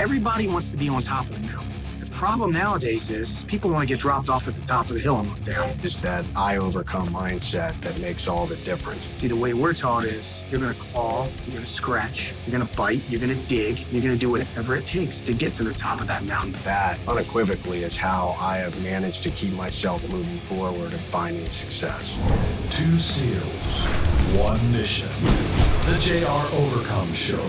Everybody 0.00 0.48
wants 0.48 0.70
to 0.70 0.78
be 0.78 0.88
on 0.88 1.02
top 1.02 1.28
of 1.28 1.34
the 1.34 1.46
mountain. 1.46 1.74
The 2.00 2.06
problem 2.06 2.52
nowadays 2.52 3.10
is 3.10 3.42
people 3.42 3.70
want 3.70 3.86
to 3.86 3.94
get 3.94 4.00
dropped 4.00 4.30
off 4.30 4.48
at 4.48 4.54
the 4.54 4.62
top 4.62 4.88
of 4.88 4.94
the 4.94 4.98
hill 4.98 5.18
and 5.18 5.28
look 5.28 5.44
down. 5.44 5.76
It's 5.82 5.98
that 5.98 6.24
I 6.34 6.56
overcome 6.56 7.10
mindset 7.10 7.78
that 7.82 8.00
makes 8.00 8.26
all 8.26 8.46
the 8.46 8.56
difference. 8.64 9.02
See, 9.02 9.28
the 9.28 9.36
way 9.36 9.52
we're 9.52 9.74
taught 9.74 10.06
is 10.06 10.40
you're 10.50 10.58
going 10.58 10.72
to 10.72 10.80
claw, 10.80 11.24
you're 11.44 11.52
going 11.52 11.64
to 11.66 11.70
scratch, 11.70 12.32
you're 12.46 12.56
going 12.56 12.66
to 12.66 12.78
bite, 12.78 13.02
you're 13.10 13.20
going 13.20 13.38
to 13.38 13.46
dig, 13.46 13.80
you're 13.92 14.00
going 14.00 14.14
to 14.14 14.18
do 14.18 14.30
whatever 14.30 14.74
it 14.74 14.86
takes 14.86 15.20
to 15.20 15.34
get 15.34 15.52
to 15.54 15.64
the 15.64 15.74
top 15.74 16.00
of 16.00 16.06
that 16.06 16.24
mountain. 16.24 16.52
That 16.64 16.98
unequivocally 17.06 17.82
is 17.82 17.98
how 17.98 18.38
I 18.40 18.56
have 18.56 18.82
managed 18.82 19.22
to 19.24 19.28
keep 19.28 19.52
myself 19.52 20.00
moving 20.10 20.38
forward 20.38 20.94
and 20.94 21.02
finding 21.02 21.44
success. 21.50 22.16
Two 22.70 22.96
SEALs, 22.96 23.84
one 24.34 24.70
mission. 24.70 25.10
The 25.86 25.98
JR 25.98 26.56
Overcome 26.56 27.12
Show. 27.12 27.42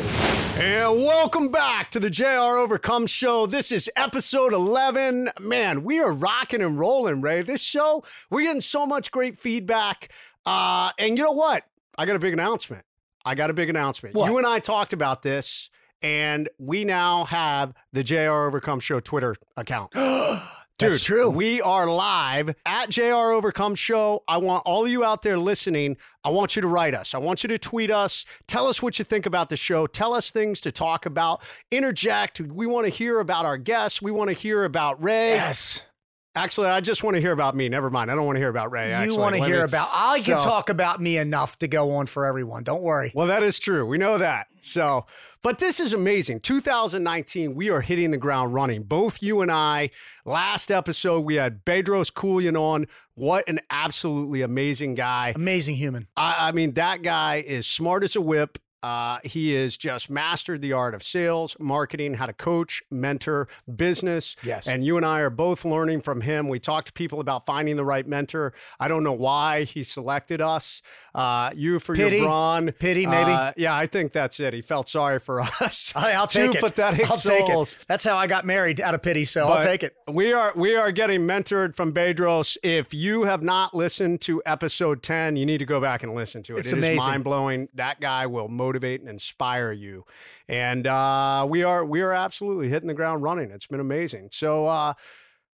And 0.55 1.03
welcome 1.03 1.49
back 1.49 1.91
to 1.91 1.99
the 1.99 2.09
JR 2.09 2.57
Overcome 2.57 3.05
Show. 3.05 3.45
This 3.45 3.71
is 3.71 3.91
episode 3.95 4.53
11. 4.53 5.29
Man, 5.39 5.83
we 5.83 5.99
are 5.99 6.11
rocking 6.11 6.61
and 6.61 6.79
rolling, 6.79 7.21
Ray. 7.21 7.41
This 7.43 7.61
show, 7.61 8.03
we're 8.29 8.41
getting 8.41 8.61
so 8.61 8.85
much 8.85 9.11
great 9.11 9.39
feedback. 9.39 10.11
Uh, 10.45 10.91
and 10.97 11.17
you 11.17 11.23
know 11.23 11.33
what? 11.33 11.65
I 11.97 12.05
got 12.05 12.15
a 12.15 12.19
big 12.19 12.33
announcement. 12.33 12.85
I 13.25 13.35
got 13.35 13.49
a 13.49 13.53
big 13.53 13.69
announcement. 13.69 14.15
What? 14.15 14.29
You 14.29 14.37
and 14.37 14.47
I 14.47 14.59
talked 14.59 14.93
about 14.93 15.21
this, 15.21 15.69
and 16.01 16.49
we 16.57 16.83
now 16.83 17.25
have 17.25 17.73
the 17.93 18.01
JR 18.01 18.47
Overcome 18.47 18.79
Show 18.79 18.99
Twitter 18.99 19.35
account. 19.57 19.91
Dude, 20.81 20.93
That's 20.93 21.03
true. 21.03 21.29
We 21.29 21.61
are 21.61 21.85
live 21.85 22.55
at 22.65 22.89
JR 22.89 23.03
Overcome 23.33 23.75
Show. 23.75 24.23
I 24.27 24.37
want 24.37 24.63
all 24.65 24.83
of 24.85 24.89
you 24.91 25.03
out 25.03 25.21
there 25.21 25.37
listening. 25.37 25.95
I 26.23 26.29
want 26.31 26.55
you 26.55 26.63
to 26.63 26.67
write 26.67 26.95
us. 26.95 27.13
I 27.13 27.19
want 27.19 27.43
you 27.43 27.49
to 27.49 27.59
tweet 27.59 27.91
us. 27.91 28.25
Tell 28.47 28.65
us 28.65 28.81
what 28.81 28.97
you 28.97 29.05
think 29.05 29.27
about 29.27 29.49
the 29.49 29.57
show. 29.57 29.85
Tell 29.85 30.15
us 30.15 30.31
things 30.31 30.59
to 30.61 30.71
talk 30.71 31.05
about. 31.05 31.43
Interject. 31.69 32.41
We 32.41 32.65
want 32.65 32.85
to 32.85 32.89
hear 32.91 33.19
about 33.19 33.45
our 33.45 33.57
guests. 33.57 34.01
We 34.01 34.09
want 34.09 34.29
to 34.29 34.33
hear 34.35 34.63
about 34.63 35.03
Ray. 35.03 35.35
Yes. 35.35 35.85
Actually, 36.33 36.69
I 36.69 36.81
just 36.81 37.03
want 37.03 37.15
to 37.15 37.21
hear 37.21 37.33
about 37.33 37.55
me. 37.55 37.69
Never 37.69 37.91
mind. 37.91 38.09
I 38.09 38.15
don't 38.15 38.25
want 38.25 38.37
to 38.37 38.39
hear 38.39 38.49
about 38.49 38.71
Ray. 38.71 38.87
You 38.89 38.95
actually. 38.95 39.17
want 39.19 39.35
to 39.35 39.41
Let 39.41 39.47
hear 39.49 39.57
me- 39.59 39.63
about 39.65 39.87
I 39.91 40.19
can 40.23 40.39
talk 40.39 40.69
about 40.71 40.99
me 40.99 41.17
enough 41.17 41.59
to 41.59 41.67
go 41.67 41.91
on 41.91 42.07
for 42.07 42.25
everyone. 42.25 42.63
Don't 42.63 42.81
worry. 42.81 43.11
Well, 43.13 43.27
that 43.27 43.43
is 43.43 43.59
true. 43.59 43.85
We 43.85 43.99
know 43.99 44.17
that. 44.17 44.47
So, 44.61 45.05
but 45.43 45.59
this 45.59 45.79
is 45.79 45.93
amazing. 45.93 46.39
2019, 46.41 47.55
we 47.55 47.69
are 47.69 47.81
hitting 47.81 48.11
the 48.11 48.17
ground 48.17 48.53
running. 48.53 48.83
Both 48.83 49.23
you 49.23 49.41
and 49.41 49.51
I, 49.51 49.89
last 50.25 50.69
episode, 50.69 51.21
we 51.21 51.35
had 51.35 51.65
Bedros 51.65 52.11
Keuilian 52.11 52.59
on. 52.59 52.87
What 53.15 53.47
an 53.49 53.59
absolutely 53.69 54.41
amazing 54.41 54.95
guy. 54.95 55.33
Amazing 55.35 55.75
human. 55.75 56.07
I, 56.15 56.49
I 56.49 56.51
mean, 56.51 56.73
that 56.73 57.01
guy 57.01 57.43
is 57.45 57.65
smart 57.67 58.03
as 58.03 58.15
a 58.15 58.21
whip. 58.21 58.57
Uh, 58.83 59.19
he 59.23 59.53
has 59.53 59.77
just 59.77 60.09
mastered 60.09 60.61
the 60.61 60.73
art 60.73 60.95
of 60.95 61.03
sales, 61.03 61.55
marketing, 61.59 62.15
how 62.15 62.25
to 62.25 62.33
coach, 62.33 62.81
mentor, 62.89 63.47
business. 63.75 64.35
Yes. 64.43 64.67
And 64.67 64.83
you 64.83 64.97
and 64.97 65.05
I 65.05 65.19
are 65.19 65.29
both 65.29 65.63
learning 65.65 66.01
from 66.01 66.21
him. 66.21 66.49
We 66.49 66.59
talked 66.59 66.87
to 66.87 66.93
people 66.93 67.19
about 67.19 67.45
finding 67.45 67.75
the 67.75 67.85
right 67.85 68.07
mentor. 68.07 68.53
I 68.79 68.87
don't 68.87 69.03
know 69.03 69.13
why 69.13 69.65
he 69.65 69.83
selected 69.83 70.41
us. 70.41 70.81
Uh, 71.13 71.51
you 71.55 71.77
for 71.79 71.93
Pity. 71.93 72.17
your 72.17 72.25
brawn. 72.25 72.71
Pity, 72.79 73.05
maybe. 73.05 73.31
Uh, 73.31 73.51
yeah, 73.57 73.75
I 73.75 73.85
think 73.85 74.13
that's 74.13 74.39
it. 74.39 74.53
He 74.53 74.61
felt 74.61 74.87
sorry 74.87 75.19
for 75.19 75.41
us. 75.41 75.91
I, 75.95 76.17
will 76.17 76.27
Two 76.27 76.47
take 76.47 76.55
it. 76.55 76.61
pathetic 76.61 77.01
I'll 77.11 77.17
take 77.17 77.45
souls. 77.47 77.73
it. 77.73 77.85
That's 77.87 78.03
how 78.05 78.15
I 78.15 78.27
got 78.27 78.45
married 78.45 78.79
out 78.79 78.93
of 78.93 79.01
pity. 79.01 79.25
So 79.25 79.45
I'll 79.45 79.61
take 79.61 79.83
it. 79.83 79.93
We 80.07 80.31
are 80.31 80.53
we 80.55 80.75
are 80.75 80.91
getting 80.91 81.21
mentored 81.21 81.75
from 81.75 81.91
Bedros. 81.93 82.55
If 82.63 82.93
you 82.93 83.23
have 83.23 83.43
not 83.43 83.73
listened 83.75 84.21
to 84.21 84.41
episode 84.45 85.03
10, 85.03 85.35
you 85.35 85.45
need 85.45 85.57
to 85.57 85.65
go 85.65 85.81
back 85.81 86.01
and 86.03 86.15
listen 86.15 86.43
to 86.43 86.55
it. 86.55 86.59
It's 86.59 86.71
It 86.71 86.77
is 86.77 86.85
amazing. 86.87 87.11
mind 87.11 87.23
blowing. 87.25 87.67
That 87.73 87.99
guy 87.99 88.25
will 88.25 88.47
motivate 88.47 89.01
and 89.01 89.09
inspire 89.09 89.73
you. 89.73 90.05
And 90.47 90.87
uh, 90.87 91.45
we 91.49 91.61
are 91.63 91.83
we 91.83 92.01
are 92.01 92.13
absolutely 92.13 92.69
hitting 92.69 92.87
the 92.87 92.93
ground 92.93 93.21
running. 93.21 93.51
It's 93.51 93.67
been 93.67 93.79
amazing. 93.81 94.29
So 94.31 94.65
uh, 94.67 94.93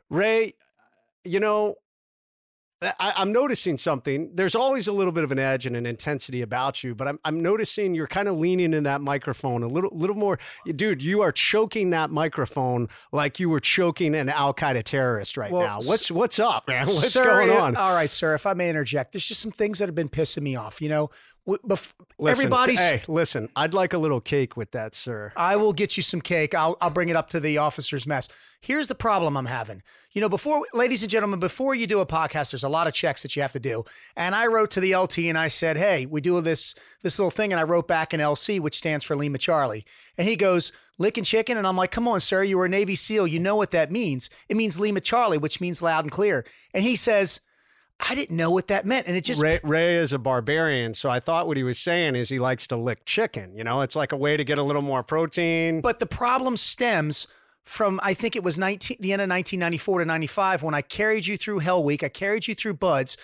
Ray, 0.09 0.53
you 1.23 1.39
know, 1.39 1.75
I, 2.81 3.13
I'm 3.15 3.31
noticing 3.31 3.77
something. 3.77 4.29
There's 4.35 4.53
always 4.53 4.87
a 4.87 4.91
little 4.91 5.11
bit 5.11 5.23
of 5.23 5.31
an 5.31 5.39
edge 5.39 5.65
and 5.65 5.75
an 5.75 5.87
intensity 5.87 6.43
about 6.43 6.83
you, 6.83 6.93
but 6.93 7.07
I'm, 7.07 7.19
I'm 7.25 7.41
noticing 7.41 7.95
you're 7.95 8.05
kind 8.05 8.27
of 8.27 8.37
leaning 8.37 8.71
in 8.73 8.83
that 8.83 9.01
microphone 9.01 9.63
a 9.63 9.67
little, 9.67 9.89
little 9.91 10.15
more. 10.15 10.37
Dude, 10.67 11.01
you 11.01 11.21
are 11.21 11.31
choking 11.31 11.89
that 11.89 12.11
microphone 12.11 12.87
like 13.11 13.39
you 13.39 13.49
were 13.49 13.59
choking 13.59 14.13
an 14.13 14.29
Al 14.29 14.53
Qaeda 14.53 14.83
terrorist 14.83 15.37
right 15.37 15.51
Well, 15.51 15.61
now. 15.61 15.75
What's 15.77 16.11
what's 16.11 16.37
up, 16.39 16.67
man? 16.67 16.81
What's 16.85 17.13
sir, 17.13 17.23
going 17.23 17.49
on? 17.49 17.75
All 17.75 17.95
right, 17.95 18.11
sir. 18.11 18.35
If 18.35 18.45
I 18.45 18.53
may 18.53 18.69
interject, 18.69 19.11
there's 19.11 19.27
just 19.27 19.41
some 19.41 19.51
things 19.51 19.79
that 19.79 19.87
have 19.87 19.95
been 19.95 20.09
pissing 20.09 20.43
me 20.43 20.55
off. 20.55 20.79
You 20.79 20.89
know, 20.89 21.09
bef- 21.47 21.93
Listen, 22.19 22.31
everybody's. 22.45 22.79
Hey, 22.79 23.01
listen. 23.07 23.49
I'd 23.55 23.73
like 23.73 23.93
a 23.93 23.97
little 23.97 24.21
cake 24.21 24.57
with 24.57 24.71
that, 24.71 24.93
sir. 24.95 25.31
I 25.35 25.55
will 25.55 25.73
get 25.73 25.97
you 25.97 26.03
some 26.03 26.21
cake. 26.21 26.53
I'll, 26.53 26.77
I'll 26.81 26.89
bring 26.89 27.09
it 27.09 27.15
up 27.15 27.29
to 27.29 27.39
the 27.39 27.57
officer's 27.59 28.05
mess. 28.05 28.27
Here's 28.59 28.87
the 28.87 28.95
problem 28.95 29.37
I'm 29.37 29.45
having. 29.45 29.81
You 30.13 30.21
know, 30.21 30.29
before, 30.29 30.65
ladies 30.73 31.03
and 31.03 31.11
gentlemen, 31.11 31.39
before 31.39 31.75
you 31.75 31.85
do 31.85 31.99
a 31.99 32.05
podcast, 32.05 32.51
there's 32.51 32.63
a 32.63 32.69
lot 32.69 32.87
of 32.87 32.93
checks 32.93 33.21
that 33.21 33.35
you 33.35 33.41
have 33.43 33.53
to 33.53 33.59
do. 33.59 33.83
And 34.15 34.33
I 34.33 34.47
wrote 34.47 34.71
to 34.71 34.79
the 34.79 34.95
LT 34.95 35.19
and 35.19 35.37
I 35.37 35.47
said, 35.47 35.77
hey, 35.77 36.05
we 36.05 36.21
do 36.21 36.41
this 36.41 36.75
this 37.03 37.19
little 37.19 37.31
thing. 37.31 37.53
And 37.53 37.59
I 37.59 37.63
wrote 37.63 37.87
back 37.87 38.13
an 38.13 38.19
LC, 38.19 38.59
which 38.59 38.77
stands 38.77 39.05
for 39.05 39.15
Lima 39.15 39.37
Charlie. 39.37 39.85
And 40.17 40.27
he 40.27 40.35
goes, 40.35 40.71
licking 40.97 41.23
chicken. 41.23 41.57
And 41.57 41.67
I'm 41.67 41.77
like, 41.77 41.91
come 41.91 42.07
on, 42.07 42.19
sir, 42.19 42.43
you 42.43 42.57
were 42.57 42.65
a 42.65 42.69
Navy 42.69 42.95
SEAL. 42.95 43.27
You 43.27 43.39
know 43.39 43.55
what 43.55 43.71
that 43.71 43.91
means. 43.91 44.29
It 44.49 44.57
means 44.57 44.79
Lima 44.79 45.01
Charlie, 45.01 45.37
which 45.37 45.61
means 45.61 45.81
loud 45.81 46.05
and 46.05 46.11
clear. 46.11 46.45
And 46.73 46.83
he 46.83 46.95
says, 46.95 47.39
I 47.99 48.13
didn't 48.13 48.37
know 48.37 48.51
what 48.51 48.67
that 48.67 48.85
meant. 48.85 49.07
And 49.07 49.17
it 49.17 49.23
just 49.23 49.41
Ray, 49.41 49.59
Ray 49.63 49.95
is 49.95 50.13
a 50.13 50.19
barbarian, 50.19 50.93
so 50.93 51.09
I 51.09 51.19
thought 51.19 51.47
what 51.47 51.57
he 51.57 51.63
was 51.63 51.79
saying 51.79 52.15
is 52.15 52.29
he 52.29 52.37
likes 52.39 52.67
to 52.67 52.75
lick 52.75 53.05
chicken. 53.05 53.55
You 53.55 53.63
know, 53.63 53.81
it's 53.81 53.95
like 53.95 54.11
a 54.11 54.17
way 54.17 54.37
to 54.37 54.43
get 54.43 54.57
a 54.57 54.63
little 54.63 54.83
more 54.83 55.01
protein. 55.01 55.81
But 55.81 55.99
the 55.99 56.05
problem 56.05 56.57
stems 56.57 57.27
from 57.63 57.99
I 58.03 58.13
think 58.13 58.35
it 58.35 58.43
was 58.43 58.59
19, 58.59 58.97
the 58.99 59.13
end 59.13 59.21
of 59.21 59.29
1994 59.29 59.99
to 59.99 60.05
95 60.05 60.63
when 60.63 60.73
I 60.75 60.81
carried 60.81 61.25
you 61.25 61.37
through 61.37 61.59
Hell 61.59 61.83
Week. 61.83 62.03
I 62.03 62.09
carried 62.09 62.47
you 62.47 62.53
through 62.55 62.75
BUD/S. 62.75 63.17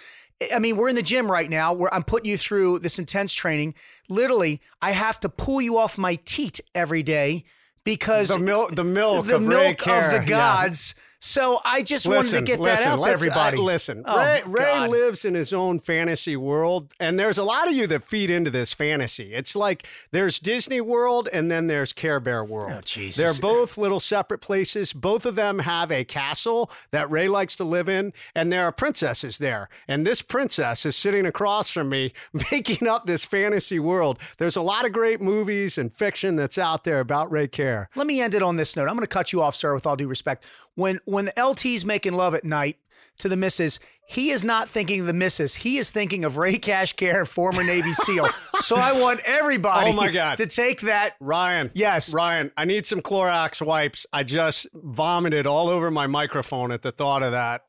I 0.53 0.59
mean, 0.59 0.75
we're 0.75 0.89
in 0.89 0.95
the 0.95 1.03
gym 1.03 1.31
right 1.31 1.49
now 1.49 1.73
where 1.73 1.93
I'm 1.93 2.03
putting 2.03 2.29
you 2.29 2.37
through 2.37 2.79
this 2.79 2.99
intense 2.99 3.33
training. 3.33 3.75
Literally, 4.09 4.59
I 4.81 4.91
have 4.91 5.19
to 5.21 5.29
pull 5.29 5.61
you 5.61 5.77
off 5.77 5.97
my 5.97 6.15
teat 6.25 6.59
every 6.73 7.03
day 7.03 7.45
because 7.83 8.29
the 8.29 8.39
milk, 8.39 8.75
the 8.75 8.83
milk, 8.83 9.27
the 9.27 9.35
of 9.35 9.43
milk 9.43 9.87
of 9.87 10.11
the 10.11 10.23
Yeah. 10.27 10.93
So 11.25 11.61
I 11.63 11.83
just 11.83 12.05
wanted 12.05 12.31
to 12.31 12.41
get 12.41 12.61
that 12.63 12.85
out 12.85 13.01
to 13.01 13.09
everybody. 13.09 13.57
uh, 13.57 13.61
listen, 13.61 14.03
Oh, 14.05 14.17
Ray, 14.17 14.41
Ray 14.45 14.87
lives 14.89 15.23
in 15.23 15.35
his 15.35 15.53
own 15.53 15.79
fantasy 15.79 16.35
world, 16.35 16.91
and 16.99 17.17
there's 17.17 17.37
a 17.37 17.45
lot 17.45 17.69
of 17.69 17.73
you 17.73 17.87
that 17.87 18.03
feed 18.03 18.29
into 18.29 18.51
this 18.51 18.73
fantasy. 18.73 19.33
It's 19.33 19.55
like 19.55 19.87
there's 20.11 20.37
Disney 20.37 20.81
World 20.81 21.29
and 21.31 21.49
then 21.49 21.67
there's 21.67 21.93
Care 21.93 22.19
Bear 22.19 22.43
World. 22.43 22.73
Oh, 22.75 22.81
Jesus. 22.83 23.23
They're 23.23 23.41
both 23.41 23.77
little 23.77 24.01
separate 24.01 24.39
places. 24.41 24.91
Both 24.91 25.25
of 25.25 25.35
them 25.35 25.59
have 25.59 25.93
a 25.93 26.03
castle 26.03 26.69
that 26.91 27.09
Ray 27.09 27.29
likes 27.29 27.55
to 27.55 27.63
live 27.63 27.87
in, 27.87 28.11
and 28.35 28.51
there 28.51 28.65
are 28.65 28.73
princesses 28.73 29.37
there. 29.37 29.69
And 29.87 30.05
this 30.05 30.21
princess 30.21 30.85
is 30.85 30.97
sitting 30.97 31.25
across 31.25 31.69
from 31.69 31.87
me, 31.87 32.11
making 32.51 32.85
up 32.85 33.05
this 33.05 33.23
fantasy 33.23 33.79
world. 33.79 34.19
There's 34.39 34.57
a 34.57 34.61
lot 34.61 34.85
of 34.85 34.91
great 34.91 35.21
movies 35.21 35.77
and 35.77 35.93
fiction 35.93 36.35
that's 36.35 36.57
out 36.57 36.83
there 36.83 36.99
about 36.99 37.31
Ray 37.31 37.47
Care. 37.47 37.87
Let 37.95 38.07
me 38.07 38.19
end 38.19 38.33
it 38.33 38.43
on 38.43 38.57
this 38.57 38.75
note. 38.75 38.89
I'm 38.89 38.95
going 38.97 39.07
to 39.07 39.07
cut 39.07 39.31
you 39.31 39.41
off, 39.41 39.55
sir, 39.55 39.73
with 39.73 39.85
all 39.87 39.95
due 39.95 40.09
respect. 40.09 40.45
When 40.75 40.99
when 41.05 41.25
the 41.25 41.39
LT's 41.39 41.85
making 41.85 42.13
love 42.13 42.33
at 42.35 42.43
night 42.43 42.77
to 43.19 43.29
the 43.29 43.37
missus, 43.37 43.79
he 44.07 44.31
is 44.31 44.43
not 44.43 44.67
thinking 44.67 44.99
of 45.01 45.05
the 45.05 45.13
missus. 45.13 45.55
He 45.55 45.77
is 45.77 45.91
thinking 45.91 46.25
of 46.25 46.37
Ray 46.37 46.57
Cash 46.57 46.93
Care, 46.93 47.25
former 47.25 47.63
Navy 47.63 47.93
SEAL. 47.93 48.27
so 48.57 48.75
I 48.75 48.99
want 48.99 49.21
everybody 49.25 49.91
Oh, 49.91 49.93
my 49.93 50.11
God. 50.11 50.37
to 50.37 50.45
take 50.47 50.81
that. 50.81 51.15
Ryan. 51.19 51.71
Yes. 51.73 52.13
Ryan, 52.13 52.51
I 52.57 52.65
need 52.65 52.85
some 52.85 53.01
Clorox 53.01 53.65
wipes. 53.65 54.05
I 54.11 54.23
just 54.23 54.67
vomited 54.73 55.45
all 55.47 55.69
over 55.69 55.89
my 55.91 56.07
microphone 56.07 56.71
at 56.71 56.81
the 56.81 56.91
thought 56.91 57.23
of 57.23 57.31
that. 57.31 57.65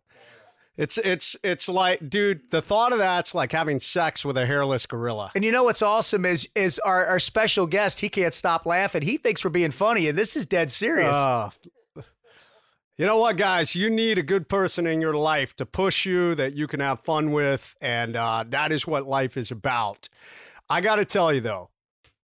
It's 0.76 0.98
it's 0.98 1.36
it's 1.44 1.68
like, 1.68 2.10
dude, 2.10 2.50
the 2.50 2.60
thought 2.60 2.92
of 2.92 2.98
that's 2.98 3.32
like 3.32 3.52
having 3.52 3.78
sex 3.78 4.24
with 4.24 4.36
a 4.36 4.44
hairless 4.44 4.86
gorilla. 4.86 5.30
And 5.36 5.44
you 5.44 5.52
know 5.52 5.62
what's 5.62 5.82
awesome 5.82 6.24
is 6.24 6.48
is 6.56 6.80
our, 6.80 7.06
our 7.06 7.20
special 7.20 7.68
guest. 7.68 8.00
He 8.00 8.08
can't 8.08 8.34
stop 8.34 8.66
laughing. 8.66 9.02
He 9.02 9.16
thinks 9.18 9.44
we're 9.44 9.50
being 9.50 9.70
funny, 9.70 10.08
and 10.08 10.18
this 10.18 10.34
is 10.34 10.46
dead 10.46 10.72
serious. 10.72 11.14
Uh, 11.16 11.50
you 12.96 13.06
know 13.06 13.18
what, 13.18 13.36
guys? 13.36 13.74
You 13.74 13.90
need 13.90 14.18
a 14.18 14.22
good 14.22 14.48
person 14.48 14.86
in 14.86 15.00
your 15.00 15.14
life 15.14 15.56
to 15.56 15.66
push 15.66 16.06
you 16.06 16.34
that 16.36 16.54
you 16.54 16.66
can 16.66 16.80
have 16.80 17.00
fun 17.00 17.32
with, 17.32 17.76
and 17.80 18.14
uh, 18.14 18.44
that 18.48 18.70
is 18.70 18.86
what 18.86 19.06
life 19.06 19.36
is 19.36 19.50
about. 19.50 20.08
I 20.70 20.80
got 20.80 20.96
to 20.96 21.04
tell 21.04 21.32
you 21.32 21.40
though, 21.40 21.70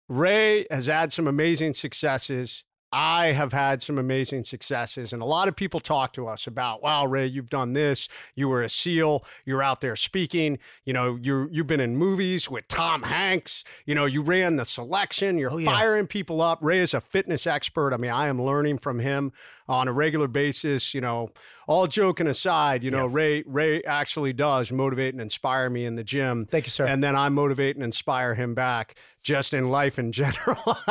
Ray 0.08 0.66
has 0.70 0.86
had 0.86 1.12
some 1.12 1.26
amazing 1.26 1.74
successes. 1.74 2.64
I 2.92 3.26
have 3.26 3.52
had 3.52 3.82
some 3.82 3.98
amazing 3.98 4.44
successes, 4.44 5.12
and 5.12 5.22
a 5.22 5.24
lot 5.24 5.46
of 5.46 5.54
people 5.54 5.78
talk 5.78 6.12
to 6.14 6.26
us 6.26 6.46
about, 6.46 6.82
"Wow, 6.82 7.06
Ray, 7.06 7.26
you've 7.26 7.50
done 7.50 7.72
this. 7.72 8.08
You 8.34 8.48
were 8.48 8.62
a 8.62 8.68
SEAL. 8.68 9.24
You're 9.44 9.62
out 9.62 9.80
there 9.80 9.94
speaking. 9.94 10.58
You 10.84 10.92
know, 10.92 11.16
you 11.20 11.48
you've 11.52 11.68
been 11.68 11.80
in 11.80 11.96
movies 11.96 12.50
with 12.50 12.66
Tom 12.66 13.04
Hanks. 13.04 13.62
You 13.86 13.94
know, 13.94 14.06
you 14.06 14.22
ran 14.22 14.56
the 14.56 14.64
selection. 14.64 15.38
You're 15.38 15.52
oh, 15.52 15.58
yeah. 15.58 15.70
firing 15.70 16.08
people 16.08 16.40
up. 16.40 16.58
Ray 16.60 16.78
is 16.78 16.92
a 16.92 17.00
fitness 17.00 17.46
expert. 17.46 17.92
I 17.94 17.96
mean, 17.96 18.10
I 18.10 18.26
am 18.26 18.42
learning 18.42 18.78
from 18.78 18.98
him 18.98 19.32
on 19.68 19.86
a 19.86 19.92
regular 19.92 20.26
basis. 20.26 20.92
You 20.92 21.00
know, 21.00 21.30
all 21.68 21.86
joking 21.86 22.26
aside, 22.26 22.82
you 22.82 22.90
know, 22.90 23.06
Ray 23.06 23.44
Ray 23.46 23.82
actually 23.84 24.32
does 24.32 24.72
motivate 24.72 25.14
and 25.14 25.20
inspire 25.20 25.70
me 25.70 25.84
in 25.84 25.94
the 25.94 26.02
gym. 26.02 26.46
Thank 26.46 26.66
you, 26.66 26.70
sir. 26.70 26.88
And 26.88 27.04
then 27.04 27.14
I 27.14 27.28
motivate 27.28 27.76
and 27.76 27.84
inspire 27.84 28.34
him 28.34 28.54
back 28.54 28.96
just 29.22 29.54
in 29.54 29.70
life 29.70 29.98
in 29.98 30.12
general. 30.12 30.78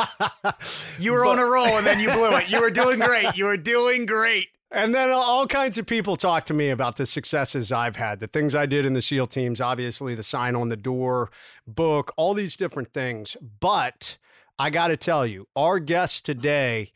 You 0.98 1.12
were 1.12 1.24
on 1.24 1.38
a 1.38 1.44
roll 1.44 1.66
and 1.66 1.86
then 1.86 1.98
you 1.98 2.10
blew 2.10 2.36
it. 2.36 2.50
You 2.50 2.60
were 2.60 2.70
doing 2.70 2.98
great. 2.98 3.36
You 3.36 3.46
were 3.46 3.56
doing 3.56 4.04
great. 4.04 4.48
And 4.70 4.94
then 4.94 5.10
all 5.10 5.46
kinds 5.46 5.78
of 5.78 5.86
people 5.86 6.14
talk 6.16 6.44
to 6.44 6.54
me 6.54 6.68
about 6.70 6.96
the 6.96 7.06
successes 7.06 7.72
I've 7.72 7.96
had, 7.96 8.20
the 8.20 8.26
things 8.26 8.54
I 8.54 8.66
did 8.66 8.84
in 8.84 8.92
the 8.92 9.02
SEAL 9.02 9.28
teams, 9.28 9.60
obviously 9.60 10.14
the 10.14 10.22
sign 10.22 10.54
on 10.54 10.68
the 10.68 10.76
door 10.76 11.30
book, 11.66 12.12
all 12.16 12.34
these 12.34 12.56
different 12.56 12.92
things. 12.92 13.36
But 13.60 14.18
I 14.58 14.70
got 14.70 14.88
to 14.88 14.96
tell 14.96 15.26
you, 15.26 15.48
our 15.56 15.78
guest 15.78 16.24
today, 16.26 16.92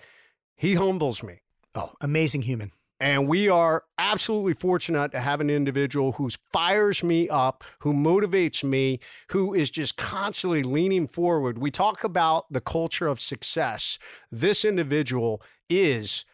he 0.54 0.74
humbles 0.74 1.22
me. 1.22 1.40
Oh, 1.74 1.94
amazing 2.00 2.42
human. 2.42 2.72
And 3.00 3.28
we 3.28 3.48
are 3.48 3.84
absolutely 3.98 4.54
fortunate 4.54 5.10
to 5.12 5.20
have 5.20 5.40
an 5.40 5.50
individual 5.50 6.12
who 6.12 6.30
fires 6.52 7.02
me 7.02 7.28
up, 7.28 7.64
who 7.80 7.92
motivates 7.92 8.62
me, 8.62 9.00
who 9.30 9.52
is 9.52 9.70
just 9.70 9.96
constantly 9.96 10.62
leaning 10.62 11.08
forward. 11.08 11.58
We 11.58 11.70
talk 11.70 12.04
about 12.04 12.52
the 12.52 12.60
culture 12.60 13.08
of 13.08 13.20
success. 13.20 13.98
This 14.30 14.64
individual 14.64 15.42
is 15.68 16.24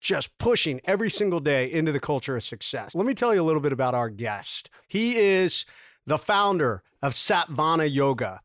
just 0.00 0.36
pushing 0.38 0.80
every 0.84 1.10
single 1.10 1.40
day 1.40 1.70
into 1.70 1.92
the 1.92 2.00
culture 2.00 2.36
of 2.36 2.42
success. 2.42 2.94
Let 2.94 3.06
me 3.06 3.14
tell 3.14 3.34
you 3.34 3.40
a 3.40 3.44
little 3.44 3.60
bit 3.60 3.72
about 3.72 3.94
our 3.94 4.10
guest. 4.10 4.68
He 4.88 5.16
is 5.16 5.64
the 6.06 6.18
founder 6.18 6.82
of 7.02 7.12
Satvana 7.12 7.92
Yoga. 7.92 8.40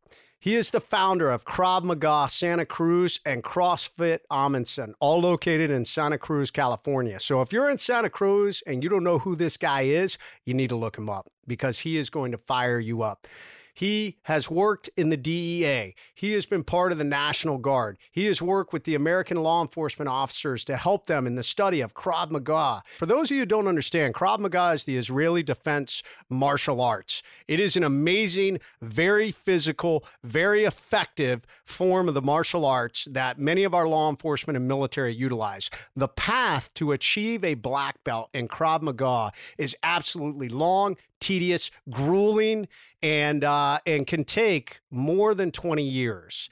He 0.45 0.53
is 0.53 0.69
the 0.69 0.79
founder 0.79 1.31
of 1.31 1.43
Krav 1.43 1.83
Maga 1.83 2.27
Santa 2.29 2.67
Cruz 2.67 3.19
and 3.25 3.43
CrossFit 3.43 4.19
Amundson, 4.29 4.93
all 4.99 5.19
located 5.19 5.71
in 5.71 5.85
Santa 5.85 6.19
Cruz, 6.19 6.51
California. 6.51 7.19
So 7.19 7.41
if 7.41 7.51
you're 7.51 7.67
in 7.67 7.79
Santa 7.79 8.11
Cruz 8.11 8.61
and 8.67 8.83
you 8.83 8.89
don't 8.91 9.03
know 9.03 9.17
who 9.17 9.35
this 9.35 9.57
guy 9.57 9.81
is, 9.85 10.19
you 10.43 10.53
need 10.53 10.69
to 10.69 10.75
look 10.75 10.99
him 10.99 11.09
up 11.09 11.31
because 11.47 11.79
he 11.79 11.97
is 11.97 12.11
going 12.11 12.31
to 12.31 12.37
fire 12.37 12.79
you 12.79 13.01
up. 13.01 13.27
He 13.75 14.17
has 14.23 14.49
worked 14.49 14.89
in 14.95 15.09
the 15.09 15.17
DEA. 15.17 15.93
He 16.15 16.31
has 16.31 16.45
been 16.45 16.63
part 16.63 16.93
of 16.93 16.97
the 16.97 17.03
National 17.03 17.57
Guard. 17.57 17.97
He 18.09 18.25
has 18.25 18.41
worked 18.41 18.71
with 18.71 18.85
the 18.85 18.95
American 18.95 19.43
law 19.43 19.61
enforcement 19.61 20.07
officers 20.07 20.63
to 20.65 20.77
help 20.77 21.07
them 21.07 21.27
in 21.27 21.35
the 21.35 21.43
study 21.43 21.81
of 21.81 21.93
Krav 21.93 22.31
Maga. 22.31 22.81
For 22.97 23.05
those 23.05 23.29
of 23.29 23.35
you 23.35 23.41
who 23.41 23.45
don't 23.45 23.67
understand, 23.67 24.15
Krav 24.15 24.39
Maga 24.39 24.69
is 24.69 24.85
the 24.85 24.95
Israeli 24.95 25.43
defense 25.43 26.01
martial 26.29 26.79
arts. 26.79 27.21
It 27.49 27.59
is 27.59 27.75
an 27.75 27.83
amazing, 27.83 28.59
very 28.81 29.31
physical, 29.31 30.05
very 30.23 30.63
effective 30.63 31.45
form 31.65 32.07
of 32.07 32.13
the 32.13 32.21
martial 32.21 32.63
arts 32.63 33.05
that 33.11 33.37
many 33.37 33.65
of 33.65 33.73
our 33.73 33.87
law 33.87 34.09
enforcement 34.09 34.55
and 34.55 34.67
military 34.67 35.13
utilize. 35.13 35.69
The 35.97 36.07
path 36.07 36.73
to 36.75 36.93
achieve 36.93 37.43
a 37.43 37.55
black 37.55 38.03
belt 38.05 38.29
in 38.33 38.47
Krav 38.47 38.81
Maga 38.81 39.33
is 39.57 39.75
absolutely 39.83 40.47
long, 40.47 40.95
tedious, 41.25 41.71
grueling, 41.89 42.67
and 43.01 43.43
uh, 43.43 43.79
and 43.85 44.05
can 44.05 44.23
take 44.23 44.79
more 44.91 45.33
than 45.33 45.51
20 45.51 45.81
years. 45.81 46.49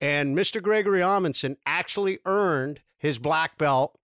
And 0.00 0.36
Mr. 0.36 0.62
Gregory 0.62 1.00
Amundson 1.00 1.56
actually 1.66 2.20
earned 2.24 2.80
his 2.98 3.18
black 3.18 3.58
belt 3.58 3.98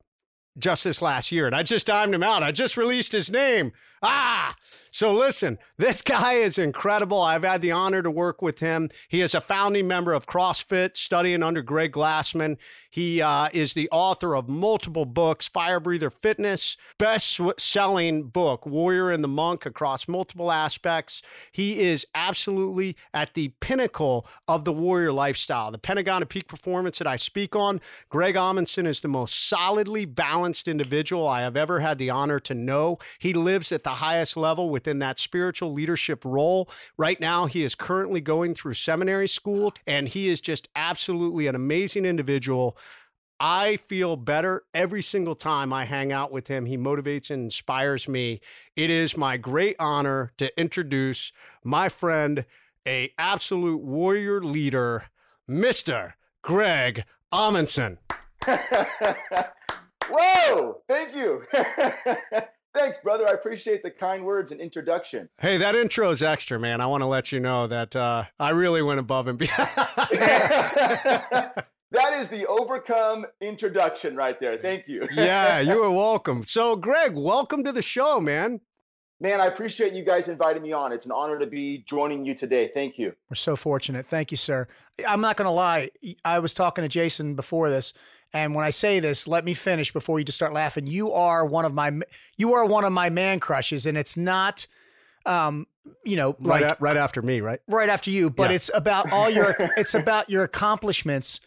just 0.58 0.84
this 0.84 1.00
last 1.00 1.30
year. 1.30 1.46
And 1.46 1.54
I 1.54 1.62
just 1.62 1.86
timed 1.86 2.14
him 2.14 2.22
out. 2.22 2.42
I 2.42 2.50
just 2.50 2.76
released 2.76 3.12
his 3.12 3.30
name. 3.30 3.72
Ah, 4.02 4.54
so 4.90 5.12
listen, 5.12 5.58
this 5.76 6.02
guy 6.02 6.34
is 6.34 6.58
incredible. 6.58 7.20
I've 7.20 7.44
had 7.44 7.62
the 7.62 7.72
honor 7.72 8.02
to 8.02 8.10
work 8.10 8.42
with 8.42 8.60
him. 8.60 8.90
He 9.08 9.20
is 9.20 9.34
a 9.34 9.40
founding 9.40 9.86
member 9.86 10.12
of 10.12 10.26
CrossFit, 10.26 10.96
studying 10.96 11.42
under 11.42 11.62
Greg 11.62 11.92
Glassman. 11.92 12.56
He 12.90 13.20
uh, 13.20 13.48
is 13.52 13.74
the 13.74 13.88
author 13.90 14.34
of 14.34 14.48
multiple 14.48 15.04
books, 15.04 15.46
Fire 15.46 15.78
Breather 15.78 16.10
Fitness, 16.10 16.76
best 16.98 17.40
selling 17.58 18.24
book, 18.24 18.66
Warrior 18.66 19.10
and 19.10 19.22
the 19.22 19.28
Monk, 19.28 19.66
across 19.66 20.08
multiple 20.08 20.50
aspects. 20.50 21.22
He 21.52 21.80
is 21.80 22.06
absolutely 22.14 22.96
at 23.12 23.34
the 23.34 23.48
pinnacle 23.60 24.26
of 24.48 24.64
the 24.64 24.72
warrior 24.72 25.12
lifestyle. 25.12 25.70
The 25.70 25.78
Pentagon 25.78 26.22
of 26.22 26.28
Peak 26.28 26.48
Performance 26.48 26.98
that 26.98 27.06
I 27.06 27.16
speak 27.16 27.54
on, 27.54 27.80
Greg 28.08 28.36
Amundson 28.36 28.86
is 28.86 29.00
the 29.00 29.08
most 29.08 29.48
solidly 29.48 30.06
balanced 30.06 30.66
individual 30.66 31.28
I 31.28 31.42
have 31.42 31.56
ever 31.56 31.80
had 31.80 31.98
the 31.98 32.10
honor 32.10 32.40
to 32.40 32.54
know. 32.54 32.98
He 33.18 33.34
lives 33.34 33.70
at 33.70 33.84
the 33.84 33.87
highest 33.96 34.36
level 34.36 34.70
within 34.70 34.98
that 35.00 35.18
spiritual 35.18 35.72
leadership 35.72 36.24
role. 36.24 36.68
Right 36.96 37.20
now, 37.20 37.46
he 37.46 37.62
is 37.62 37.74
currently 37.74 38.20
going 38.20 38.54
through 38.54 38.74
seminary 38.74 39.28
school, 39.28 39.72
and 39.86 40.08
he 40.08 40.28
is 40.28 40.40
just 40.40 40.68
absolutely 40.74 41.46
an 41.46 41.54
amazing 41.54 42.04
individual. 42.04 42.76
I 43.40 43.76
feel 43.76 44.16
better 44.16 44.64
every 44.74 45.02
single 45.02 45.36
time 45.36 45.72
I 45.72 45.84
hang 45.84 46.12
out 46.12 46.32
with 46.32 46.48
him. 46.48 46.66
He 46.66 46.76
motivates 46.76 47.30
and 47.30 47.44
inspires 47.44 48.08
me. 48.08 48.40
It 48.74 48.90
is 48.90 49.16
my 49.16 49.36
great 49.36 49.76
honor 49.78 50.32
to 50.38 50.58
introduce 50.60 51.32
my 51.62 51.88
friend, 51.88 52.44
a 52.86 53.12
absolute 53.16 53.82
warrior 53.82 54.42
leader, 54.42 55.04
Mr. 55.48 56.14
Greg 56.42 57.04
Amundson. 57.32 57.98
Whoa! 60.10 60.82
Thank 60.88 61.14
you. 61.14 61.44
Thanks, 62.74 62.98
brother. 62.98 63.26
I 63.28 63.32
appreciate 63.32 63.82
the 63.82 63.90
kind 63.90 64.24
words 64.24 64.52
and 64.52 64.60
introduction. 64.60 65.28
Hey, 65.40 65.56
that 65.56 65.74
intro 65.74 66.10
is 66.10 66.22
extra, 66.22 66.60
man. 66.60 66.80
I 66.80 66.86
want 66.86 67.02
to 67.02 67.06
let 67.06 67.32
you 67.32 67.40
know 67.40 67.66
that 67.66 67.96
uh, 67.96 68.24
I 68.38 68.50
really 68.50 68.82
went 68.82 69.00
above 69.00 69.26
and 69.26 69.38
beyond. 69.38 69.56
that 71.90 72.12
is 72.14 72.28
the 72.28 72.46
overcome 72.46 73.26
introduction 73.40 74.14
right 74.14 74.38
there. 74.38 74.56
Thank 74.56 74.86
you. 74.86 75.08
yeah, 75.14 75.60
you 75.60 75.82
are 75.82 75.90
welcome. 75.90 76.44
So, 76.44 76.76
Greg, 76.76 77.14
welcome 77.14 77.64
to 77.64 77.72
the 77.72 77.82
show, 77.82 78.20
man. 78.20 78.60
Man, 79.20 79.40
I 79.40 79.46
appreciate 79.46 79.94
you 79.94 80.04
guys 80.04 80.28
inviting 80.28 80.62
me 80.62 80.72
on. 80.72 80.92
It's 80.92 81.04
an 81.04 81.10
honor 81.10 81.38
to 81.40 81.46
be 81.46 81.78
joining 81.88 82.24
you 82.24 82.34
today. 82.36 82.70
Thank 82.72 82.98
you. 82.98 83.14
We're 83.28 83.34
so 83.34 83.56
fortunate. 83.56 84.06
Thank 84.06 84.30
you, 84.30 84.36
sir. 84.36 84.68
I'm 85.08 85.20
not 85.20 85.36
going 85.36 85.46
to 85.46 85.52
lie. 85.52 85.90
I 86.24 86.38
was 86.38 86.54
talking 86.54 86.82
to 86.82 86.88
Jason 86.88 87.34
before 87.34 87.68
this, 87.68 87.94
and 88.32 88.54
when 88.54 88.64
I 88.64 88.70
say 88.70 89.00
this, 89.00 89.26
let 89.26 89.44
me 89.44 89.54
finish 89.54 89.92
before 89.92 90.18
you 90.18 90.24
just 90.24 90.36
start 90.36 90.52
laughing. 90.52 90.86
You 90.86 91.12
are 91.12 91.44
one 91.44 91.64
of 91.64 91.72
my 91.72 91.92
you 92.36 92.54
are 92.54 92.64
one 92.64 92.84
of 92.84 92.92
my 92.92 93.10
man 93.10 93.40
crushes, 93.40 93.86
and 93.86 93.96
it's 93.96 94.16
not 94.16 94.66
um, 95.26 95.66
you 96.04 96.16
know, 96.16 96.36
right, 96.40 96.62
like 96.62 96.64
a, 96.64 96.76
right 96.80 96.96
after 96.96 97.22
me, 97.22 97.40
right? 97.40 97.60
Right 97.66 97.88
after 97.88 98.10
you, 98.10 98.30
but 98.30 98.50
yeah. 98.50 98.56
it's 98.56 98.70
about 98.74 99.12
all 99.12 99.30
your 99.30 99.56
it's 99.76 99.94
about 99.94 100.30
your 100.30 100.44
accomplishments, 100.44 101.40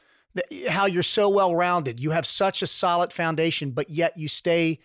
how 0.69 0.86
you're 0.86 1.04
so 1.04 1.30
well 1.30 1.56
rounded. 1.56 2.00
You 2.00 2.12
have 2.12 2.25
such 2.25 2.62
a 2.62 2.68
solid 2.68 3.13
foundation, 3.13 3.72
but 3.72 3.89
yet 3.89 4.18
you 4.18 4.28
stay 4.28 4.80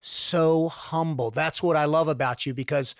so 0.00 0.68
humble. 0.68 1.30
That's 1.30 1.62
what 1.62 1.76
I 1.76 1.84
love 1.84 2.08
about 2.08 2.46
you 2.46 2.54
because 2.54 2.94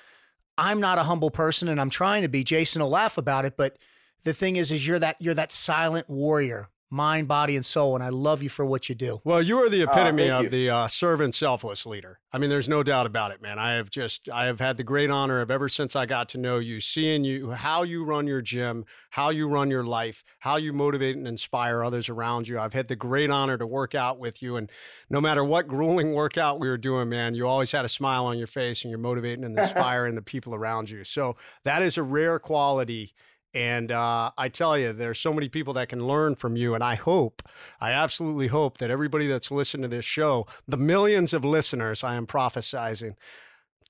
I'm 0.58 0.80
not 0.80 0.98
a 0.98 1.04
humble 1.04 1.30
person 1.30 1.68
and 1.68 1.80
I'm 1.80 1.90
trying 1.90 2.22
to 2.22 2.28
be. 2.28 2.44
Jason 2.44 2.82
will 2.82 2.90
laugh 2.90 3.16
about 3.16 3.44
it, 3.44 3.56
but 3.56 3.78
the 4.24 4.34
thing 4.34 4.56
is 4.56 4.72
is 4.72 4.86
you're 4.86 4.98
that 4.98 5.16
you're 5.20 5.34
that 5.34 5.52
silent 5.52 6.08
warrior 6.08 6.68
mind, 6.90 7.28
body, 7.28 7.54
and 7.54 7.64
soul. 7.64 7.94
And 7.94 8.02
I 8.02 8.08
love 8.08 8.42
you 8.42 8.48
for 8.48 8.64
what 8.64 8.88
you 8.88 8.94
do. 8.94 9.20
Well, 9.24 9.40
you 9.40 9.56
are 9.58 9.68
the 9.68 9.84
ah, 9.84 9.90
epitome 9.90 10.28
uh, 10.28 10.38
of 10.38 10.44
you. 10.44 10.50
the 10.50 10.70
uh, 10.70 10.88
servant, 10.88 11.34
selfless 11.34 11.86
leader. 11.86 12.18
I 12.32 12.38
mean, 12.38 12.50
there's 12.50 12.68
no 12.68 12.82
doubt 12.82 13.06
about 13.06 13.30
it, 13.30 13.40
man. 13.40 13.58
I 13.58 13.74
have 13.74 13.90
just, 13.90 14.28
I 14.28 14.46
have 14.46 14.60
had 14.60 14.76
the 14.76 14.84
great 14.84 15.10
honor 15.10 15.40
of 15.40 15.50
ever 15.50 15.68
since 15.68 15.96
I 15.96 16.06
got 16.06 16.28
to 16.30 16.38
know 16.38 16.58
you, 16.58 16.80
seeing 16.80 17.24
you, 17.24 17.52
how 17.52 17.82
you 17.82 18.04
run 18.04 18.26
your 18.26 18.42
gym, 18.42 18.84
how 19.10 19.30
you 19.30 19.48
run 19.48 19.70
your 19.70 19.84
life, 19.84 20.22
how 20.40 20.56
you 20.56 20.72
motivate 20.72 21.16
and 21.16 21.26
inspire 21.26 21.82
others 21.82 22.08
around 22.08 22.48
you. 22.48 22.58
I've 22.58 22.72
had 22.72 22.88
the 22.88 22.96
great 22.96 23.30
honor 23.30 23.56
to 23.56 23.66
work 23.66 23.94
out 23.94 24.18
with 24.18 24.42
you. 24.42 24.56
And 24.56 24.70
no 25.08 25.20
matter 25.20 25.44
what 25.44 25.68
grueling 25.68 26.12
workout 26.12 26.60
we 26.60 26.68
were 26.68 26.78
doing, 26.78 27.08
man, 27.08 27.34
you 27.34 27.46
always 27.46 27.72
had 27.72 27.84
a 27.84 27.88
smile 27.88 28.26
on 28.26 28.38
your 28.38 28.46
face 28.46 28.84
and 28.84 28.90
you're 28.90 28.98
motivating 28.98 29.44
and 29.44 29.58
inspiring 29.58 30.14
the 30.14 30.22
people 30.22 30.54
around 30.54 30.90
you. 30.90 31.04
So 31.04 31.36
that 31.64 31.82
is 31.82 31.96
a 31.96 32.02
rare 32.02 32.38
quality 32.38 33.14
and 33.52 33.90
uh, 33.90 34.30
I 34.38 34.48
tell 34.48 34.78
you, 34.78 34.92
there's 34.92 35.18
so 35.18 35.32
many 35.32 35.48
people 35.48 35.72
that 35.74 35.88
can 35.88 36.06
learn 36.06 36.36
from 36.36 36.56
you. 36.56 36.74
And 36.74 36.84
I 36.84 36.94
hope, 36.94 37.42
I 37.80 37.90
absolutely 37.90 38.46
hope 38.46 38.78
that 38.78 38.90
everybody 38.90 39.26
that's 39.26 39.50
listened 39.50 39.82
to 39.82 39.88
this 39.88 40.04
show, 40.04 40.46
the 40.68 40.76
millions 40.76 41.34
of 41.34 41.44
listeners 41.44 42.04
I 42.04 42.14
am 42.14 42.26
prophesizing 42.26 43.16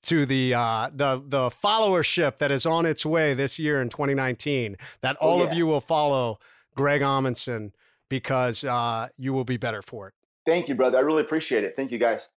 to 0.02 0.24
the 0.24 0.54
uh, 0.54 0.88
the 0.94 1.22
the 1.22 1.50
followership 1.50 2.38
that 2.38 2.50
is 2.50 2.64
on 2.64 2.86
its 2.86 3.04
way 3.04 3.34
this 3.34 3.58
year 3.58 3.82
in 3.82 3.90
2019, 3.90 4.76
that 5.02 5.16
oh, 5.20 5.26
all 5.26 5.34
oh, 5.34 5.38
yeah. 5.44 5.50
of 5.50 5.52
you 5.52 5.66
will 5.66 5.82
follow 5.82 6.38
Greg 6.74 7.02
Amundson 7.02 7.72
because 8.08 8.64
uh, 8.64 9.08
you 9.18 9.34
will 9.34 9.44
be 9.44 9.58
better 9.58 9.82
for 9.82 10.08
it. 10.08 10.14
Thank 10.46 10.68
you, 10.68 10.74
brother. 10.74 10.96
I 10.96 11.02
really 11.02 11.20
appreciate 11.20 11.64
it. 11.64 11.76
Thank 11.76 11.92
you, 11.92 11.98
guys. 11.98 12.30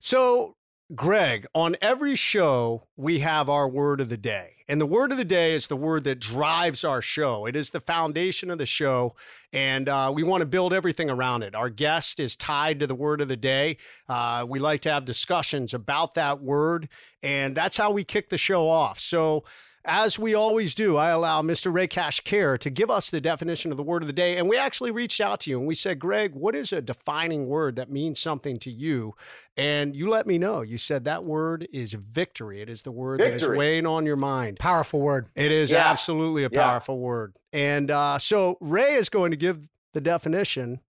So 0.00 0.55
Greg, 0.94 1.46
on 1.52 1.74
every 1.82 2.14
show, 2.14 2.86
we 2.96 3.18
have 3.18 3.48
our 3.48 3.68
word 3.68 4.00
of 4.00 4.08
the 4.08 4.16
day. 4.16 4.52
And 4.68 4.80
the 4.80 4.86
word 4.86 5.10
of 5.10 5.18
the 5.18 5.24
day 5.24 5.52
is 5.52 5.66
the 5.66 5.76
word 5.76 6.04
that 6.04 6.20
drives 6.20 6.84
our 6.84 7.02
show. 7.02 7.44
It 7.44 7.56
is 7.56 7.70
the 7.70 7.80
foundation 7.80 8.52
of 8.52 8.58
the 8.58 8.66
show, 8.66 9.16
and 9.52 9.88
uh, 9.88 10.12
we 10.14 10.22
want 10.22 10.42
to 10.42 10.46
build 10.46 10.72
everything 10.72 11.10
around 11.10 11.42
it. 11.42 11.56
Our 11.56 11.70
guest 11.70 12.20
is 12.20 12.36
tied 12.36 12.78
to 12.80 12.86
the 12.86 12.94
word 12.94 13.20
of 13.20 13.26
the 13.26 13.36
day. 13.36 13.78
Uh, 14.08 14.46
we 14.48 14.60
like 14.60 14.80
to 14.82 14.92
have 14.92 15.04
discussions 15.04 15.74
about 15.74 16.14
that 16.14 16.40
word, 16.40 16.88
and 17.20 17.56
that's 17.56 17.76
how 17.76 17.90
we 17.90 18.04
kick 18.04 18.28
the 18.28 18.38
show 18.38 18.68
off. 18.68 19.00
So, 19.00 19.42
as 19.86 20.18
we 20.18 20.34
always 20.34 20.74
do, 20.74 20.96
I 20.96 21.10
allow 21.10 21.42
Mr. 21.42 21.72
Ray 21.72 21.86
Cash 21.86 22.20
Care 22.20 22.58
to 22.58 22.68
give 22.70 22.90
us 22.90 23.08
the 23.08 23.20
definition 23.20 23.70
of 23.70 23.76
the 23.76 23.82
word 23.82 24.02
of 24.02 24.06
the 24.06 24.12
day. 24.12 24.36
And 24.36 24.48
we 24.48 24.56
actually 24.58 24.90
reached 24.90 25.20
out 25.20 25.40
to 25.40 25.50
you 25.50 25.58
and 25.58 25.66
we 25.66 25.74
said, 25.74 25.98
Greg, 25.98 26.34
what 26.34 26.54
is 26.56 26.72
a 26.72 26.82
defining 26.82 27.46
word 27.46 27.76
that 27.76 27.90
means 27.90 28.18
something 28.18 28.58
to 28.58 28.70
you? 28.70 29.14
And 29.56 29.96
you 29.96 30.08
let 30.10 30.26
me 30.26 30.36
know. 30.38 30.60
You 30.62 30.76
said 30.76 31.04
that 31.04 31.24
word 31.24 31.66
is 31.72 31.94
victory. 31.94 32.60
It 32.60 32.68
is 32.68 32.82
the 32.82 32.92
word 32.92 33.20
that 33.20 33.32
is 33.34 33.48
weighing 33.48 33.86
on 33.86 34.04
your 34.04 34.16
mind. 34.16 34.58
Powerful 34.58 35.00
word. 35.00 35.28
It 35.34 35.50
is 35.52 35.70
Yeah. 35.70 35.88
absolutely 35.90 36.44
a 36.44 36.50
Yeah. 36.52 36.62
powerful 36.62 36.98
word. 36.98 37.36
And 37.52 37.90
uh, 37.90 38.18
so 38.18 38.58
Ray 38.60 38.94
is 38.94 39.08
going 39.08 39.30
to 39.30 39.36
give 39.36 39.70
the 39.94 40.00
definition. 40.00 40.80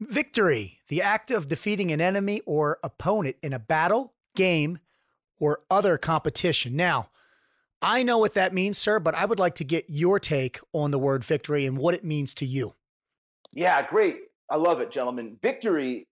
Victory, 0.00 0.78
the 0.88 1.02
act 1.02 1.30
of 1.30 1.48
defeating 1.48 1.92
an 1.92 2.00
enemy 2.00 2.40
or 2.46 2.78
opponent 2.82 3.36
in 3.42 3.52
a 3.52 3.58
battle, 3.58 4.14
game, 4.34 4.78
or 5.38 5.60
other 5.70 5.98
competition. 5.98 6.74
Now, 6.76 7.10
I 7.82 8.02
know 8.02 8.18
what 8.18 8.34
that 8.34 8.52
means, 8.52 8.76
sir, 8.76 8.98
but 8.98 9.14
I 9.14 9.24
would 9.24 9.38
like 9.38 9.54
to 9.56 9.64
get 9.64 9.86
your 9.88 10.20
take 10.20 10.60
on 10.72 10.90
the 10.90 10.98
word 10.98 11.24
victory 11.24 11.64
and 11.64 11.78
what 11.78 11.94
it 11.94 12.04
means 12.04 12.34
to 12.34 12.46
you. 12.46 12.74
Yeah, 13.52 13.86
great. 13.88 14.18
I 14.50 14.56
love 14.56 14.80
it, 14.80 14.90
gentlemen. 14.90 15.38
Victory, 15.42 16.06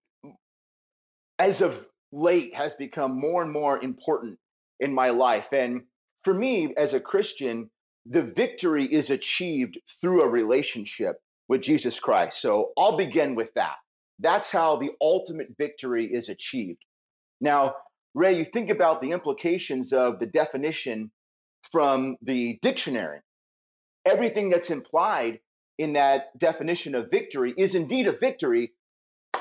as 1.38 1.60
of 1.60 1.88
late, 2.10 2.54
has 2.54 2.74
become 2.76 3.18
more 3.18 3.42
and 3.42 3.52
more 3.52 3.82
important 3.82 4.38
in 4.80 4.94
my 4.94 5.10
life. 5.10 5.48
And 5.52 5.82
for 6.24 6.32
me, 6.32 6.72
as 6.76 6.94
a 6.94 7.00
Christian, 7.00 7.70
the 8.06 8.22
victory 8.22 8.84
is 8.84 9.10
achieved 9.10 9.78
through 10.00 10.22
a 10.22 10.28
relationship 10.28 11.16
with 11.48 11.60
Jesus 11.60 12.00
Christ. 12.00 12.40
So 12.40 12.72
I'll 12.78 12.96
begin 12.96 13.34
with 13.34 13.52
that. 13.54 13.76
That's 14.18 14.50
how 14.50 14.76
the 14.76 14.90
ultimate 15.00 15.48
victory 15.58 16.06
is 16.06 16.28
achieved. 16.28 16.82
Now, 17.40 17.74
Ray, 18.14 18.38
you 18.38 18.44
think 18.44 18.70
about 18.70 19.02
the 19.02 19.12
implications 19.12 19.92
of 19.92 20.18
the 20.18 20.26
definition 20.26 21.10
from 21.70 22.16
the 22.22 22.58
dictionary. 22.62 23.20
Everything 24.04 24.50
that's 24.50 24.70
implied 24.70 25.40
in 25.78 25.92
that 25.94 26.36
definition 26.38 26.94
of 26.94 27.10
victory 27.10 27.54
is 27.56 27.74
indeed 27.74 28.08
a 28.08 28.12
victory 28.12 28.72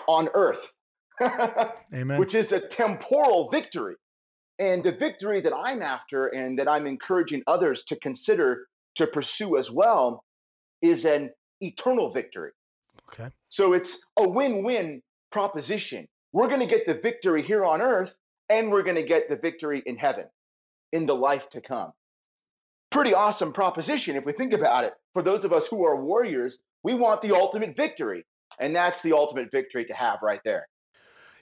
on 0.07 0.29
earth, 0.33 0.73
Amen. 1.93 2.19
which 2.19 2.35
is 2.35 2.51
a 2.51 2.59
temporal 2.59 3.49
victory. 3.49 3.95
And 4.59 4.83
the 4.83 4.91
victory 4.91 5.41
that 5.41 5.53
I'm 5.55 5.81
after 5.81 6.27
and 6.27 6.57
that 6.59 6.67
I'm 6.67 6.87
encouraging 6.87 7.43
others 7.47 7.83
to 7.83 7.95
consider 7.95 8.67
to 8.95 9.07
pursue 9.07 9.57
as 9.57 9.69
well 9.69 10.23
is 10.81 11.05
an 11.05 11.31
eternal 11.61 12.11
victory. 12.11 12.51
Okay. 13.11 13.29
So 13.49 13.73
it's 13.73 13.99
a 14.17 14.27
win 14.27 14.63
win 14.63 15.01
proposition. 15.31 16.07
We're 16.33 16.47
going 16.47 16.59
to 16.59 16.67
get 16.67 16.85
the 16.85 16.95
victory 16.95 17.41
here 17.41 17.63
on 17.63 17.81
earth, 17.81 18.15
and 18.49 18.71
we're 18.71 18.83
going 18.83 18.95
to 18.95 19.03
get 19.03 19.29
the 19.29 19.37
victory 19.37 19.81
in 19.85 19.97
heaven 19.97 20.25
in 20.91 21.05
the 21.05 21.15
life 21.15 21.49
to 21.51 21.61
come. 21.61 21.91
Pretty 22.89 23.13
awesome 23.13 23.51
proposition 23.51 24.15
if 24.15 24.25
we 24.25 24.33
think 24.33 24.53
about 24.53 24.83
it. 24.85 24.93
For 25.13 25.21
those 25.21 25.43
of 25.43 25.51
us 25.51 25.67
who 25.67 25.85
are 25.85 26.01
warriors, 26.01 26.59
we 26.83 26.93
want 26.93 27.21
the 27.21 27.35
ultimate 27.35 27.75
victory. 27.75 28.25
And 28.59 28.75
that's 28.75 29.01
the 29.01 29.13
ultimate 29.13 29.51
victory 29.51 29.85
to 29.85 29.93
have 29.93 30.19
right 30.21 30.39
there. 30.43 30.67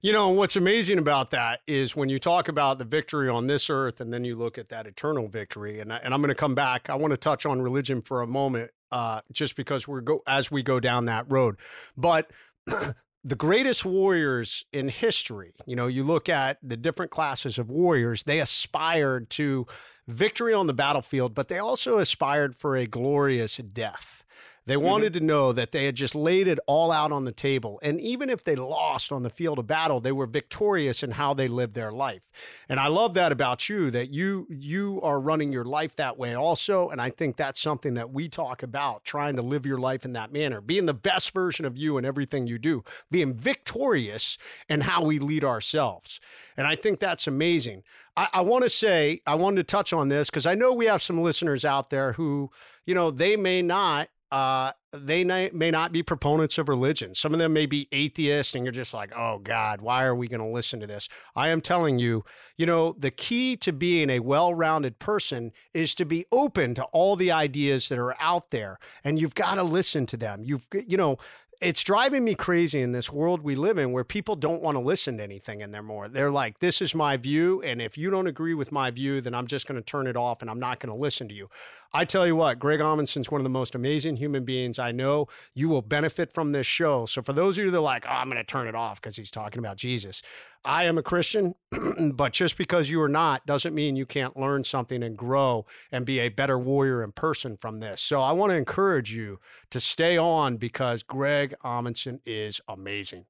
You 0.01 0.11
know, 0.11 0.29
what's 0.29 0.55
amazing 0.55 0.99
about 0.99 1.31
that 1.31 1.61
is 1.65 1.95
when 1.95 2.09
you 2.09 2.19
talk 2.19 2.47
about 2.47 2.77
the 2.77 2.85
victory 2.85 3.27
on 3.27 3.47
this 3.47 3.69
earth 3.69 3.99
and 3.99 4.13
then 4.13 4.23
you 4.23 4.35
look 4.35 4.57
at 4.57 4.69
that 4.69 4.85
eternal 4.85 5.27
victory. 5.27 5.79
And, 5.79 5.91
I, 5.91 5.97
and 5.97 6.13
I'm 6.13 6.21
going 6.21 6.29
to 6.29 6.35
come 6.35 6.53
back. 6.53 6.89
I 6.89 6.95
want 6.95 7.11
to 7.11 7.17
touch 7.17 7.45
on 7.45 7.61
religion 7.61 8.01
for 8.01 8.21
a 8.21 8.27
moment, 8.27 8.71
uh, 8.91 9.21
just 9.31 9.55
because 9.55 9.87
we're 9.87 10.01
go 10.01 10.21
as 10.27 10.51
we 10.51 10.61
go 10.61 10.79
down 10.79 11.05
that 11.05 11.25
road. 11.27 11.55
But 11.97 12.29
the 12.67 13.35
greatest 13.35 13.83
warriors 13.83 14.65
in 14.71 14.89
history, 14.89 15.55
you 15.65 15.75
know, 15.75 15.87
you 15.87 16.03
look 16.03 16.29
at 16.29 16.59
the 16.61 16.77
different 16.77 17.09
classes 17.09 17.57
of 17.57 17.71
warriors, 17.71 18.23
they 18.23 18.39
aspired 18.39 19.31
to 19.31 19.65
victory 20.07 20.53
on 20.53 20.67
the 20.67 20.74
battlefield, 20.74 21.33
but 21.33 21.47
they 21.47 21.57
also 21.57 22.00
aspired 22.00 22.55
for 22.55 22.75
a 22.75 22.85
glorious 22.85 23.57
death. 23.57 24.25
They 24.67 24.75
mm-hmm. 24.75 24.86
wanted 24.86 25.13
to 25.13 25.19
know 25.19 25.53
that 25.53 25.72
they 25.72 25.86
had 25.86 25.95
just 25.95 26.15
laid 26.15 26.48
it 26.48 26.60
all 26.65 26.91
out 26.91 27.12
on 27.12 27.25
the 27.25 27.31
table. 27.31 27.79
And 27.84 28.01
even 28.01 28.29
if 28.29 28.43
they 28.43 28.55
lost 28.55 29.12
on 29.12 29.24
the 29.24 29.29
field 29.29 29.60
of 29.60 29.67
battle, 29.67 30.00
they 30.00 30.12
were 30.12 30.25
victorious 30.25 31.03
in 31.03 31.12
how 31.12 31.34
they 31.34 31.48
lived 31.48 31.75
their 31.75 31.91
life. 31.91 32.31
And 32.67 32.79
I 32.79 32.88
love 32.88 33.13
that 33.13 33.31
about 33.31 33.69
you 33.69 33.91
that 33.91 34.10
you 34.10 34.48
you 34.50 35.00
are 35.03 35.19
running 35.19 35.53
your 35.53 35.65
life 35.65 35.95
that 35.98 36.17
way 36.17 36.34
also, 36.34 36.89
and 36.89 37.00
I 37.00 37.12
think 37.12 37.38
that's 37.38 37.62
something 37.62 37.93
that 37.93 38.12
we 38.12 38.27
talk 38.27 38.63
about, 38.63 39.03
trying 39.03 39.36
to 39.36 39.41
live 39.41 39.65
your 39.65 39.77
life 39.77 40.03
in 40.03 40.13
that 40.13 40.34
manner, 40.34 40.62
being 40.62 40.88
the 40.88 40.93
best 40.93 41.31
version 41.31 41.65
of 41.65 41.77
you 41.77 41.98
in 41.98 42.05
everything 42.05 42.48
you 42.48 42.57
do, 42.57 42.84
being 43.12 43.36
victorious 43.36 44.38
in 44.67 44.81
how 44.81 45.03
we 45.03 45.19
lead 45.19 45.43
ourselves. 45.43 46.19
And 46.57 46.65
I 46.65 46.75
think 46.75 47.00
that's 47.00 47.27
amazing. 47.27 47.84
I, 48.17 48.29
I 48.34 48.41
want 48.41 48.63
to 48.63 48.69
say, 48.69 49.22
I 49.27 49.36
wanted 49.36 49.57
to 49.57 49.63
touch 49.63 49.93
on 49.93 50.07
this 50.07 50.29
because 50.29 50.45
I 50.45 50.55
know 50.55 50.74
we 50.74 50.86
have 50.86 51.03
some 51.03 51.22
listeners 51.22 51.65
out 51.65 51.89
there 51.89 52.13
who, 52.13 52.50
you 52.86 52.95
know, 52.95 53.12
they 53.12 53.36
may 53.36 53.62
not 53.62 54.10
uh, 54.36 54.74
they 54.92 55.24
may, 55.24 55.72
not 55.72 55.94
be 55.94 56.04
proponents 56.04 56.58
of 56.58 56.68
religion. 56.68 57.15
Some 57.15 57.32
of 57.32 57.39
them 57.39 57.54
may 57.54 57.65
be 57.65 57.88
atheists, 57.94 58.54
and 58.54 58.65
you're 58.65 58.74
just 58.74 58.94
like, 58.94 59.18
oh 59.18 59.39
God, 59.39 59.80
why 59.80 60.04
are 60.04 60.13
we 60.13 60.27
going 60.27 60.42
to 60.42 60.54
listen 60.54 60.82
to 60.82 60.88
this? 60.88 61.08
I 61.38 61.48
am 61.48 61.62
telling 61.62 62.00
you, 62.00 62.25
you 62.58 62.65
know, 62.65 62.98
the 63.00 63.12
key 63.12 63.56
to 63.56 63.72
being 63.72 64.10
a 64.10 64.20
well 64.20 64.54
rounded 64.54 65.00
person 65.00 65.54
is 65.74 65.96
to 65.96 66.06
be 66.06 66.25
open 66.34 66.75
to 66.75 66.84
all 66.86 67.15
the 67.15 67.32
ideas 67.32 67.88
that 67.88 67.98
are 67.98 68.22
out 68.22 68.50
there, 68.50 68.77
and 69.06 69.18
you've 69.18 69.36
got 69.36 69.56
to 69.56 69.63
listen 69.63 70.06
to 70.08 70.18
them. 70.18 70.44
You've, 70.44 70.68
you 70.86 70.98
know, 70.98 71.15
it's 71.62 71.83
driving 71.83 72.24
me 72.24 72.35
crazy 72.35 72.81
in 72.81 72.91
this 72.91 73.12
world 73.12 73.41
we 73.41 73.55
live 73.55 73.77
in 73.77 73.91
where 73.91 74.03
people 74.03 74.35
don't 74.35 74.62
want 74.62 74.75
to 74.75 74.79
listen 74.79 75.17
to 75.17 75.24
anything 75.24 75.62
in 75.62 75.71
there 75.71 75.83
more. 75.83 76.07
They're 76.07 76.31
like, 76.31 76.59
this 76.59 76.81
is 76.81 76.93
my 76.93 77.17
view. 77.17 77.62
And 77.62 77.81
if 77.81 77.97
you 77.97 78.09
don't 78.09 78.27
agree 78.27 78.53
with 78.53 78.71
my 78.71 78.91
view, 78.91 79.21
then 79.21 79.33
I'm 79.33 79.47
just 79.47 79.67
going 79.67 79.79
to 79.79 79.85
turn 79.85 80.07
it 80.07 80.15
off 80.15 80.41
and 80.41 80.50
I'm 80.50 80.59
not 80.59 80.79
going 80.79 80.95
to 80.95 81.00
listen 81.00 81.27
to 81.29 81.33
you. 81.33 81.50
I 81.93 82.03
tell 82.03 82.27
you 82.27 82.35
what, 82.35 82.59
Greg 82.59 82.81
Amundson's 82.81 83.31
one 83.31 83.39
of 83.39 83.43
the 83.43 83.50
most 83.50 83.74
amazing 83.74 84.17
human 84.17 84.43
beings 84.43 84.77
I 84.77 84.91
know. 84.91 85.27
You 85.53 85.69
will 85.69 85.81
benefit 85.81 86.33
from 86.33 86.51
this 86.51 86.67
show. 86.67 87.05
So 87.05 87.21
for 87.21 87.31
those 87.31 87.57
of 87.57 87.63
you 87.63 87.71
that 87.71 87.77
are 87.77 87.81
like, 87.81 88.05
oh, 88.05 88.12
I'm 88.12 88.29
going 88.29 88.38
to 88.38 88.43
turn 88.43 88.67
it 88.67 88.75
off 88.75 89.01
because 89.01 89.15
he's 89.15 89.31
talking 89.31 89.59
about 89.59 89.77
Jesus, 89.77 90.21
I 90.65 90.86
am 90.86 90.98
a 90.98 91.03
Christian, 91.03 91.55
but 92.13 92.34
just 92.34 92.57
because 92.57 92.89
you 92.89 93.01
are 93.01 93.10
not 93.10 93.45
doesn't 93.45 93.75
mean 93.75 93.95
you 93.95 94.05
can't 94.05 94.36
learn 94.36 94.63
something 94.63 95.03
and 95.03 95.17
grow 95.17 95.65
and 95.91 96.05
be 96.05 96.19
a 96.19 96.29
better 96.29 96.57
warrior 96.57 97.03
in 97.03 97.12
person 97.12 97.57
from 97.57 97.79
this. 97.79 98.01
So 98.01 98.22
I 98.22 98.31
want 98.31 98.51
to 98.51 98.55
encourage 98.57 99.13
you 99.13 99.39
to 99.69 99.79
stay 99.79 100.17
on 100.17 100.57
because 100.57 101.03
Greg 101.03 101.53
Amundson 101.63 102.19
is 102.25 102.62
amazing. 102.67 103.25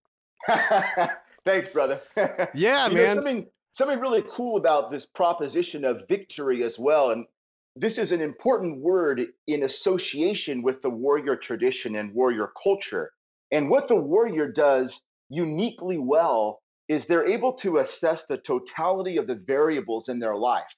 Thanks, 1.45 1.69
brother. 1.69 2.01
Yeah, 2.53 2.87
You 2.87 2.95
know, 2.95 3.03
man. 3.03 3.15
something 3.15 3.45
something 3.73 3.99
really 3.99 4.23
cool 4.29 4.57
about 4.57 4.89
this 4.89 5.05
proposition 5.05 5.83
of 5.83 6.07
victory 6.07 6.63
as 6.63 6.79
well, 6.79 7.11
and 7.11 7.25
this 7.75 7.97
is 7.97 8.13
an 8.13 8.21
important 8.21 8.79
word 8.81 9.27
in 9.47 9.63
association 9.63 10.61
with 10.61 10.81
the 10.81 10.89
warrior 10.89 11.35
tradition 11.35 11.95
and 11.97 12.13
warrior 12.13 12.51
culture. 12.61 13.11
And 13.51 13.69
what 13.69 13.87
the 13.87 13.95
warrior 13.97 14.49
does 14.51 15.03
uniquely 15.29 15.97
well 15.97 16.61
is 16.87 17.05
they're 17.05 17.27
able 17.27 17.53
to 17.53 17.77
assess 17.77 18.25
the 18.25 18.37
totality 18.37 19.17
of 19.17 19.27
the 19.27 19.35
variables 19.35 20.09
in 20.09 20.19
their 20.19 20.35
life, 20.35 20.75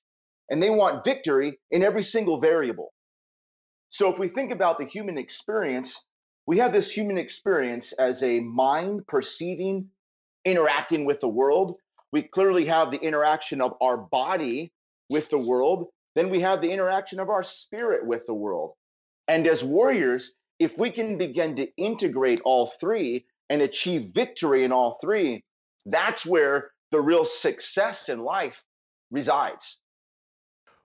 and 0.50 0.62
they 0.62 0.70
want 0.70 1.04
victory 1.04 1.60
in 1.72 1.84
every 1.84 2.04
single 2.04 2.40
variable. 2.40 2.94
So 3.90 4.12
if 4.12 4.20
we 4.20 4.28
think 4.28 4.52
about 4.52 4.78
the 4.78 4.86
human 4.86 5.18
experience, 5.18 6.06
we 6.46 6.60
have 6.60 6.72
this 6.72 6.92
human 6.92 7.18
experience 7.18 7.92
as 7.94 8.24
a 8.24 8.40
mind 8.40 9.06
perceiving, 9.08 9.90
interacting 10.46 11.06
with 11.06 11.20
the 11.20 11.28
world. 11.28 11.76
We 12.12 12.22
clearly 12.24 12.66
have 12.66 12.92
the 12.92 13.02
interaction 13.02 13.62
of 13.62 13.74
our 13.82 13.98
body 13.98 14.72
with 15.10 15.30
the 15.30 15.38
world. 15.38 15.88
Then 16.16 16.30
we 16.30 16.40
have 16.40 16.62
the 16.62 16.72
interaction 16.72 17.20
of 17.20 17.30
our 17.30 17.44
spirit 17.44 18.06
with 18.06 18.26
the 18.26 18.34
world. 18.34 18.74
And 19.28 19.46
as 19.46 19.64
warriors, 19.64 20.34
if 20.58 20.78
we 20.78 20.90
can 20.90 21.18
begin 21.18 21.58
to 21.58 21.68
integrate 21.76 22.42
all 22.46 22.68
three 22.80 23.26
and 23.50 23.62
achieve 23.62 24.14
victory 24.14 24.64
in 24.64 24.72
all 24.72 24.98
three, 25.02 25.44
that's 25.88 26.26
where 26.26 26.72
the 26.92 27.02
real 27.02 27.26
success 27.26 28.10
in 28.10 28.20
life 28.20 28.64
resides. 29.12 29.78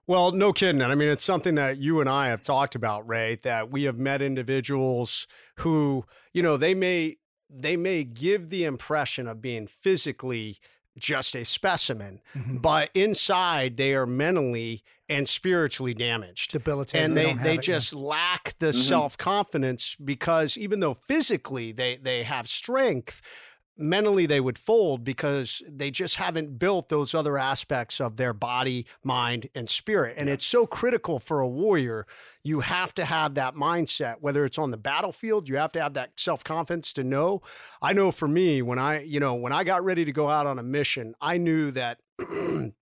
Well, 0.05 0.31
no 0.31 0.51
kidding. 0.51 0.81
I 0.81 0.95
mean, 0.95 1.07
it's 1.09 1.23
something 1.23 1.55
that 1.55 1.77
you 1.77 2.01
and 2.01 2.09
I 2.09 2.27
have 2.27 2.41
talked 2.41 2.75
about, 2.75 3.07
Ray, 3.07 3.39
that 3.43 3.71
we 3.71 3.83
have 3.83 3.97
met 3.97 4.21
individuals 4.21 5.27
who, 5.59 6.03
you 6.33 6.43
know, 6.43 6.57
they 6.57 6.73
may 6.73 7.17
they 7.55 7.77
may 7.77 8.03
give 8.03 8.49
the 8.49 8.63
impression 8.65 9.27
of 9.27 9.39
being 9.41 9.67
physically 9.67 10.57
just 10.97 11.35
a 11.35 11.43
specimen, 11.45 12.19
Mhm. 12.35 12.61
but 12.63 12.89
inside 12.95 13.77
they 13.77 13.93
are 13.93 14.07
mentally 14.07 14.83
and 15.07 15.29
spiritually 15.29 15.93
damaged. 15.93 16.51
Debilitated. 16.51 17.05
and 17.05 17.13
We 17.15 17.21
they 17.21 17.33
they 17.43 17.53
it, 17.53 17.55
yeah. 17.67 17.73
just 17.75 17.93
lack 17.93 18.57
the 18.59 18.67
Mhm. 18.71 18.87
self-confidence 18.87 19.95
because 20.03 20.57
even 20.57 20.79
though 20.81 20.95
physically 21.07 21.71
they 21.71 21.95
they 21.97 22.23
have 22.23 22.49
strength 22.49 23.21
mentally 23.77 24.25
they 24.25 24.39
would 24.39 24.57
fold 24.57 25.03
because 25.03 25.61
they 25.67 25.91
just 25.91 26.17
haven't 26.17 26.59
built 26.59 26.89
those 26.89 27.13
other 27.13 27.37
aspects 27.37 27.99
of 27.99 28.17
their 28.17 28.33
body 28.33 28.85
mind 29.03 29.49
and 29.55 29.69
spirit. 29.69 30.15
And 30.17 30.29
it's 30.29 30.45
so 30.45 30.65
critical 30.65 31.19
for 31.19 31.39
a 31.39 31.47
warrior. 31.47 32.05
You 32.43 32.61
have 32.61 32.93
to 32.95 33.05
have 33.05 33.35
that 33.35 33.55
mindset 33.55 34.17
whether 34.19 34.45
it's 34.45 34.57
on 34.57 34.71
the 34.71 34.77
battlefield 34.77 35.49
you 35.49 35.57
have 35.57 35.71
to 35.73 35.81
have 35.81 35.93
that 35.95 36.11
self-confidence 36.17 36.93
to 36.93 37.03
know. 37.03 37.41
I 37.81 37.93
know 37.93 38.11
for 38.11 38.27
me 38.27 38.61
when 38.61 38.79
i 38.79 39.01
you 39.01 39.19
know 39.19 39.33
when 39.33 39.51
i 39.51 39.63
got 39.63 39.83
ready 39.83 40.05
to 40.05 40.11
go 40.11 40.29
out 40.29 40.45
on 40.45 40.59
a 40.59 40.63
mission 40.63 41.15
i 41.21 41.37
knew 41.37 41.71
that 41.71 41.99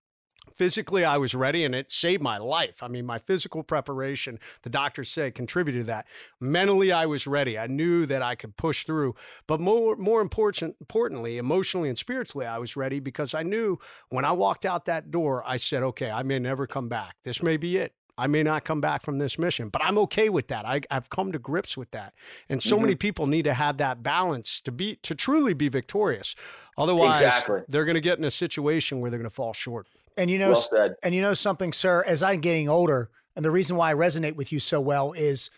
physically 0.62 1.04
I 1.04 1.16
was 1.16 1.34
ready 1.34 1.64
and 1.64 1.74
it 1.74 1.90
saved 1.90 2.22
my 2.22 2.38
life. 2.38 2.84
I 2.84 2.86
mean, 2.86 3.04
my 3.04 3.18
physical 3.18 3.64
preparation, 3.64 4.38
the 4.62 4.70
doctors 4.70 5.08
say, 5.08 5.32
contributed 5.32 5.80
to 5.80 5.86
that. 5.86 6.06
Mentally, 6.38 6.92
I 6.92 7.04
was 7.04 7.26
ready. 7.26 7.58
I 7.58 7.66
knew 7.66 8.06
that 8.06 8.22
I 8.22 8.36
could 8.36 8.56
push 8.56 8.84
through. 8.84 9.16
But 9.48 9.60
more, 9.60 9.96
more 9.96 10.20
important, 10.20 10.76
importantly, 10.78 11.36
emotionally 11.36 11.88
and 11.88 11.98
spiritually, 11.98 12.46
I 12.46 12.58
was 12.58 12.76
ready 12.76 13.00
because 13.00 13.34
I 13.34 13.42
knew 13.42 13.80
when 14.08 14.24
I 14.24 14.30
walked 14.30 14.64
out 14.64 14.84
that 14.84 15.10
door, 15.10 15.42
I 15.44 15.56
said, 15.56 15.82
okay, 15.82 16.12
I 16.12 16.22
may 16.22 16.38
never 16.38 16.68
come 16.68 16.88
back. 16.88 17.16
This 17.24 17.42
may 17.42 17.56
be 17.56 17.76
it. 17.76 17.92
I 18.16 18.28
may 18.28 18.44
not 18.44 18.62
come 18.62 18.80
back 18.80 19.02
from 19.02 19.18
this 19.18 19.40
mission, 19.40 19.68
but 19.68 19.82
I'm 19.84 19.98
okay 19.98 20.28
with 20.28 20.46
that. 20.46 20.64
I, 20.64 20.82
have 20.92 21.10
come 21.10 21.32
to 21.32 21.40
grips 21.40 21.76
with 21.76 21.90
that. 21.90 22.14
And 22.48 22.62
so 22.62 22.76
mm-hmm. 22.76 22.84
many 22.84 22.94
people 22.94 23.26
need 23.26 23.46
to 23.46 23.54
have 23.54 23.78
that 23.78 24.04
balance 24.04 24.60
to 24.60 24.70
be 24.70 24.94
to 25.02 25.16
truly 25.16 25.54
be 25.54 25.68
victorious. 25.68 26.36
Otherwise, 26.78 27.20
exactly. 27.20 27.62
they're 27.68 27.84
going 27.84 27.96
to 27.96 28.00
get 28.00 28.18
in 28.18 28.24
a 28.24 28.30
situation 28.30 29.00
where 29.00 29.10
they're 29.10 29.18
going 29.18 29.28
to 29.28 29.34
fall 29.34 29.52
short. 29.54 29.88
And 30.16 30.30
you 30.30 30.38
know, 30.38 30.50
well 30.50 30.94
and 31.02 31.14
you 31.14 31.22
know 31.22 31.34
something, 31.34 31.72
sir. 31.72 32.02
As 32.06 32.22
I'm 32.22 32.40
getting 32.40 32.68
older, 32.68 33.10
and 33.34 33.44
the 33.44 33.50
reason 33.50 33.76
why 33.76 33.90
I 33.90 33.94
resonate 33.94 34.36
with 34.36 34.52
you 34.52 34.60
so 34.60 34.80
well 34.80 35.12
is 35.12 35.50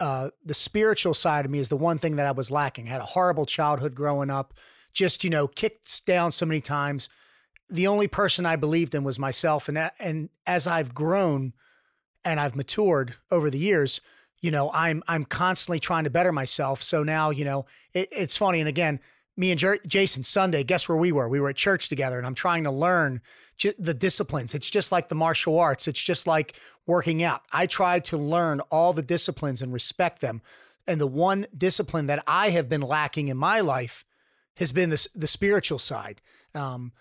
uh, 0.00 0.30
the 0.44 0.54
spiritual 0.54 1.14
side 1.14 1.44
of 1.44 1.50
me 1.50 1.58
is 1.58 1.68
the 1.68 1.76
one 1.76 1.98
thing 1.98 2.16
that 2.16 2.26
I 2.26 2.32
was 2.32 2.50
lacking. 2.50 2.88
I 2.88 2.92
had 2.92 3.00
a 3.00 3.06
horrible 3.06 3.46
childhood 3.46 3.94
growing 3.94 4.30
up, 4.30 4.54
just 4.92 5.24
you 5.24 5.30
know, 5.30 5.48
kicked 5.48 6.06
down 6.06 6.32
so 6.32 6.46
many 6.46 6.60
times. 6.60 7.08
The 7.70 7.86
only 7.86 8.08
person 8.08 8.46
I 8.46 8.56
believed 8.56 8.94
in 8.94 9.04
was 9.04 9.18
myself, 9.18 9.68
and 9.68 9.76
that, 9.76 9.94
and 9.98 10.30
as 10.46 10.66
I've 10.66 10.94
grown 10.94 11.52
and 12.24 12.40
I've 12.40 12.56
matured 12.56 13.16
over 13.30 13.50
the 13.50 13.58
years, 13.58 14.00
you 14.40 14.50
know, 14.50 14.70
I'm 14.72 15.02
I'm 15.08 15.24
constantly 15.24 15.80
trying 15.80 16.04
to 16.04 16.10
better 16.10 16.32
myself. 16.32 16.82
So 16.82 17.02
now, 17.02 17.30
you 17.30 17.44
know, 17.44 17.66
it, 17.92 18.08
it's 18.12 18.36
funny. 18.36 18.60
And 18.60 18.68
again, 18.68 19.00
me 19.38 19.52
and 19.52 19.58
Jer- 19.58 19.78
Jason 19.86 20.24
Sunday, 20.24 20.64
guess 20.64 20.88
where 20.88 20.98
we 20.98 21.12
were? 21.12 21.28
We 21.28 21.40
were 21.40 21.50
at 21.50 21.56
church 21.56 21.88
together, 21.88 22.18
and 22.18 22.26
I'm 22.26 22.34
trying 22.34 22.64
to 22.64 22.70
learn 22.70 23.22
j- 23.56 23.74
the 23.78 23.94
disciplines. 23.94 24.54
It's 24.54 24.68
just 24.68 24.90
like 24.90 25.08
the 25.08 25.14
martial 25.14 25.58
arts. 25.58 25.86
It's 25.86 26.02
just 26.02 26.26
like 26.26 26.56
working 26.86 27.22
out. 27.22 27.42
I 27.52 27.66
try 27.66 28.00
to 28.00 28.18
learn 28.18 28.60
all 28.70 28.92
the 28.92 29.02
disciplines 29.02 29.62
and 29.62 29.72
respect 29.72 30.20
them. 30.20 30.42
And 30.86 31.00
the 31.00 31.06
one 31.06 31.46
discipline 31.56 32.06
that 32.08 32.24
I 32.26 32.50
have 32.50 32.68
been 32.68 32.80
lacking 32.80 33.28
in 33.28 33.36
my 33.36 33.60
life 33.60 34.04
has 34.56 34.72
been 34.72 34.90
the 34.90 35.08
the 35.14 35.28
spiritual 35.28 35.78
side. 35.78 36.20
Um, 36.54 36.92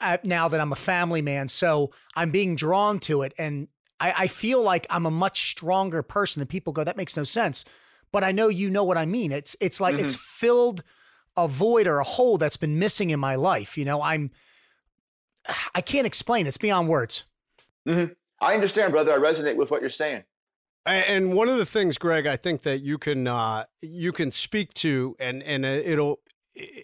I, 0.00 0.18
now 0.22 0.48
that 0.48 0.60
I'm 0.60 0.72
a 0.72 0.76
family 0.76 1.22
man, 1.22 1.48
so 1.48 1.90
I'm 2.14 2.30
being 2.30 2.54
drawn 2.54 3.00
to 3.00 3.22
it, 3.22 3.34
and 3.36 3.68
I, 3.98 4.14
I 4.18 4.26
feel 4.28 4.62
like 4.62 4.86
I'm 4.90 5.06
a 5.06 5.10
much 5.10 5.50
stronger 5.50 6.02
person. 6.02 6.40
And 6.40 6.48
people 6.48 6.72
go, 6.72 6.84
that 6.84 6.96
makes 6.96 7.16
no 7.16 7.24
sense. 7.24 7.64
But 8.12 8.24
I 8.24 8.32
know 8.32 8.48
you 8.48 8.70
know 8.70 8.84
what 8.84 8.98
I 8.98 9.06
mean. 9.06 9.32
It's 9.32 9.56
it's 9.60 9.80
like 9.80 9.96
mm-hmm. 9.96 10.04
it's 10.04 10.16
filled 10.16 10.82
a 11.36 11.48
void 11.48 11.86
or 11.86 11.98
a 11.98 12.04
hole 12.04 12.38
that's 12.38 12.56
been 12.56 12.78
missing 12.78 13.10
in 13.10 13.20
my 13.20 13.34
life. 13.34 13.78
You 13.78 13.84
know, 13.84 14.02
I'm 14.02 14.30
I 15.74 15.80
can't 15.80 16.06
explain. 16.06 16.46
It's 16.46 16.58
beyond 16.58 16.88
words. 16.88 17.24
Mm-hmm. 17.86 18.12
I 18.40 18.54
understand, 18.54 18.92
brother. 18.92 19.12
I 19.12 19.18
resonate 19.18 19.56
with 19.56 19.70
what 19.70 19.80
you're 19.80 19.90
saying. 19.90 20.24
And 20.86 21.34
one 21.34 21.48
of 21.48 21.58
the 21.58 21.66
things, 21.66 21.98
Greg, 21.98 22.26
I 22.26 22.36
think 22.36 22.62
that 22.62 22.78
you 22.78 22.96
can 22.96 23.26
uh, 23.26 23.64
you 23.82 24.12
can 24.12 24.30
speak 24.30 24.72
to, 24.74 25.14
and 25.20 25.42
and 25.42 25.64
it'll 25.64 26.20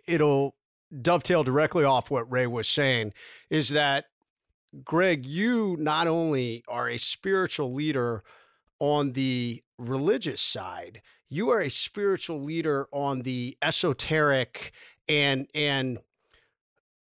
it'll 0.07 0.57
dovetail 1.03 1.43
directly 1.43 1.85
off 1.85 2.11
what 2.11 2.31
Ray 2.31 2.47
was 2.47 2.69
saying, 2.69 3.15
is 3.49 3.71
that 3.71 4.07
Greg, 4.85 5.25
you 5.25 5.77
not 5.81 6.07
only 6.07 6.63
are 6.69 6.89
a 6.89 6.99
spiritual 6.99 7.73
leader 7.73 8.23
on 8.79 9.13
the 9.13 9.63
religious 9.79 10.41
side, 10.41 11.03
you 11.29 11.51
are 11.51 11.61
a 11.61 11.71
spiritual 11.71 12.41
leader 12.41 12.89
on 12.93 13.23
the 13.23 13.57
esoteric 13.63 14.73
and 15.09 15.49
and 15.55 15.99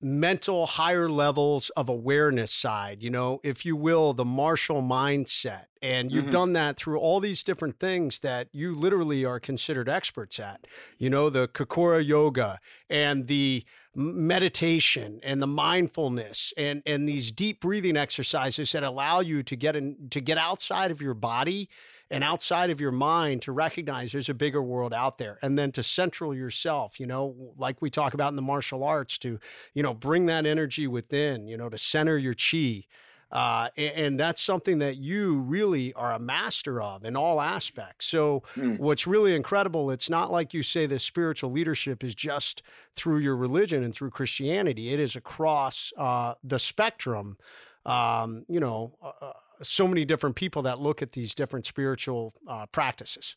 mental 0.02 0.66
higher 0.66 1.08
levels 1.08 1.70
of 1.70 1.88
awareness 1.88 2.52
side, 2.52 3.02
you 3.02 3.10
know, 3.10 3.40
if 3.42 3.64
you 3.64 3.74
will, 3.74 4.12
the 4.12 4.24
martial 4.24 4.82
mindset. 4.82 5.64
And 5.80 6.12
you've 6.12 6.24
mm-hmm. 6.24 6.32
done 6.32 6.52
that 6.52 6.76
through 6.76 6.98
all 6.98 7.18
these 7.20 7.42
different 7.42 7.78
things 7.78 8.18
that 8.20 8.48
you 8.52 8.74
literally 8.74 9.24
are 9.24 9.40
considered 9.40 9.88
experts 9.88 10.38
at. 10.38 10.66
You 10.98 11.08
know, 11.08 11.30
the 11.30 11.48
Kokora 11.48 12.04
yoga 12.04 12.60
and 12.90 13.26
the 13.26 13.64
meditation 13.94 15.20
and 15.22 15.40
the 15.40 15.46
mindfulness 15.46 16.52
and 16.58 16.82
and 16.84 17.08
these 17.08 17.30
deep 17.30 17.60
breathing 17.60 17.96
exercises 17.96 18.72
that 18.72 18.82
allow 18.82 19.20
you 19.20 19.42
to 19.42 19.56
get 19.56 19.74
in 19.74 20.08
to 20.10 20.20
get 20.20 20.36
outside 20.36 20.90
of 20.90 21.00
your 21.00 21.14
body 21.14 21.68
and 22.10 22.22
outside 22.22 22.70
of 22.70 22.80
your 22.80 22.92
mind 22.92 23.42
to 23.42 23.52
recognize 23.52 24.12
there's 24.12 24.28
a 24.28 24.34
bigger 24.34 24.62
world 24.62 24.92
out 24.92 25.18
there 25.18 25.38
and 25.42 25.58
then 25.58 25.72
to 25.72 25.82
central 25.82 26.34
yourself 26.34 27.00
you 27.00 27.06
know 27.06 27.52
like 27.56 27.80
we 27.80 27.90
talk 27.90 28.14
about 28.14 28.30
in 28.30 28.36
the 28.36 28.42
martial 28.42 28.84
arts 28.84 29.18
to 29.18 29.38
you 29.74 29.82
know 29.82 29.94
bring 29.94 30.26
that 30.26 30.46
energy 30.46 30.86
within 30.86 31.48
you 31.48 31.56
know 31.56 31.68
to 31.68 31.78
center 31.78 32.16
your 32.16 32.34
chi 32.34 32.84
uh, 33.32 33.70
and, 33.76 33.94
and, 33.94 34.20
that's 34.20 34.40
something 34.40 34.78
that 34.78 34.98
you 34.98 35.40
really 35.40 35.92
are 35.94 36.12
a 36.12 36.18
master 36.18 36.80
of 36.80 37.04
in 37.04 37.16
all 37.16 37.40
aspects. 37.40 38.06
So, 38.06 38.44
mm. 38.54 38.78
what's 38.78 39.04
really 39.04 39.34
incredible, 39.34 39.90
it's 39.90 40.08
not 40.08 40.30
like 40.30 40.54
you 40.54 40.62
say 40.62 40.86
the 40.86 41.00
spiritual 41.00 41.50
leadership 41.50 42.04
is 42.04 42.14
just 42.14 42.62
through 42.94 43.18
your 43.18 43.36
religion 43.36 43.82
and 43.82 43.92
through 43.92 44.10
Christianity, 44.10 44.92
it 44.92 45.00
is 45.00 45.16
across 45.16 45.92
uh, 45.98 46.34
the 46.44 46.60
spectrum. 46.60 47.36
Um, 47.84 48.44
you 48.48 48.60
know, 48.60 48.94
uh, 49.02 49.12
uh 49.20 49.32
so 49.62 49.86
many 49.86 50.04
different 50.04 50.36
people 50.36 50.62
that 50.62 50.80
look 50.80 51.02
at 51.02 51.12
these 51.12 51.34
different 51.34 51.66
spiritual 51.66 52.34
uh, 52.48 52.66
practices. 52.66 53.36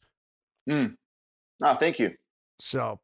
Mm. 0.70 0.96
Oh, 1.64 1.74
thank 1.76 2.00
you. 2.00 2.12
So, 2.60 3.00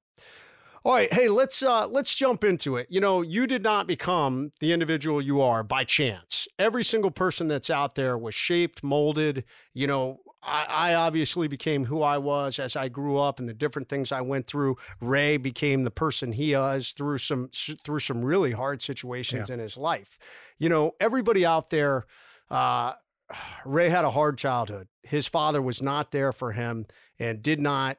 all 0.84 0.94
right, 0.94 1.12
hey, 1.12 1.28
let's 1.28 1.64
uh, 1.64 1.88
let's 1.88 2.14
jump 2.14 2.44
into 2.44 2.78
it. 2.78 2.88
You 2.90 3.02
know, 3.02 3.22
you 3.22 3.48
did 3.48 3.64
not 3.64 3.88
become 3.88 4.52
the 4.60 4.72
individual 4.72 5.22
you 5.22 5.42
are 5.42 5.64
by 5.64 5.84
chance. 5.84 6.48
Every 6.60 6.84
single 6.84 7.12
person 7.12 7.48
that's 7.48 7.70
out 7.70 7.96
there 7.96 8.18
was 8.18 8.36
shaped, 8.36 8.84
molded. 8.84 9.46
You 9.74 9.88
know, 9.88 10.20
I, 10.44 10.66
I, 10.70 10.94
obviously 10.94 11.48
became 11.48 11.86
who 11.86 12.04
I 12.04 12.18
was 12.18 12.60
as 12.60 12.76
I 12.76 12.90
grew 12.90 13.18
up 13.18 13.40
and 13.40 13.50
the 13.50 13.54
different 13.54 13.90
things 13.90 14.12
I 14.12 14.22
went 14.22 14.48
through. 14.48 14.78
Ray 15.02 15.38
became 15.38 15.84
the 15.84 15.92
person 15.92 16.34
he 16.34 16.54
is 16.54 16.92
through 16.92 17.18
some 17.18 17.50
through 17.52 18.00
some 18.00 18.24
really 18.24 18.52
hard 18.52 18.82
situations 18.82 19.50
yeah. 19.50 19.56
in 19.56 19.60
his 19.60 19.78
life. 19.78 20.18
You 20.60 20.70
know, 20.70 20.92
everybody 21.00 21.46
out 21.46 21.72
there 21.72 22.06
uh, 22.50 22.94
Ray 23.66 23.90
had 23.90 24.06
a 24.06 24.12
hard 24.12 24.38
childhood. 24.38 24.88
His 25.04 25.28
father 25.28 25.62
was 25.62 25.82
not 25.82 26.12
there 26.12 26.32
for 26.32 26.52
him 26.52 26.86
and 27.20 27.42
did 27.42 27.60
not 27.60 27.98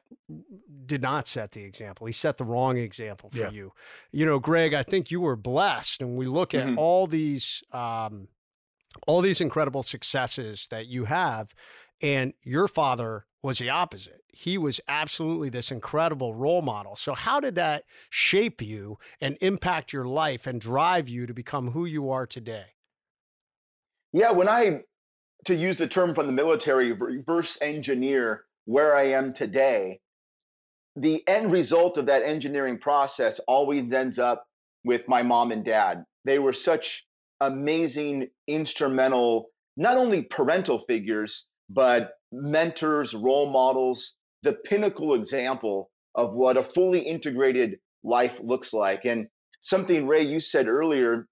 did 0.85 1.01
not 1.01 1.27
set 1.27 1.51
the 1.51 1.63
example. 1.63 2.07
He 2.07 2.13
set 2.13 2.37
the 2.37 2.45
wrong 2.45 2.77
example 2.77 3.29
for 3.29 3.37
yeah. 3.37 3.49
you. 3.49 3.73
You 4.11 4.25
know, 4.25 4.39
Greg, 4.39 4.73
I 4.73 4.83
think 4.83 5.11
you 5.11 5.19
were 5.21 5.35
blessed, 5.35 6.01
and 6.01 6.17
we 6.17 6.25
look 6.25 6.53
at 6.53 6.65
mm-hmm. 6.65 6.79
all 6.79 7.07
these 7.07 7.63
um, 7.71 8.29
all 9.05 9.21
these 9.21 9.41
incredible 9.41 9.83
successes 9.83 10.67
that 10.71 10.87
you 10.87 11.05
have, 11.05 11.53
and 12.01 12.33
your 12.41 12.67
father 12.67 13.25
was 13.43 13.59
the 13.59 13.69
opposite. 13.69 14.21
He 14.27 14.57
was 14.57 14.81
absolutely 14.87 15.49
this 15.49 15.71
incredible 15.71 16.33
role 16.33 16.61
model. 16.61 16.95
So, 16.95 17.13
how 17.13 17.39
did 17.39 17.55
that 17.55 17.83
shape 18.09 18.61
you 18.61 18.97
and 19.19 19.37
impact 19.41 19.93
your 19.93 20.05
life 20.05 20.47
and 20.47 20.61
drive 20.61 21.09
you 21.09 21.25
to 21.25 21.33
become 21.33 21.71
who 21.71 21.85
you 21.85 22.09
are 22.09 22.25
today? 22.25 22.75
Yeah, 24.13 24.31
when 24.31 24.47
I 24.47 24.81
to 25.45 25.55
use 25.55 25.77
the 25.77 25.87
term 25.87 26.13
from 26.13 26.27
the 26.27 26.33
military, 26.33 26.91
reverse 26.91 27.57
engineer 27.61 28.45
where 28.65 28.95
I 28.95 29.03
am 29.03 29.33
today, 29.33 29.99
the 30.95 31.25
end 31.27 31.51
result 31.51 31.97
of 31.97 32.07
that 32.07 32.23
engineering 32.23 32.79
process 32.79 33.39
always 33.47 33.91
ends 33.93 34.19
up 34.19 34.45
with 34.83 35.07
my 35.07 35.21
mom 35.21 35.51
and 35.51 35.63
dad. 35.63 36.03
They 36.25 36.39
were 36.39 36.53
such 36.53 37.05
amazing, 37.39 38.27
instrumental, 38.47 39.49
not 39.77 39.97
only 39.97 40.23
parental 40.23 40.79
figures, 40.79 41.47
but 41.69 42.13
mentors, 42.31 43.13
role 43.13 43.49
models, 43.51 44.15
the 44.43 44.53
pinnacle 44.53 45.13
example 45.13 45.91
of 46.15 46.33
what 46.33 46.57
a 46.57 46.63
fully 46.63 46.99
integrated 46.99 47.77
life 48.03 48.39
looks 48.41 48.73
like. 48.73 49.05
And 49.05 49.27
something, 49.59 50.07
Ray, 50.07 50.23
you 50.23 50.39
said 50.39 50.67
earlier 50.67 51.27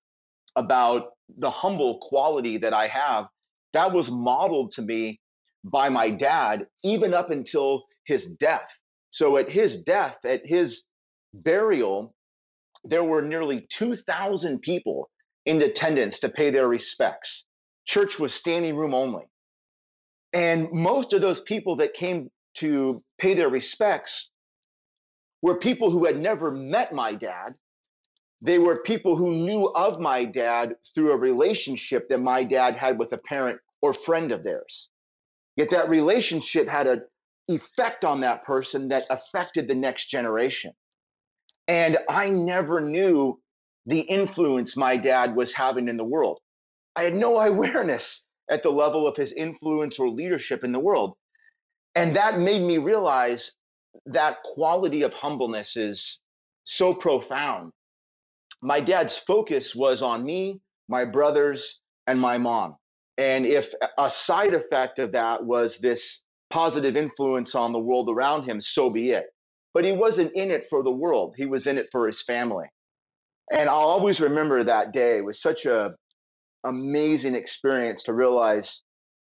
about 0.56 1.14
the 1.38 1.50
humble 1.50 2.00
quality 2.00 2.58
that 2.60 2.74
I 2.74 2.88
have 2.88 3.26
that 3.76 3.92
was 3.92 4.10
modeled 4.10 4.72
to 4.72 4.82
me 4.82 5.20
by 5.66 5.90
my 5.90 6.10
dad, 6.10 6.66
even 6.84 7.14
up 7.14 7.30
until 7.30 7.84
his 8.06 8.26
death. 8.26 8.70
So 9.10 9.38
at 9.38 9.50
his 9.50 9.82
death, 9.82 10.18
at 10.26 10.46
his 10.46 10.84
burial, 11.34 12.16
there 12.84 13.04
were 13.04 13.22
nearly 13.22 13.68
2,000 13.70 14.60
people 14.62 15.10
in 15.46 15.62
attendance 15.62 16.20
to 16.20 16.30
pay 16.30 16.52
their 16.52 16.68
respects. 16.68 17.46
Church 17.86 18.20
was 18.20 18.34
standing 18.34 18.76
room 18.76 18.94
only. 18.94 19.24
And 20.34 20.70
most 20.72 21.14
of 21.14 21.22
those 21.22 21.42
people 21.42 21.76
that 21.78 21.94
came 21.94 22.30
to 22.56 23.04
pay 23.20 23.34
their 23.34 23.50
respects 23.50 24.30
were 25.42 25.58
people 25.58 25.90
who 25.92 26.06
had 26.06 26.18
never 26.18 26.52
met 26.52 26.94
my 26.94 27.14
dad. 27.14 27.54
They 28.42 28.60
were 28.60 28.82
people 28.82 29.16
who 29.16 29.32
knew 29.34 29.68
of 29.76 30.00
my 30.00 30.26
dad 30.26 30.76
through 30.94 31.12
a 31.12 31.18
relationship 31.18 32.10
that 32.10 32.20
my 32.22 32.44
dad 32.44 32.76
had 32.76 33.00
with 33.00 33.12
a 33.14 33.18
parent 33.18 33.60
or 33.86 33.94
friend 33.94 34.32
of 34.32 34.44
theirs. 34.44 34.90
Yet 35.56 35.70
that 35.70 35.90
relationship 35.90 36.68
had 36.68 36.88
an 36.88 37.04
effect 37.48 38.04
on 38.04 38.22
that 38.22 38.44
person 38.44 38.88
that 38.88 39.06
affected 39.12 39.68
the 39.68 39.76
next 39.76 40.10
generation. 40.10 40.74
And 41.68 42.00
I 42.10 42.30
never 42.30 42.82
knew 42.82 43.40
the 43.86 44.00
influence 44.00 44.76
my 44.76 44.98
dad 44.98 45.36
was 45.36 45.54
having 45.54 45.88
in 45.88 45.98
the 45.98 46.04
world. 46.04 46.40
I 46.96 47.04
had 47.04 47.14
no 47.14 47.38
awareness 47.52 48.26
at 48.50 48.64
the 48.64 48.72
level 48.72 49.08
of 49.08 49.16
his 49.16 49.32
influence 49.34 50.00
or 50.00 50.10
leadership 50.10 50.64
in 50.64 50.72
the 50.72 50.80
world. 50.80 51.14
And 51.94 52.16
that 52.16 52.40
made 52.40 52.64
me 52.64 52.80
realize 52.80 53.52
that 54.08 54.42
quality 54.44 55.04
of 55.04 55.14
humbleness 55.14 55.78
is 55.78 56.22
so 56.64 56.92
profound. 56.92 57.72
My 58.64 58.80
dad's 58.80 59.16
focus 59.16 59.76
was 59.76 60.02
on 60.02 60.26
me, 60.26 60.60
my 60.88 61.06
brothers, 61.06 61.82
and 62.08 62.20
my 62.20 62.40
mom. 62.40 62.78
And 63.18 63.46
if 63.46 63.74
a 63.98 64.10
side 64.10 64.54
effect 64.54 65.00
of 65.00 65.12
that 65.14 65.44
was 65.44 65.78
this 65.78 66.24
positive 66.50 66.98
influence 66.98 67.56
on 67.56 67.72
the 67.72 67.80
world 67.80 68.10
around 68.10 68.44
him, 68.44 68.60
so 68.60 68.90
be 68.90 69.12
it. 69.12 69.26
But 69.74 69.86
he 69.86 69.92
wasn't 69.92 70.34
in 70.34 70.52
it 70.52 70.68
for 70.70 70.84
the 70.84 70.92
world, 70.92 71.36
he 71.38 71.46
was 71.46 71.68
in 71.68 71.78
it 71.78 71.88
for 71.92 72.08
his 72.08 72.22
family. 72.22 72.66
And 73.52 73.70
I'll 73.70 73.76
always 73.76 74.20
remember 74.20 74.64
that 74.64 74.92
day. 74.92 75.18
It 75.18 75.26
was 75.26 75.42
such 75.42 75.66
a 75.66 75.94
amazing 76.66 77.36
experience 77.36 78.04
to 78.04 78.14
realize 78.14 78.82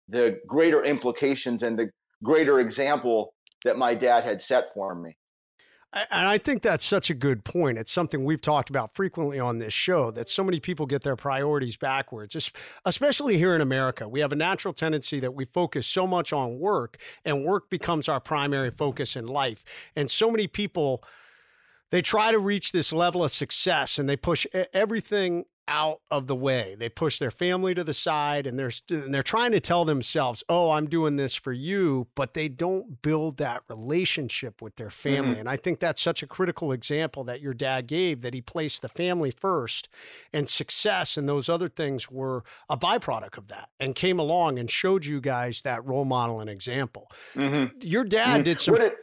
the 0.09 0.39
greater 0.47 0.85
implications 0.85 1.63
and 1.63 1.79
the 1.79 1.91
greater 2.23 2.61
example 2.61 3.35
that 3.65 3.77
my 3.77 3.95
dad 3.95 4.25
had 4.25 4.41
set 4.41 4.73
for 4.73 4.95
me. 4.95 5.17
And 5.97 6.29
I 6.29 6.37
think 6.37 6.61
that's 6.61 6.85
such 6.85 7.09
a 7.09 7.15
good 7.15 7.43
point. 7.43 7.79
It's 7.79 7.91
something 7.91 8.25
we've 8.25 8.43
talked 8.43 8.69
about 8.69 8.95
frequently 8.95 9.41
on 9.41 9.61
this 9.61 9.73
show 9.73 10.11
that 10.11 10.29
so 10.29 10.45
many 10.45 10.61
people 10.61 10.85
get 10.85 11.03
their 11.03 11.17
priorities 11.17 11.79
backwards, 11.79 12.51
especially 12.85 13.39
here 13.39 13.55
in 13.55 13.63
America. 13.63 14.07
We 14.07 14.21
have 14.21 14.31
a 14.31 14.37
natural 14.37 14.75
tendency 14.75 15.21
that 15.21 15.33
we 15.33 15.47
focus 15.47 15.87
so 15.87 16.07
much 16.07 16.35
on 16.35 16.59
work, 16.59 16.99
and 17.25 17.47
work 17.47 17.71
becomes 17.71 18.11
our 18.11 18.21
primary 18.21 18.71
focus 18.71 19.17
in 19.17 19.27
life. 19.27 19.65
And 19.95 20.11
so 20.11 20.31
many 20.31 20.47
people, 20.47 21.03
they 21.91 22.03
try 22.03 22.31
to 22.31 22.39
reach 22.39 22.73
this 22.73 22.93
level 22.93 23.25
of 23.25 23.31
success 23.31 23.99
and 23.99 24.07
they 24.07 24.17
push 24.17 24.47
everything 24.75 25.47
out 25.69 26.01
of 26.11 26.27
the 26.27 26.35
way. 26.35 26.77
They 26.79 26.89
push 26.89 27.19
their 27.19 27.31
family 27.31 27.75
to 27.75 27.85
the 27.85 27.95
side 27.95 28.47
and 28.47 28.59
they're 28.59 28.71
and 28.91 29.13
they're 29.13 29.23
trying 29.23 29.53
to 29.53 29.61
tell 29.61 29.85
themselves, 29.85 30.45
"Oh, 30.49 30.73
I'm 30.73 30.89
doing 30.89 31.17
this 31.17 31.35
for 31.35 31.53
you," 31.53 32.09
but 32.15 32.35
they 32.35 32.49
don't 32.49 33.03
build 33.03 33.37
that 33.39 33.63
relationship 33.69 34.63
with 34.63 34.77
their 34.77 34.91
family. 34.91 35.33
Mm-hmm. 35.33 35.41
And 35.41 35.49
I 35.49 35.57
think 35.57 35.81
that's 35.81 36.03
such 36.03 36.23
a 36.23 36.27
critical 36.27 36.73
example 36.73 37.25
that 37.25 37.41
your 37.41 37.55
dad 37.55 37.87
gave 37.87 38.23
that 38.23 38.35
he 38.35 38.41
placed 38.41 38.83
the 38.83 38.89
family 38.89 39.31
first 39.31 39.89
and 40.33 40.49
success 40.49 41.17
and 41.17 41.29
those 41.29 41.49
other 41.49 41.69
things 41.69 42.11
were 42.11 42.45
a 42.69 42.77
byproduct 42.77 43.37
of 43.39 43.49
that 43.49 43.71
and 43.81 43.95
came 43.95 44.19
along 44.19 44.59
and 44.59 44.71
showed 44.71 45.05
you 45.05 45.21
guys 45.21 45.63
that 45.63 45.85
role 45.85 46.05
model 46.05 46.41
and 46.41 46.51
example. 46.51 47.11
Mm-hmm. 47.35 47.77
Your 47.83 48.05
dad 48.05 48.37
mm-hmm. 48.37 48.43
did 48.43 48.61
some 48.61 48.77
it, 48.77 48.97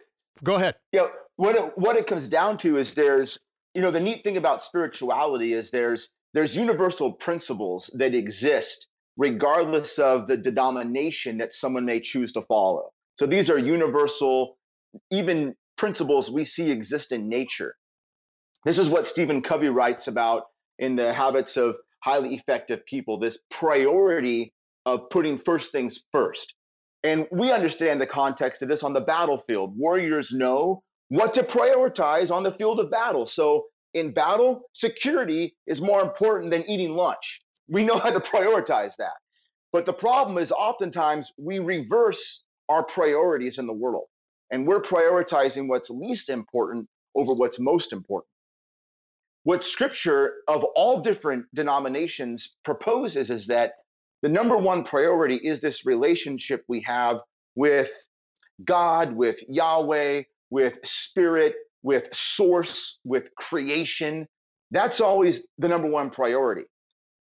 Go 0.44 0.56
ahead. 0.56 0.76
Yeah, 0.92 1.08
what 1.36 1.56
it, 1.56 1.78
what 1.78 1.96
it 1.96 2.08
comes 2.08 2.28
down 2.28 2.58
to 2.60 2.78
is 2.78 2.94
there's 2.94 3.40
you 3.74 3.82
know 3.82 3.92
the 3.92 4.00
neat 4.00 4.24
thing 4.24 4.38
about 4.38 4.62
spirituality 4.64 5.54
is 5.54 5.72
there's 5.72 6.10
there's 6.34 6.56
universal 6.56 7.12
principles 7.12 7.90
that 7.96 8.16
exist 8.16 8.88
regardless 9.18 10.00
of 10.00 10.28
the 10.28 10.38
denomination 10.38 11.38
that 11.38 11.54
someone 11.54 11.86
may 11.86 12.00
choose 12.00 12.32
to 12.34 12.42
follow. 12.44 12.92
So 13.20 13.26
these 13.28 13.50
are 13.50 13.60
universal, 13.60 14.58
even 15.12 15.54
principles 15.78 16.32
we 16.32 16.44
see 16.44 16.72
exist 16.72 17.12
in 17.12 17.30
nature. 17.30 17.76
This 18.66 18.80
is 18.80 18.90
what 18.90 19.08
Stephen 19.08 19.42
Covey 19.42 19.70
writes 19.70 20.08
about 20.08 20.46
in 20.80 20.96
the 20.96 21.14
habits 21.14 21.58
of 21.58 21.76
highly 22.04 22.34
effective 22.34 22.86
people 22.86 23.20
this 23.20 23.38
priority 23.52 24.54
of 24.86 25.10
putting 25.10 25.38
first 25.38 25.72
things 25.72 26.06
first. 26.12 26.56
And 27.04 27.28
we 27.32 27.52
understand 27.52 28.02
the 28.02 28.08
context 28.08 28.62
of 28.62 28.70
this 28.70 28.84
on 28.84 28.94
the 28.94 29.02
battlefield. 29.02 29.74
Warriors 29.78 30.32
know 30.32 30.82
what 31.10 31.34
to 31.36 31.44
prioritize 31.44 32.32
on 32.32 32.44
the 32.44 32.54
field 32.54 32.80
of 32.80 32.90
battle. 32.90 33.26
So 33.26 33.66
in 33.94 34.14
battle, 34.14 34.64
security 34.74 35.56
is 35.68 35.82
more 35.82 36.02
important 36.02 36.52
than 36.52 36.70
eating 36.70 36.96
lunch. 36.96 37.40
We 37.68 37.84
know 37.84 37.98
how 37.98 38.12
to 38.12 38.20
prioritize 38.20 38.96
that. 38.98 39.14
But 39.72 39.86
the 39.86 39.94
problem 39.94 40.38
is 40.38 40.52
oftentimes 40.52 41.32
we 41.38 41.60
reverse 41.60 42.44
our 42.70 42.84
priorities 42.84 43.58
in 43.58 43.68
the 43.68 43.74
world 43.74 44.06
and 44.52 44.68
we're 44.68 44.82
prioritizing 44.82 45.68
what's 45.68 45.90
least 45.90 46.30
important 46.30 46.88
over 47.16 47.34
what's 47.34 47.60
most 47.60 47.92
important. 47.92 48.30
What 49.44 49.64
scripture 49.64 50.36
of 50.48 50.64
all 50.76 51.02
different 51.02 51.46
denominations 51.54 52.56
proposes 52.64 53.30
is 53.30 53.48
that 53.48 53.74
the 54.22 54.30
number 54.30 54.58
one 54.58 54.84
priority 54.84 55.36
is 55.36 55.60
this 55.60 55.86
relationship 55.86 56.64
we 56.68 56.82
have 56.82 57.20
with 57.56 57.92
God, 58.64 59.14
with 59.14 59.44
Yahweh, 59.50 60.24
with 60.50 60.80
spirit, 60.86 61.56
with 61.84 62.14
source, 62.14 62.98
with 63.04 63.34
creation. 63.36 64.28
That's 64.72 65.02
always 65.02 65.46
the 65.58 65.68
number 65.68 65.90
one 65.90 66.10
priority. 66.10 66.64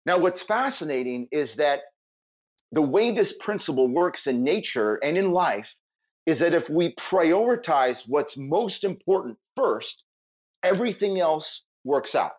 Now, 0.06 0.18
what's 0.18 0.42
fascinating 0.42 1.28
is 1.32 1.56
that 1.56 1.82
the 2.72 2.82
way 2.82 3.12
this 3.12 3.38
principle 3.38 3.88
works 3.88 4.28
in 4.28 4.44
nature 4.44 4.96
and 4.96 5.18
in 5.18 5.32
life 5.32 5.76
is 6.26 6.40
that 6.40 6.54
if 6.54 6.70
we 6.70 6.94
prioritize 6.96 8.04
what's 8.08 8.38
most 8.38 8.84
important 8.84 9.38
first, 9.56 10.04
everything 10.64 11.20
else 11.20 11.64
works 11.84 12.14
out. 12.16 12.34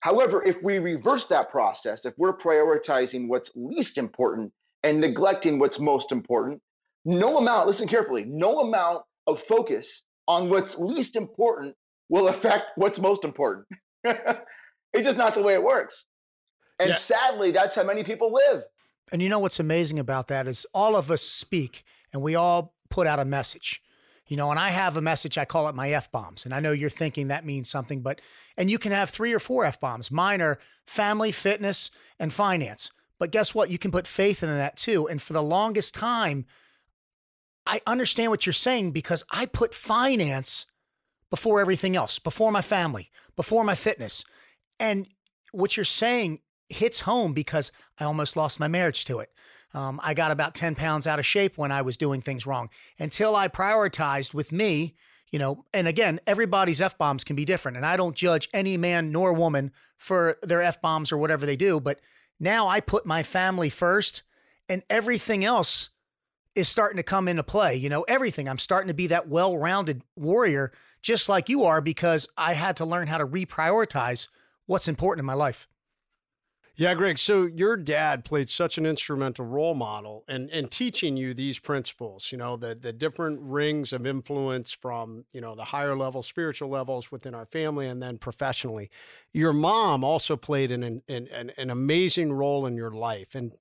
However, 0.00 0.42
if 0.44 0.62
we 0.62 0.78
reverse 0.78 1.26
that 1.26 1.50
process, 1.50 2.04
if 2.04 2.14
we're 2.18 2.36
prioritizing 2.36 3.28
what's 3.28 3.52
least 3.54 3.98
important 3.98 4.52
and 4.82 5.00
neglecting 5.00 5.58
what's 5.58 5.78
most 5.78 6.12
important, 6.12 6.60
no 7.04 7.38
amount, 7.38 7.68
listen 7.68 7.88
carefully, 7.88 8.24
no 8.26 8.60
amount 8.60 9.02
of 9.26 9.40
focus 9.42 10.02
on 10.28 10.48
what's 10.48 10.76
least 10.76 11.16
important 11.16 11.74
will 12.08 12.28
affect 12.28 12.66
what's 12.76 13.00
most 13.00 13.24
important. 13.24 13.66
it's 14.04 15.04
just 15.04 15.18
not 15.18 15.34
the 15.34 15.42
way 15.42 15.54
it 15.54 15.62
works. 15.62 16.06
And 16.78 16.90
yeah. 16.90 16.96
sadly, 16.96 17.50
that's 17.50 17.74
how 17.74 17.84
many 17.84 18.04
people 18.04 18.32
live. 18.32 18.62
And 19.10 19.20
you 19.20 19.28
know 19.28 19.38
what's 19.38 19.60
amazing 19.60 19.98
about 19.98 20.28
that 20.28 20.46
is 20.46 20.66
all 20.74 20.96
of 20.96 21.10
us 21.10 21.22
speak 21.22 21.84
and 22.12 22.22
we 22.22 22.34
all 22.34 22.74
put 22.90 23.06
out 23.06 23.18
a 23.18 23.24
message. 23.24 23.82
You 24.28 24.36
know, 24.36 24.50
and 24.50 24.58
I 24.58 24.70
have 24.70 24.96
a 24.96 25.02
message, 25.02 25.36
I 25.36 25.44
call 25.44 25.68
it 25.68 25.74
my 25.74 25.90
F 25.90 26.10
bombs. 26.10 26.44
And 26.44 26.54
I 26.54 26.60
know 26.60 26.72
you're 26.72 26.88
thinking 26.88 27.28
that 27.28 27.44
means 27.44 27.68
something, 27.68 28.00
but, 28.00 28.20
and 28.56 28.70
you 28.70 28.78
can 28.78 28.92
have 28.92 29.10
three 29.10 29.32
or 29.32 29.38
four 29.38 29.64
F 29.64 29.80
bombs. 29.80 30.10
Mine 30.10 30.40
are 30.40 30.58
family, 30.86 31.32
fitness, 31.32 31.90
and 32.18 32.32
finance. 32.32 32.92
But 33.18 33.30
guess 33.30 33.54
what? 33.54 33.68
You 33.68 33.78
can 33.78 33.90
put 33.90 34.06
faith 34.06 34.42
in 34.42 34.48
that 34.48 34.76
too. 34.76 35.06
And 35.08 35.20
for 35.20 35.32
the 35.32 35.42
longest 35.42 35.94
time, 35.94 36.46
I 37.66 37.80
understand 37.86 38.30
what 38.30 38.46
you're 38.46 38.52
saying 38.52 38.92
because 38.92 39.24
I 39.30 39.46
put 39.46 39.74
finance 39.74 40.66
before 41.30 41.60
everything 41.60 41.96
else, 41.96 42.18
before 42.18 42.52
my 42.52 42.62
family, 42.62 43.10
before 43.36 43.64
my 43.64 43.74
fitness. 43.74 44.24
And 44.78 45.06
what 45.52 45.76
you're 45.76 45.84
saying 45.84 46.40
hits 46.68 47.00
home 47.00 47.32
because 47.32 47.72
I 47.98 48.04
almost 48.04 48.36
lost 48.36 48.58
my 48.58 48.68
marriage 48.68 49.04
to 49.06 49.20
it. 49.20 49.28
Um, 49.74 50.00
I 50.02 50.14
got 50.14 50.30
about 50.30 50.54
10 50.54 50.74
pounds 50.74 51.06
out 51.06 51.18
of 51.18 51.26
shape 51.26 51.56
when 51.56 51.72
I 51.72 51.82
was 51.82 51.96
doing 51.96 52.20
things 52.20 52.46
wrong 52.46 52.68
until 52.98 53.34
I 53.34 53.48
prioritized 53.48 54.34
with 54.34 54.52
me, 54.52 54.94
you 55.30 55.38
know, 55.38 55.64
and 55.72 55.88
again, 55.88 56.20
everybody's 56.26 56.82
F 56.82 56.98
bombs 56.98 57.24
can 57.24 57.36
be 57.36 57.46
different. 57.46 57.78
And 57.78 57.86
I 57.86 57.96
don't 57.96 58.16
judge 58.16 58.48
any 58.52 58.76
man 58.76 59.12
nor 59.12 59.32
woman 59.32 59.72
for 59.96 60.36
their 60.42 60.62
F 60.62 60.82
bombs 60.82 61.10
or 61.12 61.16
whatever 61.16 61.46
they 61.46 61.56
do. 61.56 61.80
But 61.80 62.00
now 62.38 62.68
I 62.68 62.80
put 62.80 63.06
my 63.06 63.22
family 63.22 63.70
first 63.70 64.22
and 64.68 64.82
everything 64.90 65.44
else 65.44 65.90
is 66.54 66.68
starting 66.68 66.96
to 66.96 67.02
come 67.02 67.28
into 67.28 67.42
play. 67.42 67.76
You 67.76 67.88
know, 67.88 68.02
everything. 68.02 68.48
I'm 68.48 68.58
starting 68.58 68.88
to 68.88 68.94
be 68.94 69.08
that 69.08 69.28
well 69.28 69.56
rounded 69.56 70.02
warrior, 70.16 70.72
just 71.00 71.28
like 71.28 71.48
you 71.48 71.64
are, 71.64 71.80
because 71.80 72.28
I 72.36 72.52
had 72.52 72.76
to 72.78 72.84
learn 72.84 73.08
how 73.08 73.18
to 73.18 73.26
reprioritize 73.26 74.28
what's 74.66 74.88
important 74.88 75.20
in 75.20 75.26
my 75.26 75.34
life. 75.34 75.68
Yeah, 76.74 76.94
Greg. 76.94 77.18
So 77.18 77.44
your 77.44 77.76
dad 77.76 78.24
played 78.24 78.48
such 78.48 78.78
an 78.78 78.86
instrumental 78.86 79.44
role 79.44 79.74
model 79.74 80.24
in, 80.26 80.48
in 80.48 80.68
teaching 80.68 81.18
you 81.18 81.34
these 81.34 81.58
principles, 81.58 82.32
you 82.32 82.38
know, 82.38 82.56
the, 82.56 82.74
the 82.74 82.94
different 82.94 83.40
rings 83.42 83.92
of 83.92 84.06
influence 84.06 84.72
from, 84.72 85.26
you 85.32 85.40
know, 85.42 85.54
the 85.54 85.66
higher 85.66 85.94
level 85.94 86.22
spiritual 86.22 86.70
levels 86.70 87.12
within 87.12 87.34
our 87.34 87.44
family 87.44 87.86
and 87.86 88.02
then 88.02 88.16
professionally. 88.16 88.90
Your 89.34 89.52
mom 89.52 90.02
also 90.02 90.34
played 90.34 90.70
an, 90.70 90.82
an, 90.82 91.02
an, 91.08 91.52
an 91.58 91.68
amazing 91.68 92.32
role 92.32 92.64
in 92.64 92.74
your 92.74 92.90
life. 92.90 93.34
And 93.34 93.52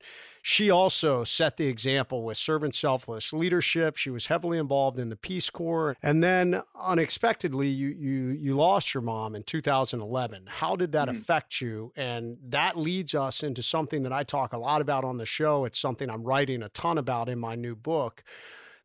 she 0.41 0.69
also 0.69 1.23
set 1.23 1.57
the 1.57 1.67
example 1.67 2.23
with 2.23 2.37
servant 2.37 2.75
selfless 2.75 3.31
leadership. 3.31 3.97
She 3.97 4.09
was 4.09 4.27
heavily 4.27 4.57
involved 4.57 4.97
in 4.97 5.09
the 5.09 5.15
Peace 5.15 5.49
Corps. 5.49 5.95
And 6.01 6.23
then 6.23 6.61
unexpectedly, 6.79 7.67
you, 7.67 7.89
you, 7.89 8.29
you 8.29 8.55
lost 8.55 8.93
your 8.93 9.01
mom 9.01 9.35
in 9.35 9.43
2011. 9.43 10.45
How 10.47 10.75
did 10.75 10.91
that 10.93 11.07
mm-hmm. 11.07 11.17
affect 11.17 11.61
you? 11.61 11.91
And 11.95 12.37
that 12.49 12.77
leads 12.77 13.13
us 13.13 13.43
into 13.43 13.61
something 13.61 14.03
that 14.03 14.13
I 14.13 14.23
talk 14.23 14.53
a 14.53 14.57
lot 14.57 14.81
about 14.81 15.03
on 15.03 15.17
the 15.17 15.25
show. 15.25 15.65
It's 15.65 15.79
something 15.79 16.09
I'm 16.09 16.23
writing 16.23 16.63
a 16.63 16.69
ton 16.69 16.97
about 16.97 17.29
in 17.29 17.39
my 17.39 17.55
new 17.55 17.75
book 17.75 18.23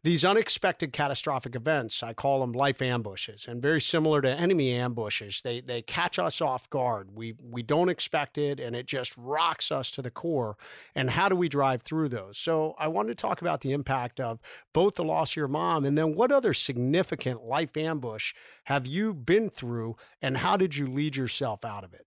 these 0.07 0.25
unexpected 0.25 0.93
catastrophic 0.93 1.57
events, 1.57 2.01
I 2.01 2.13
call 2.13 2.39
them 2.39 2.53
life 2.53 2.81
ambushes, 2.81 3.49
and 3.49 3.61
very 3.61 3.81
similar 3.81 4.23
to 4.23 4.31
enemy 4.31 4.73
ambushes. 4.73 5.41
They 5.41 5.61
they 5.61 5.83
catch 5.83 6.17
us 6.17 6.41
off 6.41 6.71
guard. 6.71 7.17
We 7.17 7.35
we 7.43 7.65
don't 7.65 7.89
expect 7.89 8.39
it, 8.39 8.61
and 8.61 8.77
it 8.77 8.87
just 8.87 9.17
rocks 9.17 9.73
us 9.73 9.91
to 9.91 10.03
the 10.03 10.11
core. 10.13 10.57
And 10.95 11.11
how 11.11 11.29
do 11.29 11.35
we 11.35 11.49
drive 11.49 11.83
through 11.83 12.11
those? 12.11 12.39
So 12.39 12.77
I 12.79 12.87
wanted 12.87 13.19
to 13.19 13.21
talk 13.21 13.41
about 13.41 13.63
the 13.63 13.73
impact 13.73 14.21
of 14.21 14.39
both 14.73 14.95
the 14.95 15.03
loss 15.03 15.33
of 15.33 15.37
your 15.37 15.49
mom, 15.49 15.85
and 15.85 15.99
then 15.99 16.15
what 16.15 16.31
other 16.31 16.55
significant 16.55 17.43
life 17.43 17.77
ambush 17.77 18.33
have 18.67 18.87
you 18.87 19.13
been 19.13 19.51
through, 19.51 19.97
and 20.23 20.37
how 20.37 20.57
did 20.57 20.77
you 20.77 20.87
lead 20.87 21.17
yourself 21.17 21.65
out 21.65 21.83
of 21.83 21.93
it? 21.93 22.07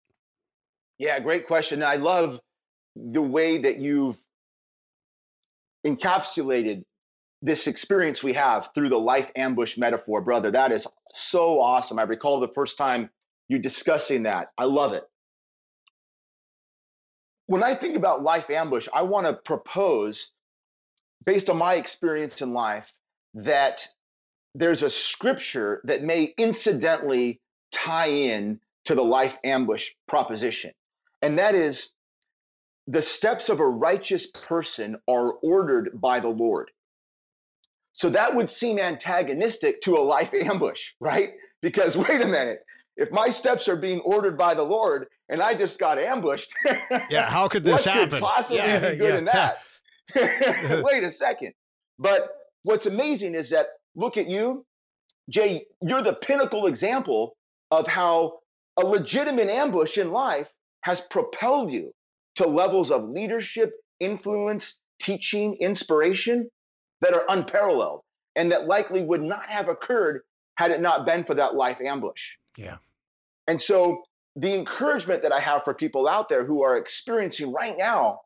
Yeah, 0.98 1.18
great 1.18 1.48
question. 1.48 1.82
I 1.82 1.96
love 1.96 2.38
the 2.94 3.22
way 3.22 3.58
that 3.58 3.78
you've 3.78 4.18
encapsulated 5.84 6.84
this 7.42 7.66
experience 7.66 8.22
we 8.22 8.32
have 8.32 8.70
through 8.74 8.88
the 8.88 8.98
life 8.98 9.30
ambush 9.36 9.76
metaphor, 9.78 10.20
brother. 10.22 10.50
That 10.50 10.72
is 10.72 10.86
so 11.12 11.60
awesome. 11.60 11.98
I 11.98 12.02
recall 12.02 12.40
the 12.40 12.48
first 12.48 12.76
time 12.76 13.10
you 13.48 13.58
discussing 13.58 14.24
that. 14.24 14.48
I 14.58 14.64
love 14.64 14.92
it. 14.92 15.04
When 17.46 17.62
I 17.62 17.74
think 17.74 17.96
about 17.96 18.22
life 18.22 18.50
ambush, 18.50 18.88
I 18.92 19.02
want 19.02 19.26
to 19.26 19.32
propose, 19.32 20.32
based 21.24 21.48
on 21.48 21.56
my 21.56 21.74
experience 21.74 22.42
in 22.42 22.52
life, 22.52 22.92
that 23.34 23.86
there's 24.54 24.82
a 24.82 24.90
scripture 24.90 25.80
that 25.84 26.02
may 26.02 26.34
incidentally 26.36 27.40
tie 27.72 28.08
in 28.08 28.60
to 28.84 28.94
the 28.94 29.04
life 29.04 29.36
ambush 29.44 29.90
proposition. 30.08 30.72
And 31.22 31.38
that 31.38 31.54
is 31.54 31.90
the 32.86 33.02
steps 33.02 33.48
of 33.48 33.60
a 33.60 33.68
righteous 33.68 34.26
person 34.26 34.96
are 35.08 35.32
ordered 35.42 36.00
by 36.00 36.20
the 36.20 36.28
Lord. 36.28 36.70
So 37.98 38.08
that 38.10 38.32
would 38.32 38.48
seem 38.48 38.78
antagonistic 38.78 39.80
to 39.80 39.96
a 39.96 39.98
life 39.98 40.32
ambush, 40.42 40.92
right? 41.00 41.30
Because 41.62 41.96
wait 42.08 42.20
a 42.20 42.26
minute, 42.26 42.60
if 42.96 43.10
my 43.10 43.28
steps 43.30 43.66
are 43.68 43.76
being 43.76 44.00
ordered 44.00 44.38
by 44.38 44.54
the 44.54 44.62
Lord 44.62 45.08
and 45.28 45.42
I 45.42 45.54
just 45.54 45.80
got 45.80 45.98
ambushed, 45.98 46.54
yeah, 47.10 47.28
how 47.28 47.48
could 47.48 47.64
this 47.64 47.86
what 47.86 47.94
happen? 47.94 48.10
Could 48.10 48.20
possibly 48.20 48.58
yeah, 48.58 48.90
be 48.90 48.96
good 48.96 49.12
yeah, 49.12 49.18
in 49.18 49.24
that? 49.24 49.58
wait 50.84 51.02
a 51.02 51.10
second. 51.10 51.52
But 51.98 52.28
what's 52.62 52.86
amazing 52.86 53.34
is 53.34 53.50
that 53.50 53.66
look 53.96 54.16
at 54.16 54.28
you, 54.28 54.64
Jay. 55.28 55.64
You're 55.82 56.02
the 56.02 56.14
pinnacle 56.14 56.66
example 56.66 57.36
of 57.72 57.88
how 57.88 58.38
a 58.78 58.86
legitimate 58.86 59.50
ambush 59.50 59.98
in 59.98 60.12
life 60.12 60.52
has 60.82 61.00
propelled 61.00 61.72
you 61.72 61.92
to 62.36 62.46
levels 62.46 62.92
of 62.92 63.08
leadership, 63.08 63.72
influence, 63.98 64.78
teaching, 65.00 65.56
inspiration 65.60 66.48
that 67.00 67.14
are 67.14 67.24
unparalleled 67.28 68.02
and 68.36 68.50
that 68.52 68.66
likely 68.66 69.02
would 69.02 69.22
not 69.22 69.48
have 69.48 69.68
occurred 69.68 70.22
had 70.56 70.70
it 70.70 70.80
not 70.80 71.06
been 71.06 71.24
for 71.24 71.34
that 71.34 71.54
life 71.54 71.78
ambush. 71.84 72.22
Yeah. 72.56 72.76
And 73.46 73.60
so 73.60 74.02
the 74.36 74.54
encouragement 74.54 75.22
that 75.22 75.32
I 75.32 75.40
have 75.40 75.64
for 75.64 75.74
people 75.74 76.06
out 76.06 76.28
there 76.28 76.44
who 76.44 76.62
are 76.62 76.76
experiencing 76.76 77.52
right 77.52 77.76
now 77.76 78.20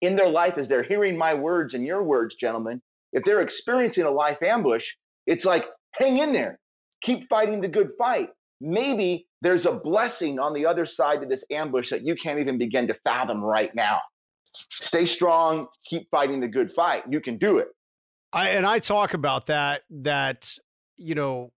in 0.00 0.16
their 0.16 0.28
life 0.28 0.58
as 0.58 0.68
they're 0.68 0.82
hearing 0.82 1.16
my 1.16 1.34
words 1.34 1.74
and 1.74 1.84
your 1.84 2.02
words, 2.02 2.34
gentlemen, 2.34 2.80
if 3.12 3.24
they're 3.24 3.40
experiencing 3.40 4.04
a 4.04 4.10
life 4.10 4.42
ambush, 4.42 4.92
it's 5.26 5.44
like, 5.44 5.66
hang 5.92 6.18
in 6.18 6.32
there, 6.32 6.58
keep 7.00 7.28
fighting 7.28 7.60
the 7.60 7.68
good 7.68 7.90
fight. 7.98 8.28
Maybe 8.60 9.26
there's 9.42 9.66
a 9.66 9.72
blessing 9.72 10.38
on 10.38 10.52
the 10.52 10.66
other 10.66 10.86
side 10.86 11.22
of 11.22 11.28
this 11.28 11.44
ambush 11.50 11.90
that 11.90 12.04
you 12.04 12.14
can't 12.14 12.38
even 12.38 12.58
begin 12.58 12.86
to 12.88 12.94
fathom 13.04 13.42
right 13.42 13.74
now. 13.74 13.98
Stay 14.44 15.06
strong, 15.06 15.66
keep 15.84 16.08
fighting 16.10 16.40
the 16.40 16.48
good 16.48 16.70
fight. 16.70 17.04
You 17.08 17.20
can 17.20 17.38
do 17.38 17.58
it. 17.58 17.68
I 18.32 18.50
and 18.50 18.66
I 18.66 18.78
talk 18.78 19.14
about 19.14 19.46
that 19.46 19.82
that 19.90 20.58
you 20.96 21.14
know 21.14 21.52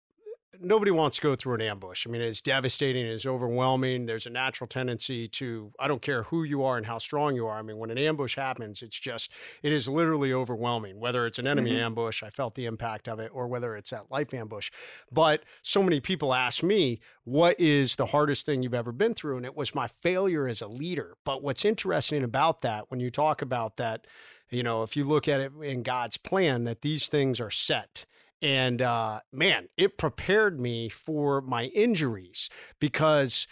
nobody 0.60 0.90
wants 0.90 1.16
to 1.16 1.22
go 1.22 1.34
through 1.34 1.54
an 1.54 1.60
ambush. 1.62 2.06
I 2.06 2.10
mean, 2.10 2.20
it's 2.20 2.42
devastating, 2.42 3.06
it's 3.06 3.26
overwhelming. 3.26 4.06
There's 4.06 4.26
a 4.26 4.30
natural 4.30 4.68
tendency 4.68 5.26
to, 5.28 5.72
I 5.78 5.88
don't 5.88 6.02
care 6.02 6.24
who 6.24 6.44
you 6.44 6.62
are 6.64 6.76
and 6.76 6.86
how 6.86 6.98
strong 6.98 7.34
you 7.34 7.46
are. 7.46 7.58
I 7.58 7.62
mean, 7.62 7.78
when 7.78 7.90
an 7.90 7.98
ambush 7.98 8.36
happens, 8.36 8.82
it's 8.82 8.98
just, 8.98 9.32
it 9.62 9.72
is 9.72 9.88
literally 9.88 10.32
overwhelming. 10.32 11.00
Whether 11.00 11.26
it's 11.26 11.38
an 11.38 11.46
enemy 11.46 11.72
mm-hmm. 11.72 11.84
ambush, 11.84 12.22
I 12.22 12.30
felt 12.30 12.54
the 12.54 12.66
impact 12.66 13.08
of 13.08 13.18
it, 13.20 13.30
or 13.32 13.48
whether 13.48 13.76
it's 13.76 13.90
that 13.90 14.10
life 14.10 14.34
ambush. 14.34 14.70
But 15.10 15.44
so 15.62 15.82
many 15.82 16.00
people 16.00 16.34
ask 16.34 16.62
me, 16.62 17.00
what 17.24 17.58
is 17.58 17.96
the 17.96 18.06
hardest 18.06 18.44
thing 18.44 18.62
you've 18.62 18.74
ever 18.74 18.92
been 18.92 19.14
through? 19.14 19.38
And 19.38 19.46
it 19.46 19.56
was 19.56 19.74
my 19.74 19.86
failure 19.86 20.46
as 20.46 20.60
a 20.60 20.68
leader. 20.68 21.16
But 21.24 21.42
what's 21.42 21.64
interesting 21.64 22.22
about 22.22 22.60
that, 22.62 22.90
when 22.90 23.00
you 23.00 23.10
talk 23.10 23.40
about 23.40 23.76
that, 23.78 24.06
you 24.50 24.62
know, 24.62 24.82
if 24.82 24.96
you 24.96 25.04
look 25.04 25.28
at 25.28 25.40
it 25.40 25.52
in 25.62 25.82
God's 25.82 26.16
plan, 26.16 26.64
that 26.64 26.82
these 26.82 27.08
things 27.08 27.40
are 27.40 27.50
set. 27.50 28.04
And 28.42 28.80
uh, 28.80 29.20
man, 29.32 29.68
it 29.76 29.98
prepared 29.98 30.58
me 30.58 30.88
for 30.88 31.40
my 31.40 31.66
injuries 31.66 32.48
because 32.78 33.46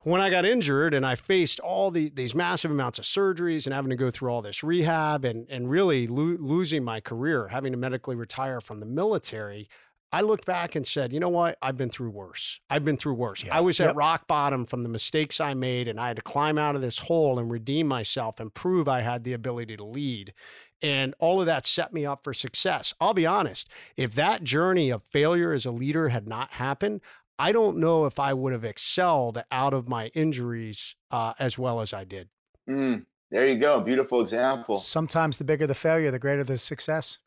when 0.00 0.20
I 0.20 0.30
got 0.30 0.44
injured 0.44 0.94
and 0.94 1.06
I 1.06 1.14
faced 1.14 1.60
all 1.60 1.90
the, 1.90 2.08
these 2.08 2.34
massive 2.34 2.70
amounts 2.70 2.98
of 2.98 3.04
surgeries 3.04 3.66
and 3.66 3.74
having 3.74 3.90
to 3.90 3.96
go 3.96 4.10
through 4.10 4.30
all 4.30 4.42
this 4.42 4.64
rehab 4.64 5.24
and, 5.24 5.46
and 5.48 5.70
really 5.70 6.06
lo- 6.06 6.36
losing 6.40 6.82
my 6.82 7.00
career, 7.00 7.48
having 7.48 7.72
to 7.72 7.78
medically 7.78 8.16
retire 8.16 8.60
from 8.60 8.80
the 8.80 8.86
military, 8.86 9.68
I 10.12 10.20
looked 10.20 10.44
back 10.44 10.74
and 10.74 10.86
said, 10.86 11.12
you 11.12 11.20
know 11.20 11.30
what? 11.30 11.56
I've 11.62 11.76
been 11.76 11.88
through 11.88 12.10
worse. 12.10 12.60
I've 12.68 12.84
been 12.84 12.98
through 12.98 13.14
worse. 13.14 13.44
Yeah. 13.44 13.56
I 13.56 13.60
was 13.60 13.78
yep. 13.78 13.90
at 13.90 13.96
rock 13.96 14.26
bottom 14.26 14.66
from 14.66 14.82
the 14.82 14.88
mistakes 14.90 15.40
I 15.40 15.54
made, 15.54 15.88
and 15.88 15.98
I 15.98 16.08
had 16.08 16.16
to 16.16 16.22
climb 16.22 16.58
out 16.58 16.74
of 16.74 16.82
this 16.82 16.98
hole 16.98 17.38
and 17.38 17.50
redeem 17.50 17.86
myself 17.86 18.38
and 18.38 18.52
prove 18.52 18.88
I 18.88 19.00
had 19.00 19.24
the 19.24 19.32
ability 19.32 19.76
to 19.78 19.84
lead. 19.84 20.34
And 20.82 21.14
all 21.18 21.40
of 21.40 21.46
that 21.46 21.64
set 21.64 21.94
me 21.94 22.04
up 22.04 22.24
for 22.24 22.34
success. 22.34 22.92
I'll 23.00 23.14
be 23.14 23.24
honest, 23.24 23.68
if 23.96 24.14
that 24.16 24.44
journey 24.44 24.90
of 24.90 25.02
failure 25.10 25.52
as 25.52 25.64
a 25.64 25.70
leader 25.70 26.10
had 26.10 26.28
not 26.28 26.54
happened, 26.54 27.00
I 27.38 27.52
don't 27.52 27.78
know 27.78 28.04
if 28.04 28.18
I 28.18 28.34
would 28.34 28.52
have 28.52 28.64
excelled 28.64 29.42
out 29.50 29.72
of 29.72 29.88
my 29.88 30.08
injuries 30.08 30.94
uh, 31.10 31.32
as 31.38 31.58
well 31.58 31.80
as 31.80 31.94
I 31.94 32.04
did. 32.04 32.28
Mm, 32.68 33.06
there 33.30 33.48
you 33.48 33.58
go. 33.58 33.80
Beautiful 33.80 34.20
example. 34.20 34.76
Sometimes 34.76 35.38
the 35.38 35.44
bigger 35.44 35.66
the 35.66 35.74
failure, 35.74 36.10
the 36.10 36.18
greater 36.18 36.44
the 36.44 36.58
success. 36.58 37.18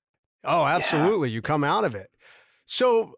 Oh, 0.44 0.66
absolutely. 0.66 1.30
Yeah. 1.30 1.36
You 1.36 1.42
come 1.42 1.64
out 1.64 1.84
of 1.84 1.96
it. 1.96 2.12
So, 2.66 3.16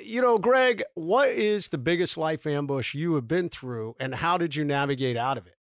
you 0.00 0.20
know, 0.20 0.38
Greg, 0.38 0.82
what 0.94 1.30
is 1.30 1.68
the 1.68 1.78
biggest 1.78 2.16
life 2.16 2.46
ambush 2.46 2.94
you 2.94 3.14
have 3.14 3.26
been 3.26 3.48
through 3.48 3.96
and 3.98 4.14
how 4.14 4.38
did 4.38 4.54
you 4.54 4.64
navigate 4.64 5.16
out 5.16 5.38
of 5.38 5.46
it? 5.46 5.56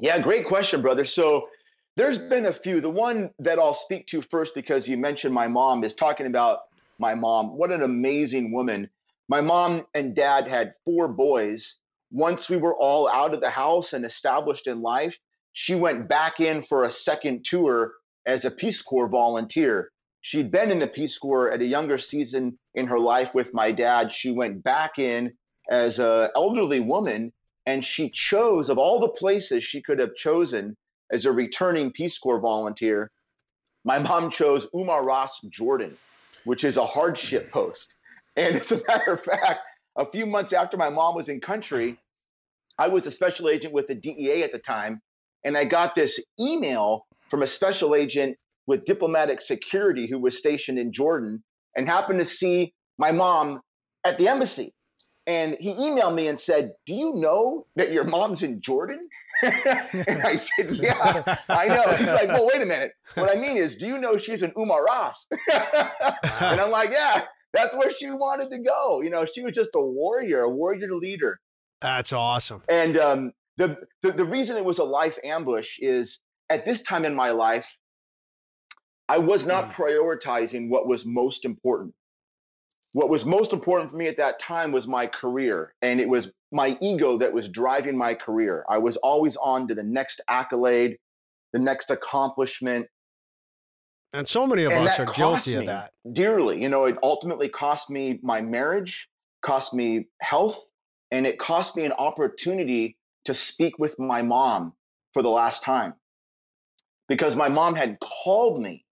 Yeah, 0.00 0.18
great 0.18 0.46
question, 0.46 0.82
brother. 0.82 1.04
So, 1.04 1.48
there's 1.96 2.18
been 2.18 2.44
a 2.46 2.52
few. 2.52 2.82
The 2.82 2.90
one 2.90 3.30
that 3.38 3.58
I'll 3.58 3.74
speak 3.74 4.06
to 4.08 4.20
first 4.20 4.54
because 4.54 4.86
you 4.86 4.98
mentioned 4.98 5.32
my 5.32 5.48
mom 5.48 5.82
is 5.82 5.94
talking 5.94 6.26
about 6.26 6.60
my 6.98 7.14
mom. 7.14 7.56
What 7.56 7.72
an 7.72 7.82
amazing 7.82 8.52
woman. 8.52 8.90
My 9.28 9.40
mom 9.40 9.86
and 9.94 10.14
dad 10.14 10.46
had 10.46 10.74
four 10.84 11.08
boys. 11.08 11.76
Once 12.10 12.48
we 12.48 12.58
were 12.58 12.76
all 12.76 13.08
out 13.08 13.32
of 13.34 13.40
the 13.40 13.50
house 13.50 13.94
and 13.94 14.04
established 14.04 14.66
in 14.66 14.82
life, 14.82 15.18
she 15.52 15.74
went 15.74 16.06
back 16.06 16.38
in 16.38 16.62
for 16.62 16.84
a 16.84 16.90
second 16.90 17.44
tour 17.44 17.94
as 18.26 18.44
a 18.44 18.50
Peace 18.50 18.82
Corps 18.82 19.08
volunteer. 19.08 19.90
She'd 20.26 20.50
been 20.50 20.72
in 20.72 20.80
the 20.80 20.88
Peace 20.88 21.16
Corps 21.16 21.52
at 21.52 21.62
a 21.62 21.64
younger 21.64 21.96
season 21.96 22.58
in 22.74 22.88
her 22.88 22.98
life 22.98 23.32
with 23.32 23.54
my 23.54 23.70
dad. 23.70 24.12
She 24.12 24.32
went 24.32 24.60
back 24.64 24.98
in 24.98 25.32
as 25.70 26.00
an 26.00 26.30
elderly 26.34 26.80
woman 26.80 27.32
and 27.64 27.84
she 27.84 28.10
chose 28.10 28.68
of 28.68 28.76
all 28.76 28.98
the 28.98 29.08
places 29.08 29.62
she 29.62 29.80
could 29.80 30.00
have 30.00 30.16
chosen 30.16 30.76
as 31.12 31.26
a 31.26 31.32
returning 31.32 31.92
Peace 31.92 32.18
Corps 32.18 32.40
volunteer, 32.40 33.12
my 33.84 34.00
mom 34.00 34.28
chose 34.32 34.66
Umar 34.74 35.04
Ross, 35.04 35.40
Jordan, 35.42 35.96
which 36.42 36.64
is 36.64 36.76
a 36.76 36.84
hardship 36.84 37.52
post. 37.52 37.94
And 38.34 38.56
as 38.56 38.72
a 38.72 38.82
matter 38.88 39.12
of 39.12 39.22
fact, 39.22 39.60
a 39.94 40.10
few 40.10 40.26
months 40.26 40.52
after 40.52 40.76
my 40.76 40.90
mom 40.90 41.14
was 41.14 41.28
in 41.28 41.40
country, 41.40 42.00
I 42.80 42.88
was 42.88 43.06
a 43.06 43.12
special 43.12 43.48
agent 43.48 43.72
with 43.72 43.86
the 43.86 43.94
DEA 43.94 44.42
at 44.42 44.50
the 44.50 44.58
time, 44.58 45.00
and 45.44 45.56
I 45.56 45.66
got 45.66 45.94
this 45.94 46.18
email 46.40 47.06
from 47.30 47.44
a 47.44 47.46
special 47.46 47.94
agent 47.94 48.36
with 48.66 48.84
diplomatic 48.84 49.40
security 49.40 50.06
who 50.08 50.18
was 50.18 50.36
stationed 50.36 50.78
in 50.78 50.92
Jordan 50.92 51.42
and 51.76 51.88
happened 51.88 52.18
to 52.18 52.24
see 52.24 52.74
my 52.98 53.12
mom 53.12 53.60
at 54.04 54.18
the 54.18 54.28
embassy. 54.28 54.72
And 55.28 55.56
he 55.58 55.74
emailed 55.74 56.14
me 56.14 56.28
and 56.28 56.38
said, 56.38 56.72
Do 56.86 56.94
you 56.94 57.14
know 57.14 57.66
that 57.74 57.90
your 57.90 58.04
mom's 58.04 58.42
in 58.42 58.60
Jordan? 58.60 59.08
and 59.42 60.22
I 60.22 60.36
said, 60.36 60.70
Yeah, 60.70 61.38
I 61.48 61.66
know. 61.66 61.96
He's 61.96 62.06
like, 62.06 62.28
Well, 62.28 62.48
wait 62.52 62.62
a 62.62 62.66
minute. 62.66 62.92
What 63.14 63.36
I 63.36 63.38
mean 63.38 63.56
is, 63.56 63.76
do 63.76 63.86
you 63.86 63.98
know 63.98 64.18
she's 64.18 64.42
an 64.42 64.52
Umar 64.56 64.84
Ross? 64.84 65.26
and 65.52 66.60
I'm 66.60 66.70
like, 66.70 66.90
Yeah, 66.90 67.24
that's 67.52 67.74
where 67.74 67.90
she 67.90 68.08
wanted 68.10 68.50
to 68.50 68.58
go. 68.58 69.02
You 69.02 69.10
know, 69.10 69.24
she 69.24 69.42
was 69.42 69.52
just 69.52 69.70
a 69.74 69.80
warrior, 69.80 70.42
a 70.42 70.50
warrior 70.50 70.94
leader. 70.94 71.40
That's 71.80 72.12
awesome. 72.12 72.62
And 72.68 72.96
um, 72.96 73.32
the, 73.56 73.76
the, 74.02 74.12
the 74.12 74.24
reason 74.24 74.56
it 74.56 74.64
was 74.64 74.78
a 74.78 74.84
life 74.84 75.18
ambush 75.24 75.78
is 75.80 76.20
at 76.50 76.64
this 76.64 76.82
time 76.82 77.04
in 77.04 77.14
my 77.14 77.30
life, 77.30 77.76
I 79.08 79.18
was 79.18 79.46
not 79.46 79.70
mm. 79.70 79.72
prioritizing 79.72 80.68
what 80.68 80.86
was 80.86 81.04
most 81.06 81.44
important. 81.44 81.94
What 82.92 83.08
was 83.08 83.24
most 83.24 83.52
important 83.52 83.90
for 83.90 83.96
me 83.96 84.06
at 84.06 84.16
that 84.16 84.38
time 84.38 84.72
was 84.72 84.86
my 84.86 85.06
career 85.06 85.74
and 85.82 86.00
it 86.00 86.08
was 86.08 86.32
my 86.50 86.78
ego 86.80 87.18
that 87.18 87.32
was 87.32 87.48
driving 87.48 87.96
my 87.96 88.14
career. 88.14 88.64
I 88.68 88.78
was 88.78 88.96
always 88.96 89.36
on 89.36 89.68
to 89.68 89.74
the 89.74 89.82
next 89.82 90.20
accolade 90.28 90.96
the 91.52 91.58
next 91.58 91.90
accomplishment. 91.90 92.86
And 94.12 94.26
so 94.26 94.46
many 94.46 94.64
of 94.64 94.72
and 94.72 94.86
us 94.86 94.98
are 94.98 95.06
guilty 95.06 95.54
of 95.54 95.66
that. 95.66 95.92
dearly. 96.12 96.62
You 96.62 96.68
know 96.68 96.84
it 96.84 96.96
ultimately 97.02 97.48
cost 97.48 97.90
me 97.90 98.18
my 98.22 98.40
marriage 98.40 99.08
cost 99.42 99.74
me 99.74 100.08
health 100.20 100.66
and 101.10 101.26
it 101.26 101.38
cost 101.38 101.76
me 101.76 101.84
an 101.84 101.92
opportunity 101.92 102.96
to 103.24 103.34
speak 103.34 103.78
with 103.78 103.98
my 103.98 104.22
mom 104.22 104.72
for 105.12 105.22
the 105.22 105.30
last 105.30 105.62
time. 105.62 105.94
Because 107.08 107.36
my 107.36 107.48
mom 107.48 107.74
had 107.74 107.98
called 108.00 108.60
me 108.60 108.84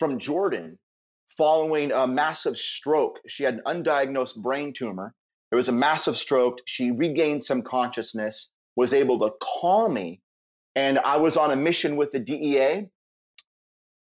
from 0.00 0.18
jordan 0.18 0.76
following 1.36 1.92
a 1.92 2.06
massive 2.06 2.58
stroke. 2.58 3.20
She 3.28 3.44
had 3.44 3.54
an 3.64 3.82
undiagnosed 3.84 4.42
brain 4.42 4.72
tumor. 4.72 5.14
There 5.50 5.56
was 5.56 5.68
a 5.68 5.72
massive 5.72 6.18
stroke. 6.18 6.58
She 6.66 6.90
regained 6.90 7.44
some 7.44 7.62
consciousness, 7.62 8.50
was 8.76 8.92
able 8.92 9.20
to 9.20 9.30
call 9.40 9.88
me 9.88 10.20
and 10.76 10.98
I 10.98 11.16
was 11.16 11.36
on 11.36 11.50
a 11.50 11.56
mission 11.56 11.96
with 11.96 12.12
the 12.12 12.20
DEA, 12.20 12.86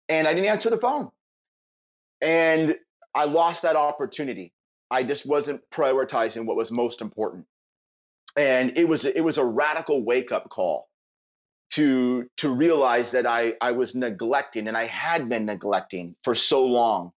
and 0.09 0.29
I 0.29 0.35
didn't 0.35 0.49
answer 0.49 0.70
the 0.70 0.79
phone, 0.79 1.11
and 2.20 2.77
I 3.14 3.25
lost 3.25 3.62
that 3.62 3.77
opportunity. 3.77 4.53
I 4.90 5.03
just 5.03 5.27
wasn't 5.27 5.61
prioritizing 5.72 6.46
what 6.46 6.57
was 6.57 6.70
most 6.70 7.01
important, 7.01 7.44
and 8.37 8.77
it 8.77 8.88
was 8.88 9.05
it 9.05 9.20
was 9.20 9.38
a 9.38 9.44
radical 9.44 10.05
wake 10.05 10.33
up 10.33 10.49
call 10.49 10.88
to 11.72 12.26
to 12.38 12.50
realize 12.50 13.11
that 13.12 13.26
I 13.26 13.55
I 13.61 13.72
was 13.72 13.94
neglecting, 13.94 14.68
and 14.68 14.76
I 14.76 14.87
had 14.87 15.29
been 15.29 15.46
neglecting 15.46 16.14
for 16.22 16.35
so 16.35 16.64
long 16.64 17.12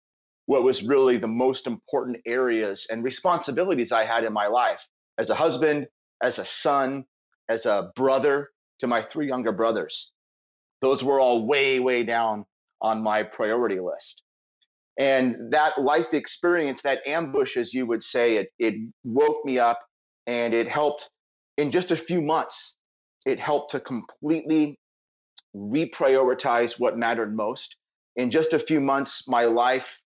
what 0.48 0.62
was 0.62 0.82
really 0.82 1.18
the 1.18 1.28
most 1.28 1.66
important 1.66 2.16
areas 2.26 2.86
and 2.90 3.04
responsibilities 3.04 3.92
I 3.92 4.04
had 4.04 4.24
in 4.24 4.32
my 4.32 4.46
life 4.46 4.88
as 5.18 5.28
a 5.28 5.34
husband, 5.34 5.86
as 6.22 6.38
a 6.38 6.44
son, 6.44 7.04
as 7.50 7.66
a 7.66 7.90
brother 7.94 8.48
to 8.78 8.86
my 8.86 9.02
three 9.02 9.28
younger 9.28 9.52
brothers. 9.52 10.10
Those 10.80 11.04
were 11.04 11.20
all 11.20 11.46
way, 11.46 11.80
way 11.80 12.02
down 12.02 12.46
on 12.80 13.02
my 13.02 13.24
priority 13.24 13.78
list. 13.78 14.22
And 14.98 15.36
that 15.50 15.82
life 15.82 16.14
experience, 16.14 16.80
that 16.80 17.06
ambush, 17.06 17.58
as 17.58 17.74
you 17.74 17.84
would 17.84 18.02
say, 18.02 18.38
it, 18.38 18.48
it 18.58 18.74
woke 19.04 19.44
me 19.44 19.58
up 19.58 19.80
and 20.26 20.54
it 20.54 20.66
helped 20.66 21.10
in 21.58 21.70
just 21.70 21.90
a 21.90 21.96
few 21.96 22.22
months. 22.22 22.77
It 23.26 23.40
helped 23.40 23.72
to 23.72 23.80
completely 23.80 24.78
reprioritize 25.54 26.78
what 26.78 26.98
mattered 26.98 27.34
most. 27.34 27.76
In 28.16 28.30
just 28.30 28.52
a 28.52 28.58
few 28.58 28.80
months, 28.80 29.26
my 29.28 29.44
life 29.44 30.00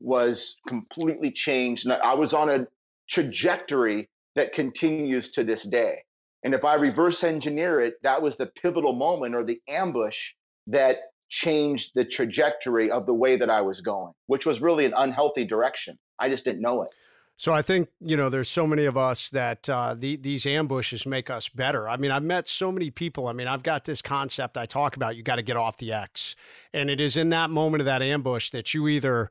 was 0.00 0.56
completely 0.66 1.30
changed. 1.30 1.86
And 1.86 1.94
I 1.94 2.14
was 2.14 2.32
on 2.32 2.48
a 2.48 2.66
trajectory 3.08 4.08
that 4.34 4.52
continues 4.52 5.30
to 5.32 5.44
this 5.44 5.64
day. 5.64 6.02
And 6.44 6.54
if 6.54 6.64
I 6.64 6.74
reverse 6.74 7.24
engineer 7.24 7.80
it, 7.80 7.94
that 8.02 8.22
was 8.22 8.36
the 8.36 8.46
pivotal 8.46 8.92
moment 8.92 9.34
or 9.34 9.42
the 9.42 9.60
ambush 9.68 10.32
that 10.68 10.98
changed 11.28 11.92
the 11.94 12.04
trajectory 12.04 12.90
of 12.90 13.06
the 13.06 13.14
way 13.14 13.36
that 13.36 13.50
I 13.50 13.60
was 13.60 13.80
going, 13.80 14.12
which 14.26 14.46
was 14.46 14.60
really 14.60 14.84
an 14.84 14.94
unhealthy 14.96 15.44
direction. 15.44 15.98
I 16.18 16.28
just 16.28 16.44
didn't 16.44 16.62
know 16.62 16.82
it. 16.82 16.90
So 17.38 17.52
I 17.52 17.62
think 17.62 17.88
you 18.00 18.16
know 18.16 18.28
there's 18.28 18.48
so 18.48 18.66
many 18.66 18.84
of 18.84 18.96
us 18.96 19.30
that 19.30 19.70
uh, 19.70 19.94
the, 19.96 20.16
these 20.16 20.44
ambushes 20.44 21.06
make 21.06 21.30
us 21.30 21.48
better. 21.48 21.88
I 21.88 21.96
mean, 21.96 22.10
I've 22.10 22.24
met 22.24 22.48
so 22.48 22.72
many 22.72 22.90
people. 22.90 23.28
I 23.28 23.32
mean, 23.32 23.46
I've 23.46 23.62
got 23.62 23.84
this 23.84 24.02
concept 24.02 24.58
I 24.58 24.66
talk 24.66 24.96
about. 24.96 25.14
You 25.14 25.22
got 25.22 25.36
to 25.36 25.42
get 25.42 25.56
off 25.56 25.76
the 25.76 25.92
X, 25.92 26.34
and 26.74 26.90
it 26.90 27.00
is 27.00 27.16
in 27.16 27.30
that 27.30 27.48
moment 27.48 27.80
of 27.80 27.84
that 27.84 28.02
ambush 28.02 28.50
that 28.50 28.74
you 28.74 28.88
either 28.88 29.30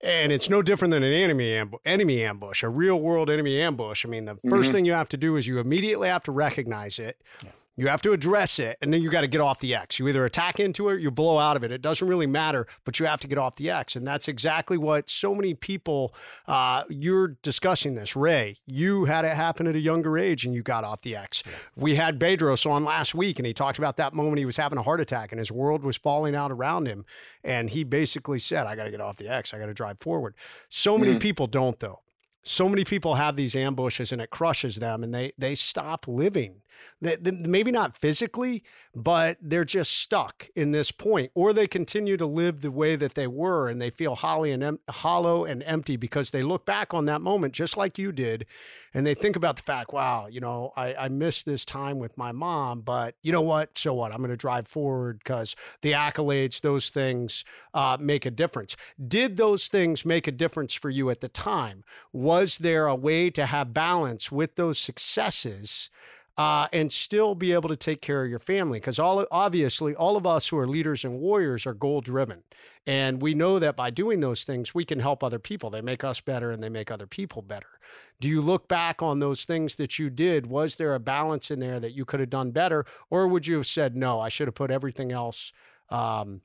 and 0.00 0.30
it's 0.30 0.48
no 0.48 0.62
different 0.62 0.92
than 0.92 1.02
an 1.02 1.12
enemy 1.12 1.52
ambush, 1.52 1.80
enemy 1.84 2.22
ambush, 2.22 2.62
a 2.62 2.68
real 2.68 3.00
world 3.00 3.28
enemy 3.28 3.60
ambush. 3.60 4.06
I 4.06 4.08
mean, 4.08 4.26
the 4.26 4.34
mm-hmm. 4.34 4.50
first 4.50 4.70
thing 4.70 4.84
you 4.84 4.92
have 4.92 5.08
to 5.08 5.16
do 5.16 5.34
is 5.34 5.48
you 5.48 5.58
immediately 5.58 6.08
have 6.08 6.22
to 6.24 6.32
recognize 6.32 7.00
it. 7.00 7.20
Yeah. 7.44 7.50
You 7.78 7.86
have 7.86 8.02
to 8.02 8.12
address 8.12 8.58
it, 8.58 8.76
and 8.82 8.92
then 8.92 9.02
you 9.02 9.08
got 9.08 9.20
to 9.20 9.28
get 9.28 9.40
off 9.40 9.60
the 9.60 9.72
X. 9.72 10.00
You 10.00 10.08
either 10.08 10.24
attack 10.24 10.58
into 10.58 10.88
it, 10.88 11.00
you 11.00 11.12
blow 11.12 11.38
out 11.38 11.56
of 11.56 11.62
it. 11.62 11.70
It 11.70 11.80
doesn't 11.80 12.08
really 12.08 12.26
matter, 12.26 12.66
but 12.84 12.98
you 12.98 13.06
have 13.06 13.20
to 13.20 13.28
get 13.28 13.38
off 13.38 13.54
the 13.54 13.70
X, 13.70 13.94
and 13.94 14.04
that's 14.04 14.26
exactly 14.26 14.76
what 14.76 15.08
so 15.08 15.32
many 15.32 15.54
people. 15.54 16.12
Uh, 16.48 16.82
you're 16.88 17.36
discussing 17.40 17.94
this, 17.94 18.16
Ray. 18.16 18.56
You 18.66 19.04
had 19.04 19.24
it 19.24 19.36
happen 19.36 19.68
at 19.68 19.76
a 19.76 19.78
younger 19.78 20.18
age, 20.18 20.44
and 20.44 20.52
you 20.52 20.64
got 20.64 20.82
off 20.82 21.02
the 21.02 21.14
X. 21.14 21.44
We 21.76 21.94
had 21.94 22.18
Bedros 22.18 22.68
on 22.68 22.82
last 22.82 23.14
week, 23.14 23.38
and 23.38 23.46
he 23.46 23.54
talked 23.54 23.78
about 23.78 23.96
that 23.98 24.12
moment 24.12 24.38
he 24.38 24.44
was 24.44 24.56
having 24.56 24.76
a 24.76 24.82
heart 24.82 25.00
attack, 25.00 25.30
and 25.30 25.38
his 25.38 25.52
world 25.52 25.84
was 25.84 25.96
falling 25.96 26.34
out 26.34 26.50
around 26.50 26.86
him, 26.88 27.06
and 27.44 27.70
he 27.70 27.84
basically 27.84 28.40
said, 28.40 28.66
"I 28.66 28.74
got 28.74 28.84
to 28.84 28.90
get 28.90 29.00
off 29.00 29.18
the 29.18 29.28
X. 29.28 29.54
I 29.54 29.58
got 29.60 29.66
to 29.66 29.74
drive 29.74 30.00
forward." 30.00 30.34
So 30.68 30.98
many 30.98 31.12
mm-hmm. 31.12 31.20
people 31.20 31.46
don't, 31.46 31.78
though 31.78 32.00
so 32.42 32.68
many 32.68 32.82
people 32.82 33.16
have 33.16 33.36
these 33.36 33.54
ambushes 33.54 34.10
and 34.10 34.22
it 34.22 34.30
crushes 34.30 34.76
them 34.76 35.02
and 35.02 35.14
they 35.14 35.32
they 35.36 35.54
stop 35.54 36.08
living 36.08 36.62
they, 37.00 37.16
maybe 37.32 37.70
not 37.70 37.96
physically 37.96 38.62
but 38.94 39.38
they're 39.40 39.64
just 39.64 39.96
stuck 39.96 40.48
in 40.56 40.72
this 40.72 40.90
point 40.90 41.30
or 41.34 41.52
they 41.52 41.66
continue 41.66 42.16
to 42.16 42.26
live 42.26 42.60
the 42.60 42.70
way 42.70 42.96
that 42.96 43.14
they 43.14 43.26
were 43.26 43.68
and 43.68 43.80
they 43.80 43.90
feel 43.90 44.14
hollow 44.14 44.44
and 44.44 44.62
em- 44.62 44.80
hollow 44.88 45.44
and 45.44 45.62
empty 45.64 45.96
because 45.96 46.30
they 46.30 46.42
look 46.42 46.66
back 46.66 46.92
on 46.92 47.04
that 47.04 47.20
moment 47.20 47.54
just 47.54 47.76
like 47.76 47.98
you 47.98 48.10
did 48.10 48.44
and 48.92 49.06
they 49.06 49.14
think 49.14 49.36
about 49.36 49.56
the 49.56 49.62
fact 49.62 49.92
wow 49.92 50.26
you 50.26 50.40
know 50.40 50.72
i, 50.76 50.94
I 50.94 51.08
missed 51.08 51.46
this 51.46 51.64
time 51.64 51.98
with 51.98 52.18
my 52.18 52.32
mom 52.32 52.80
but 52.80 53.14
you 53.22 53.32
know 53.32 53.42
what? 53.42 53.76
So 53.76 53.92
what? 53.94 54.12
I'm 54.12 54.18
going 54.18 54.30
to 54.30 54.36
drive 54.36 54.66
forward 54.66 55.18
because 55.18 55.54
the 55.82 55.92
accolades 55.92 56.60
those 56.60 56.88
things 56.88 57.44
uh, 57.74 57.96
make 58.00 58.24
a 58.24 58.30
difference. 58.30 58.76
Did 59.06 59.36
those 59.36 59.68
things 59.68 60.04
make 60.04 60.26
a 60.26 60.32
difference 60.32 60.74
for 60.74 60.90
you 60.90 61.10
at 61.10 61.20
the 61.20 61.28
time? 61.28 61.84
Was 62.12 62.58
there 62.58 62.86
a 62.86 62.94
way 62.94 63.30
to 63.30 63.46
have 63.46 63.74
balance 63.74 64.32
with 64.32 64.56
those 64.56 64.78
successes 64.78 65.90
uh, 66.38 66.68
and 66.72 66.92
still 66.92 67.34
be 67.34 67.52
able 67.52 67.68
to 67.68 67.76
take 67.76 68.00
care 68.00 68.24
of 68.24 68.30
your 68.30 68.38
family. 68.38 68.78
Because 68.78 69.00
all 69.00 69.26
obviously, 69.32 69.94
all 69.94 70.16
of 70.16 70.24
us 70.24 70.48
who 70.48 70.56
are 70.56 70.68
leaders 70.68 71.04
and 71.04 71.18
warriors 71.18 71.66
are 71.66 71.74
goal 71.74 72.00
driven, 72.00 72.44
and 72.86 73.20
we 73.20 73.34
know 73.34 73.58
that 73.58 73.76
by 73.76 73.90
doing 73.90 74.20
those 74.20 74.44
things, 74.44 74.72
we 74.72 74.84
can 74.84 75.00
help 75.00 75.24
other 75.24 75.40
people. 75.40 75.68
They 75.68 75.80
make 75.82 76.04
us 76.04 76.20
better, 76.20 76.52
and 76.52 76.62
they 76.62 76.68
make 76.68 76.90
other 76.90 77.08
people 77.08 77.42
better. 77.42 77.80
Do 78.20 78.28
you 78.28 78.40
look 78.40 78.68
back 78.68 79.02
on 79.02 79.18
those 79.18 79.44
things 79.44 79.74
that 79.74 79.98
you 79.98 80.08
did? 80.08 80.46
Was 80.46 80.76
there 80.76 80.94
a 80.94 81.00
balance 81.00 81.50
in 81.50 81.58
there 81.58 81.80
that 81.80 81.92
you 81.92 82.04
could 82.04 82.20
have 82.20 82.30
done 82.30 82.52
better, 82.52 82.86
or 83.10 83.26
would 83.26 83.48
you 83.48 83.56
have 83.56 83.66
said, 83.66 83.96
"No, 83.96 84.20
I 84.20 84.28
should 84.28 84.46
have 84.46 84.54
put 84.54 84.70
everything 84.70 85.10
else, 85.10 85.52
um, 85.90 86.42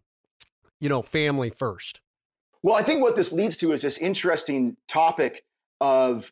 you 0.80 0.90
know, 0.90 1.04
family 1.04 1.52
first? 1.52 2.02
Well, 2.64 2.76
I 2.76 2.82
think 2.82 3.02
what 3.02 3.16
this 3.16 3.32
leads 3.32 3.58
to 3.58 3.74
is 3.74 3.84
this 3.84 4.00
interesting 4.00 4.76
topic 4.88 5.46
of 5.80 6.32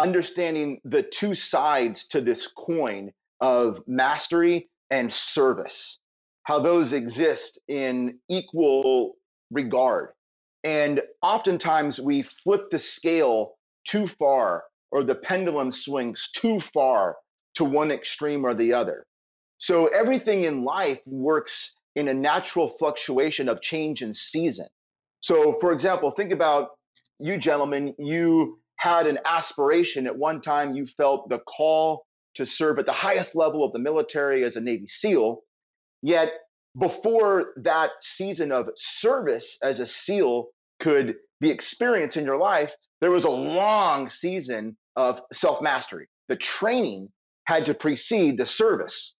understanding 0.00 0.80
the 0.84 1.02
two 1.02 1.34
sides 1.34 2.06
to 2.08 2.20
this 2.20 2.46
coin 2.46 3.12
of 3.40 3.80
mastery 3.86 4.68
and 4.90 5.12
service, 5.12 5.98
how 6.44 6.58
those 6.58 6.92
exist 6.92 7.60
in 7.68 8.18
equal 8.28 9.16
regard. 9.50 10.10
And 10.64 11.00
oftentimes 11.22 12.00
we 12.00 12.22
flip 12.22 12.70
the 12.70 12.78
scale 12.78 13.56
too 13.84 14.06
far, 14.06 14.64
or 14.90 15.02
the 15.02 15.14
pendulum 15.14 15.70
swings 15.70 16.30
too 16.34 16.60
far 16.60 17.16
to 17.54 17.64
one 17.64 17.90
extreme 17.90 18.44
or 18.44 18.54
the 18.54 18.72
other. 18.72 19.06
So 19.58 19.86
everything 19.88 20.44
in 20.44 20.64
life 20.64 21.00
works 21.06 21.76
in 21.96 22.08
a 22.08 22.14
natural 22.14 22.68
fluctuation 22.68 23.48
of 23.48 23.62
change 23.62 24.02
and 24.02 24.14
season. 24.14 24.66
So, 25.20 25.58
for 25.60 25.72
example, 25.72 26.10
think 26.10 26.32
about 26.32 26.70
you 27.18 27.36
gentlemen, 27.36 27.94
you 27.98 28.59
had 28.80 29.06
an 29.06 29.18
aspiration. 29.26 30.06
At 30.06 30.16
one 30.16 30.40
time 30.40 30.74
you 30.74 30.86
felt 30.86 31.28
the 31.28 31.40
call 31.40 32.06
to 32.34 32.46
serve 32.46 32.78
at 32.78 32.86
the 32.86 32.92
highest 32.92 33.34
level 33.34 33.62
of 33.62 33.72
the 33.72 33.78
military 33.78 34.42
as 34.44 34.56
a 34.56 34.60
navy 34.60 34.86
seal. 34.86 35.40
Yet 36.02 36.32
before 36.78 37.52
that 37.58 37.90
season 38.00 38.52
of 38.52 38.68
service 38.76 39.58
as 39.62 39.80
a 39.80 39.86
seal 39.86 40.48
could 40.80 41.16
be 41.40 41.50
experienced 41.50 42.16
in 42.16 42.24
your 42.24 42.36
life 42.36 42.72
there 43.00 43.10
was 43.10 43.24
a 43.24 43.30
long 43.30 44.08
season 44.08 44.76
of 44.96 45.20
self-mastery. 45.32 46.06
The 46.28 46.36
training 46.36 47.08
had 47.44 47.64
to 47.66 47.74
precede 47.74 48.38
the 48.38 48.46
service. 48.46 49.14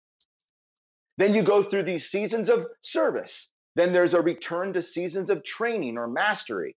Then 1.16 1.34
you 1.34 1.42
go 1.42 1.62
through 1.62 1.84
these 1.84 2.10
seasons 2.10 2.48
of 2.48 2.66
service. 2.82 3.50
Then 3.76 3.92
there's 3.92 4.14
a 4.14 4.20
return 4.20 4.72
to 4.74 4.82
seasons 4.82 5.30
of 5.30 5.42
training 5.44 5.96
or 5.96 6.08
mastery 6.08 6.76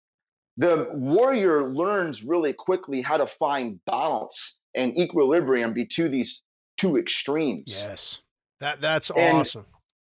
the 0.57 0.87
warrior 0.93 1.63
learns 1.63 2.23
really 2.23 2.53
quickly 2.53 3.01
how 3.01 3.17
to 3.17 3.27
find 3.27 3.79
balance 3.85 4.59
and 4.75 4.97
equilibrium 4.97 5.73
between 5.73 6.11
these 6.11 6.43
two 6.77 6.97
extremes. 6.97 7.63
Yes, 7.67 8.21
that 8.59 8.81
that's 8.81 9.09
and, 9.11 9.37
awesome. 9.37 9.65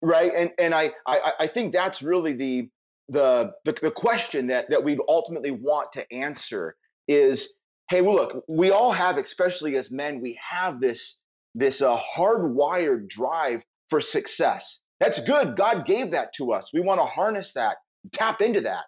Right, 0.02 0.32
and 0.34 0.50
and 0.58 0.74
I, 0.74 0.92
I 1.06 1.32
I 1.40 1.46
think 1.46 1.72
that's 1.72 2.02
really 2.02 2.32
the 2.32 2.68
the 3.08 3.52
the, 3.64 3.72
the 3.82 3.90
question 3.90 4.46
that 4.46 4.70
that 4.70 4.82
we 4.82 4.98
ultimately 5.08 5.50
want 5.50 5.92
to 5.92 6.10
answer 6.12 6.76
is, 7.08 7.54
hey, 7.90 8.00
well, 8.00 8.14
look, 8.14 8.44
we 8.48 8.70
all 8.70 8.92
have, 8.92 9.18
especially 9.18 9.76
as 9.76 9.90
men, 9.90 10.20
we 10.20 10.38
have 10.48 10.80
this 10.80 11.18
this 11.54 11.82
uh, 11.82 11.98
hardwired 12.16 13.08
drive 13.08 13.62
for 13.88 14.00
success. 14.00 14.80
That's 15.00 15.20
good. 15.22 15.56
God 15.56 15.86
gave 15.86 16.10
that 16.12 16.32
to 16.34 16.52
us. 16.52 16.70
We 16.72 16.80
want 16.80 17.00
to 17.00 17.06
harness 17.06 17.52
that, 17.54 17.78
tap 18.12 18.40
into 18.40 18.60
that. 18.62 18.84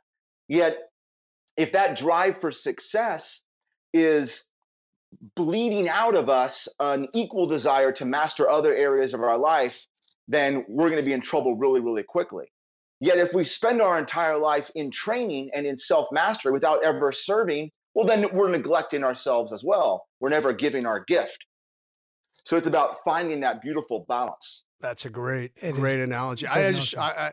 Yet 0.48 0.78
if 1.56 1.72
that 1.72 1.96
drive 1.96 2.40
for 2.40 2.50
success 2.50 3.42
is 3.92 4.44
bleeding 5.36 5.88
out 5.88 6.14
of 6.14 6.28
us 6.28 6.68
an 6.80 7.08
equal 7.14 7.46
desire 7.46 7.92
to 7.92 8.04
master 8.04 8.48
other 8.48 8.74
areas 8.74 9.12
of 9.12 9.20
our 9.20 9.36
life, 9.36 9.86
then 10.28 10.64
we're 10.68 10.88
going 10.88 11.00
to 11.00 11.06
be 11.06 11.12
in 11.12 11.20
trouble 11.20 11.56
really, 11.56 11.80
really 11.80 12.02
quickly. 12.02 12.46
Yet, 13.00 13.18
if 13.18 13.34
we 13.34 13.42
spend 13.42 13.82
our 13.82 13.98
entire 13.98 14.38
life 14.38 14.70
in 14.74 14.90
training 14.90 15.50
and 15.54 15.66
in 15.66 15.76
self 15.76 16.06
mastery 16.12 16.52
without 16.52 16.84
ever 16.84 17.10
serving, 17.10 17.70
well, 17.94 18.06
then 18.06 18.26
we're 18.32 18.48
neglecting 18.48 19.02
ourselves 19.02 19.52
as 19.52 19.64
well. 19.64 20.06
We're 20.20 20.30
never 20.30 20.52
giving 20.52 20.86
our 20.86 21.04
gift. 21.04 21.44
So 22.44 22.56
it's 22.56 22.66
about 22.66 22.96
finding 23.04 23.40
that 23.40 23.60
beautiful 23.60 24.06
balance. 24.08 24.64
That's 24.80 25.04
a 25.04 25.10
great, 25.10 25.52
it 25.60 25.74
great 25.74 26.00
analogy. 26.00 26.46
I 26.46 26.72
just, 26.72 26.96
I, 26.96 27.10
I 27.10 27.32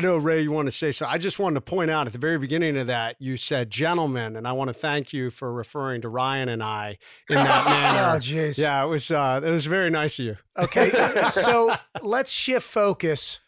know 0.00 0.16
Ray, 0.16 0.42
you 0.42 0.50
want 0.50 0.66
to 0.66 0.72
say 0.72 0.92
so. 0.92 1.06
I 1.06 1.18
just 1.18 1.38
wanted 1.38 1.54
to 1.54 1.60
point 1.60 1.90
out 1.90 2.06
at 2.06 2.12
the 2.12 2.18
very 2.18 2.38
beginning 2.38 2.76
of 2.76 2.86
that, 2.88 3.16
you 3.18 3.36
said 3.36 3.70
gentlemen, 3.70 4.36
and 4.36 4.46
I 4.46 4.52
want 4.52 4.68
to 4.68 4.74
thank 4.74 5.12
you 5.12 5.30
for 5.30 5.52
referring 5.52 6.00
to 6.02 6.08
Ryan 6.08 6.48
and 6.48 6.62
I 6.62 6.98
in 7.28 7.36
that 7.36 7.64
manner. 7.68 8.16
Oh, 8.16 8.18
jeez. 8.18 8.58
Yeah, 8.58 8.84
it 8.84 8.88
was 8.88 9.10
uh, 9.10 9.40
it 9.42 9.50
was 9.50 9.66
very 9.66 9.90
nice 9.90 10.18
of 10.18 10.26
you. 10.26 10.36
Okay, 10.58 10.90
so 11.30 11.74
let's 12.02 12.32
shift 12.32 12.66
focus 12.66 13.40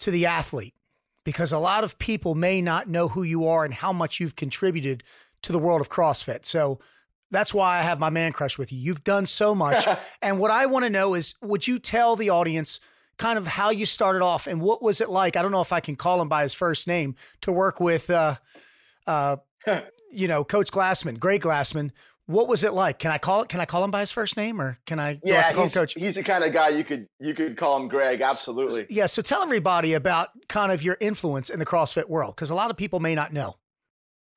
to 0.00 0.10
the 0.10 0.26
athlete 0.26 0.74
because 1.24 1.52
a 1.52 1.58
lot 1.58 1.84
of 1.84 1.98
people 1.98 2.34
may 2.34 2.60
not 2.60 2.88
know 2.88 3.08
who 3.08 3.22
you 3.22 3.46
are 3.46 3.64
and 3.64 3.74
how 3.74 3.92
much 3.92 4.20
you've 4.20 4.36
contributed 4.36 5.04
to 5.42 5.52
the 5.52 5.58
world 5.58 5.80
of 5.80 5.88
CrossFit. 5.88 6.44
So 6.44 6.80
that's 7.30 7.54
why 7.54 7.78
I 7.78 7.82
have 7.82 7.98
my 7.98 8.10
man 8.10 8.32
crush 8.32 8.58
with 8.58 8.72
you. 8.72 8.78
You've 8.78 9.04
done 9.04 9.26
so 9.26 9.54
much. 9.54 9.86
and 10.22 10.38
what 10.38 10.50
I 10.50 10.66
want 10.66 10.84
to 10.84 10.90
know 10.90 11.14
is 11.14 11.36
would 11.42 11.66
you 11.66 11.78
tell 11.78 12.16
the 12.16 12.30
audience 12.30 12.80
kind 13.20 13.36
of 13.36 13.46
how 13.46 13.68
you 13.68 13.84
started 13.84 14.22
off 14.22 14.46
and 14.46 14.62
what 14.62 14.82
was 14.82 15.02
it 15.02 15.10
like? 15.10 15.36
I 15.36 15.42
don't 15.42 15.52
know 15.52 15.60
if 15.60 15.72
I 15.72 15.80
can 15.80 15.94
call 15.94 16.20
him 16.22 16.28
by 16.28 16.42
his 16.42 16.54
first 16.54 16.88
name 16.88 17.14
to 17.42 17.52
work 17.52 17.78
with, 17.78 18.08
uh, 18.08 18.36
uh, 19.06 19.36
you 20.10 20.26
know, 20.26 20.42
Coach 20.42 20.70
Glassman, 20.70 21.20
Greg 21.20 21.42
Glassman. 21.42 21.90
What 22.24 22.48
was 22.48 22.64
it 22.64 22.72
like? 22.72 22.98
Can 22.98 23.10
I 23.10 23.18
call 23.18 23.42
it? 23.42 23.48
Can 23.48 23.60
I 23.60 23.66
call 23.66 23.84
him 23.84 23.90
by 23.90 24.00
his 24.00 24.12
first 24.12 24.36
name, 24.36 24.60
or 24.60 24.78
can 24.86 25.00
I? 25.00 25.18
Yeah, 25.24 25.48
to 25.48 25.54
call 25.54 25.64
him 25.64 25.68
he's, 25.68 25.74
Coach. 25.74 25.94
he's 25.94 26.14
the 26.14 26.22
kind 26.22 26.44
of 26.44 26.52
guy 26.52 26.68
you 26.68 26.84
could 26.84 27.08
you 27.18 27.34
could 27.34 27.56
call 27.56 27.76
him 27.76 27.88
Greg. 27.88 28.20
Absolutely. 28.20 28.86
Yeah. 28.88 29.06
So 29.06 29.20
tell 29.20 29.42
everybody 29.42 29.94
about 29.94 30.28
kind 30.48 30.70
of 30.70 30.80
your 30.80 30.96
influence 31.00 31.50
in 31.50 31.58
the 31.58 31.66
CrossFit 31.66 32.08
world, 32.08 32.36
because 32.36 32.50
a 32.50 32.54
lot 32.54 32.70
of 32.70 32.76
people 32.76 33.00
may 33.00 33.16
not 33.16 33.32
know. 33.32 33.56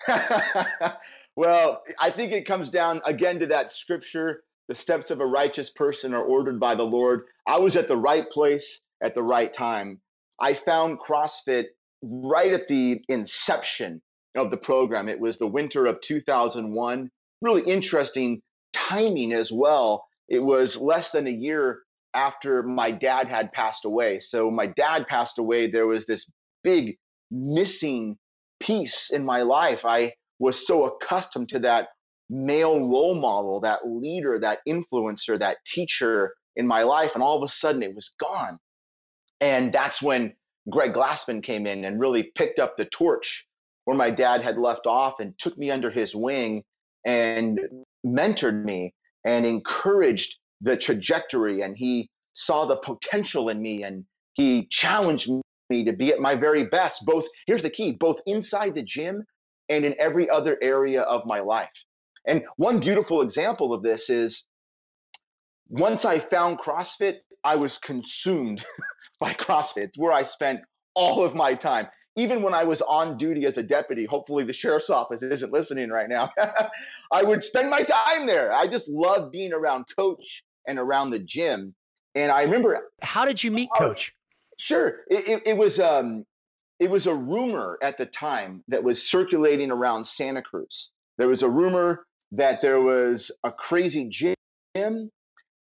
well, 1.35 1.83
I 1.99 2.09
think 2.09 2.31
it 2.31 2.47
comes 2.47 2.71
down 2.71 2.99
again 3.05 3.39
to 3.39 3.45
that 3.47 3.71
scripture 3.71 4.43
the 4.73 4.79
steps 4.79 5.11
of 5.11 5.21
a 5.21 5.25
righteous 5.25 5.69
person 5.69 6.15
are 6.15 6.23
ordered 6.23 6.59
by 6.59 6.73
the 6.73 6.83
Lord. 6.83 7.25
I 7.45 7.59
was 7.59 7.75
at 7.75 7.87
the 7.87 7.95
right 7.95 8.27
place 8.31 8.81
at 9.03 9.13
the 9.13 9.21
right 9.21 9.53
time. 9.53 10.01
I 10.41 10.55
found 10.55 10.99
CrossFit 10.99 11.65
right 12.01 12.51
at 12.51 12.67
the 12.67 12.99
inception 13.07 14.01
of 14.35 14.49
the 14.49 14.57
program. 14.57 15.09
It 15.09 15.19
was 15.19 15.37
the 15.37 15.45
winter 15.45 15.85
of 15.85 16.01
2001. 16.01 17.07
Really 17.43 17.71
interesting 17.71 18.41
timing 18.73 19.31
as 19.31 19.51
well. 19.51 20.07
It 20.27 20.39
was 20.39 20.75
less 20.75 21.11
than 21.11 21.27
a 21.27 21.31
year 21.31 21.81
after 22.15 22.63
my 22.63 22.89
dad 22.89 23.27
had 23.27 23.51
passed 23.51 23.85
away. 23.85 24.19
So, 24.21 24.49
my 24.49 24.65
dad 24.65 25.05
passed 25.07 25.37
away. 25.37 25.69
There 25.69 25.85
was 25.85 26.07
this 26.07 26.27
big 26.63 26.97
missing 27.29 28.17
piece 28.59 29.11
in 29.11 29.23
my 29.23 29.43
life. 29.43 29.85
I 29.85 30.13
was 30.39 30.65
so 30.65 30.85
accustomed 30.85 31.49
to 31.49 31.59
that 31.59 31.89
male 32.29 32.79
role 32.89 33.15
model, 33.15 33.59
that 33.61 33.87
leader, 33.87 34.39
that 34.39 34.59
influencer, 34.67 35.37
that 35.39 35.57
teacher 35.65 36.33
in 36.55 36.67
my 36.67 36.83
life. 36.83 37.15
And 37.15 37.23
all 37.23 37.37
of 37.37 37.43
a 37.43 37.47
sudden 37.47 37.83
it 37.83 37.95
was 37.95 38.13
gone. 38.19 38.57
And 39.41 39.73
that's 39.73 40.01
when 40.01 40.33
Greg 40.69 40.93
Glassman 40.93 41.43
came 41.43 41.67
in 41.67 41.83
and 41.85 41.99
really 41.99 42.31
picked 42.35 42.59
up 42.59 42.77
the 42.77 42.85
torch 42.85 43.45
where 43.85 43.97
my 43.97 44.09
dad 44.09 44.41
had 44.41 44.57
left 44.57 44.87
off 44.87 45.19
and 45.19 45.37
took 45.37 45.57
me 45.57 45.69
under 45.69 45.91
his 45.91 46.15
wing 46.15 46.63
and 47.05 47.59
mentored 48.05 48.63
me 48.63 48.93
and 49.25 49.45
encouraged 49.45 50.37
the 50.61 50.77
trajectory. 50.77 51.61
And 51.61 51.77
he 51.77 52.09
saw 52.31 52.65
the 52.65 52.77
potential 52.77 53.49
in 53.49 53.61
me 53.61 53.83
and 53.83 54.05
he 54.33 54.67
challenged 54.67 55.29
me 55.69 55.83
to 55.83 55.93
be 55.93 56.11
at 56.11 56.19
my 56.19 56.35
very 56.35 56.65
best, 56.65 57.05
both, 57.05 57.25
here's 57.45 57.61
the 57.61 57.69
key, 57.69 57.91
both 57.91 58.19
inside 58.25 58.75
the 58.75 58.83
gym 58.83 59.23
and 59.69 59.85
in 59.85 59.95
every 59.99 60.29
other 60.29 60.57
area 60.61 61.01
of 61.01 61.25
my 61.25 61.39
life. 61.39 61.71
And 62.27 62.43
one 62.57 62.79
beautiful 62.79 63.21
example 63.21 63.73
of 63.73 63.83
this 63.83 64.09
is 64.09 64.45
once 65.69 66.05
I 66.05 66.19
found 66.19 66.59
CrossFit, 66.59 67.17
I 67.43 67.55
was 67.55 67.77
consumed 67.77 68.63
by 69.19 69.33
CrossFit. 69.33 69.89
Where 69.97 70.11
I 70.11 70.23
spent 70.23 70.61
all 70.95 71.23
of 71.23 71.35
my 71.35 71.53
time. 71.53 71.87
Even 72.15 72.43
when 72.43 72.53
I 72.53 72.63
was 72.63 72.81
on 72.83 73.17
duty 73.17 73.45
as 73.45 73.57
a 73.57 73.63
deputy, 73.63 74.05
hopefully 74.05 74.43
the 74.43 74.53
sheriff's 74.53 74.91
office 74.91 75.23
isn't 75.23 75.51
listening 75.51 75.89
right 75.89 76.07
now. 76.07 76.29
I 77.11 77.23
would 77.23 77.43
spend 77.43 77.71
my 77.71 77.81
time 77.81 78.27
there. 78.27 78.53
I 78.53 78.67
just 78.67 78.87
loved 78.87 79.31
being 79.31 79.51
around 79.51 79.85
coach 79.97 80.43
and 80.67 80.77
around 80.77 81.09
the 81.09 81.17
gym. 81.17 81.73
And 82.13 82.31
I 82.31 82.43
remember 82.43 82.89
How 83.01 83.25
did 83.25 83.43
you 83.43 83.49
meet 83.49 83.69
Oh, 83.75 83.79
Coach? 83.79 84.13
Sure. 84.59 84.99
It, 85.09 85.27
it, 85.27 85.47
it 85.47 85.57
was 85.57 85.79
um, 85.79 86.23
it 86.79 86.89
was 86.89 87.07
a 87.07 87.15
rumor 87.15 87.79
at 87.81 87.97
the 87.97 88.05
time 88.05 88.63
that 88.67 88.83
was 88.83 89.09
circulating 89.09 89.71
around 89.71 90.05
Santa 90.05 90.43
Cruz. 90.43 90.91
There 91.17 91.27
was 91.27 91.41
a 91.41 91.49
rumor 91.49 92.05
that 92.33 92.61
there 92.61 92.81
was 92.81 93.31
a 93.43 93.51
crazy 93.51 94.09
gym, 94.09 95.09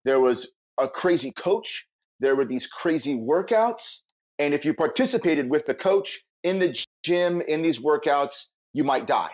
there 0.04 0.20
was 0.20 0.48
a 0.78 0.88
crazy 0.88 1.30
coach, 1.32 1.86
there 2.20 2.34
were 2.34 2.44
these 2.44 2.66
crazy 2.66 3.14
workouts, 3.14 4.00
and 4.38 4.54
if 4.54 4.64
you 4.64 4.74
participated 4.74 5.48
with 5.50 5.66
the 5.66 5.74
coach 5.74 6.22
in 6.42 6.58
the 6.58 6.76
gym 7.04 7.40
in 7.42 7.62
these 7.62 7.78
workouts, 7.78 8.46
you 8.72 8.84
might 8.84 9.06
die. 9.06 9.30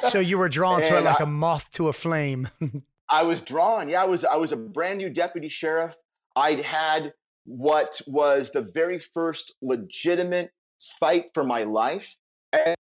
So 0.00 0.20
you 0.20 0.38
were 0.38 0.48
drawn 0.48 0.82
to 0.82 0.98
it 0.98 1.02
like 1.04 1.20
I- 1.20 1.24
a 1.24 1.26
moth 1.26 1.70
to 1.70 1.88
a 1.88 1.92
flame. 1.92 2.48
I 3.12 3.24
was 3.24 3.40
drawn. 3.40 3.88
Yeah, 3.88 4.02
I 4.02 4.06
was 4.06 4.24
I 4.24 4.36
was 4.36 4.52
a 4.52 4.56
brand 4.56 4.98
new 4.98 5.10
deputy 5.10 5.48
sheriff. 5.48 5.96
I'd 6.36 6.60
had 6.60 7.12
what 7.44 8.00
was 8.06 8.52
the 8.52 8.62
very 8.62 9.00
first 9.00 9.54
legitimate 9.62 10.52
fight 11.00 11.24
for 11.34 11.42
my 11.42 11.64
life 11.64 12.14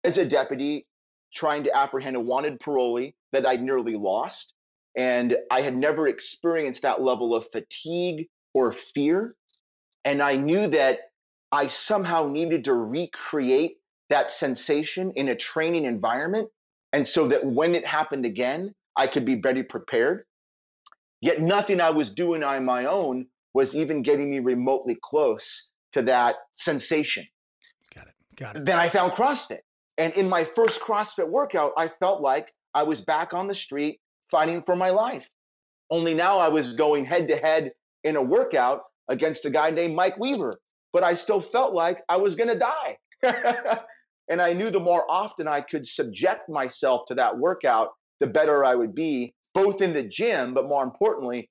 as 0.03 0.19
a 0.19 0.25
deputy 0.25 0.85
trying 1.33 1.63
to 1.63 1.75
apprehend 1.75 2.15
a 2.15 2.19
wanted 2.19 2.59
parolee 2.59 3.13
that 3.31 3.45
I'd 3.45 3.61
nearly 3.61 3.95
lost. 3.95 4.53
And 4.95 5.37
I 5.51 5.61
had 5.61 5.77
never 5.77 6.07
experienced 6.07 6.81
that 6.81 7.01
level 7.01 7.35
of 7.35 7.49
fatigue 7.51 8.27
or 8.53 8.71
fear. 8.71 9.35
And 10.05 10.21
I 10.21 10.35
knew 10.35 10.67
that 10.67 10.99
I 11.51 11.67
somehow 11.67 12.27
needed 12.27 12.63
to 12.65 12.73
recreate 12.73 13.77
that 14.09 14.31
sensation 14.31 15.11
in 15.15 15.29
a 15.29 15.35
training 15.35 15.85
environment. 15.85 16.49
And 16.93 17.07
so 17.07 17.27
that 17.27 17.45
when 17.45 17.75
it 17.75 17.85
happened 17.85 18.25
again, 18.25 18.73
I 18.95 19.07
could 19.07 19.25
be 19.25 19.35
better 19.35 19.63
prepared. 19.63 20.25
Yet 21.21 21.41
nothing 21.41 21.79
I 21.81 21.89
was 21.91 22.09
doing 22.09 22.43
on 22.43 22.65
my 22.65 22.85
own 22.85 23.27
was 23.53 23.75
even 23.75 24.01
getting 24.01 24.29
me 24.29 24.39
remotely 24.39 24.97
close 25.01 25.69
to 25.91 26.01
that 26.03 26.35
sensation. 26.53 27.27
Got 27.93 28.07
it. 28.07 28.13
Got 28.35 28.55
it. 28.55 28.65
Then 28.65 28.79
I 28.79 28.89
found 28.89 29.13
CrossFit. 29.13 29.59
And 29.99 30.13
in 30.13 30.29
my 30.29 30.45
first 30.45 30.79
CrossFit 30.79 31.27
workout, 31.27 31.73
I 31.77 31.89
felt 31.89 32.21
like 32.21 32.53
I 32.73 32.83
was 32.83 33.01
back 33.01 33.33
on 33.33 33.47
the 33.47 33.53
street 33.53 33.99
fighting 34.31 34.63
for 34.65 34.75
my 34.75 34.89
life. 34.89 35.29
Only 35.91 36.13
now 36.13 36.39
I 36.39 36.47
was 36.47 36.73
going 36.73 37.03
head 37.03 37.27
to 37.27 37.35
head 37.35 37.73
in 38.05 38.15
a 38.15 38.23
workout 38.23 38.83
against 39.09 39.43
a 39.43 39.49
guy 39.49 39.71
named 39.71 39.95
Mike 39.95 40.17
Weaver, 40.17 40.53
but 40.93 41.03
I 41.03 41.15
still 41.15 41.41
felt 41.41 41.73
like 41.73 42.01
I 42.07 42.15
was 42.15 42.35
going 42.35 42.47
to 42.47 42.57
die. 42.57 42.97
and 44.29 44.41
I 44.41 44.53
knew 44.53 44.69
the 44.69 44.79
more 44.79 45.05
often 45.09 45.49
I 45.49 45.59
could 45.59 45.85
subject 45.85 46.47
myself 46.47 47.01
to 47.07 47.15
that 47.15 47.37
workout, 47.37 47.89
the 48.21 48.27
better 48.27 48.63
I 48.63 48.75
would 48.75 48.95
be, 48.95 49.33
both 49.53 49.81
in 49.81 49.93
the 49.93 50.03
gym, 50.03 50.53
but 50.53 50.65
more 50.65 50.83
importantly, 50.83 51.49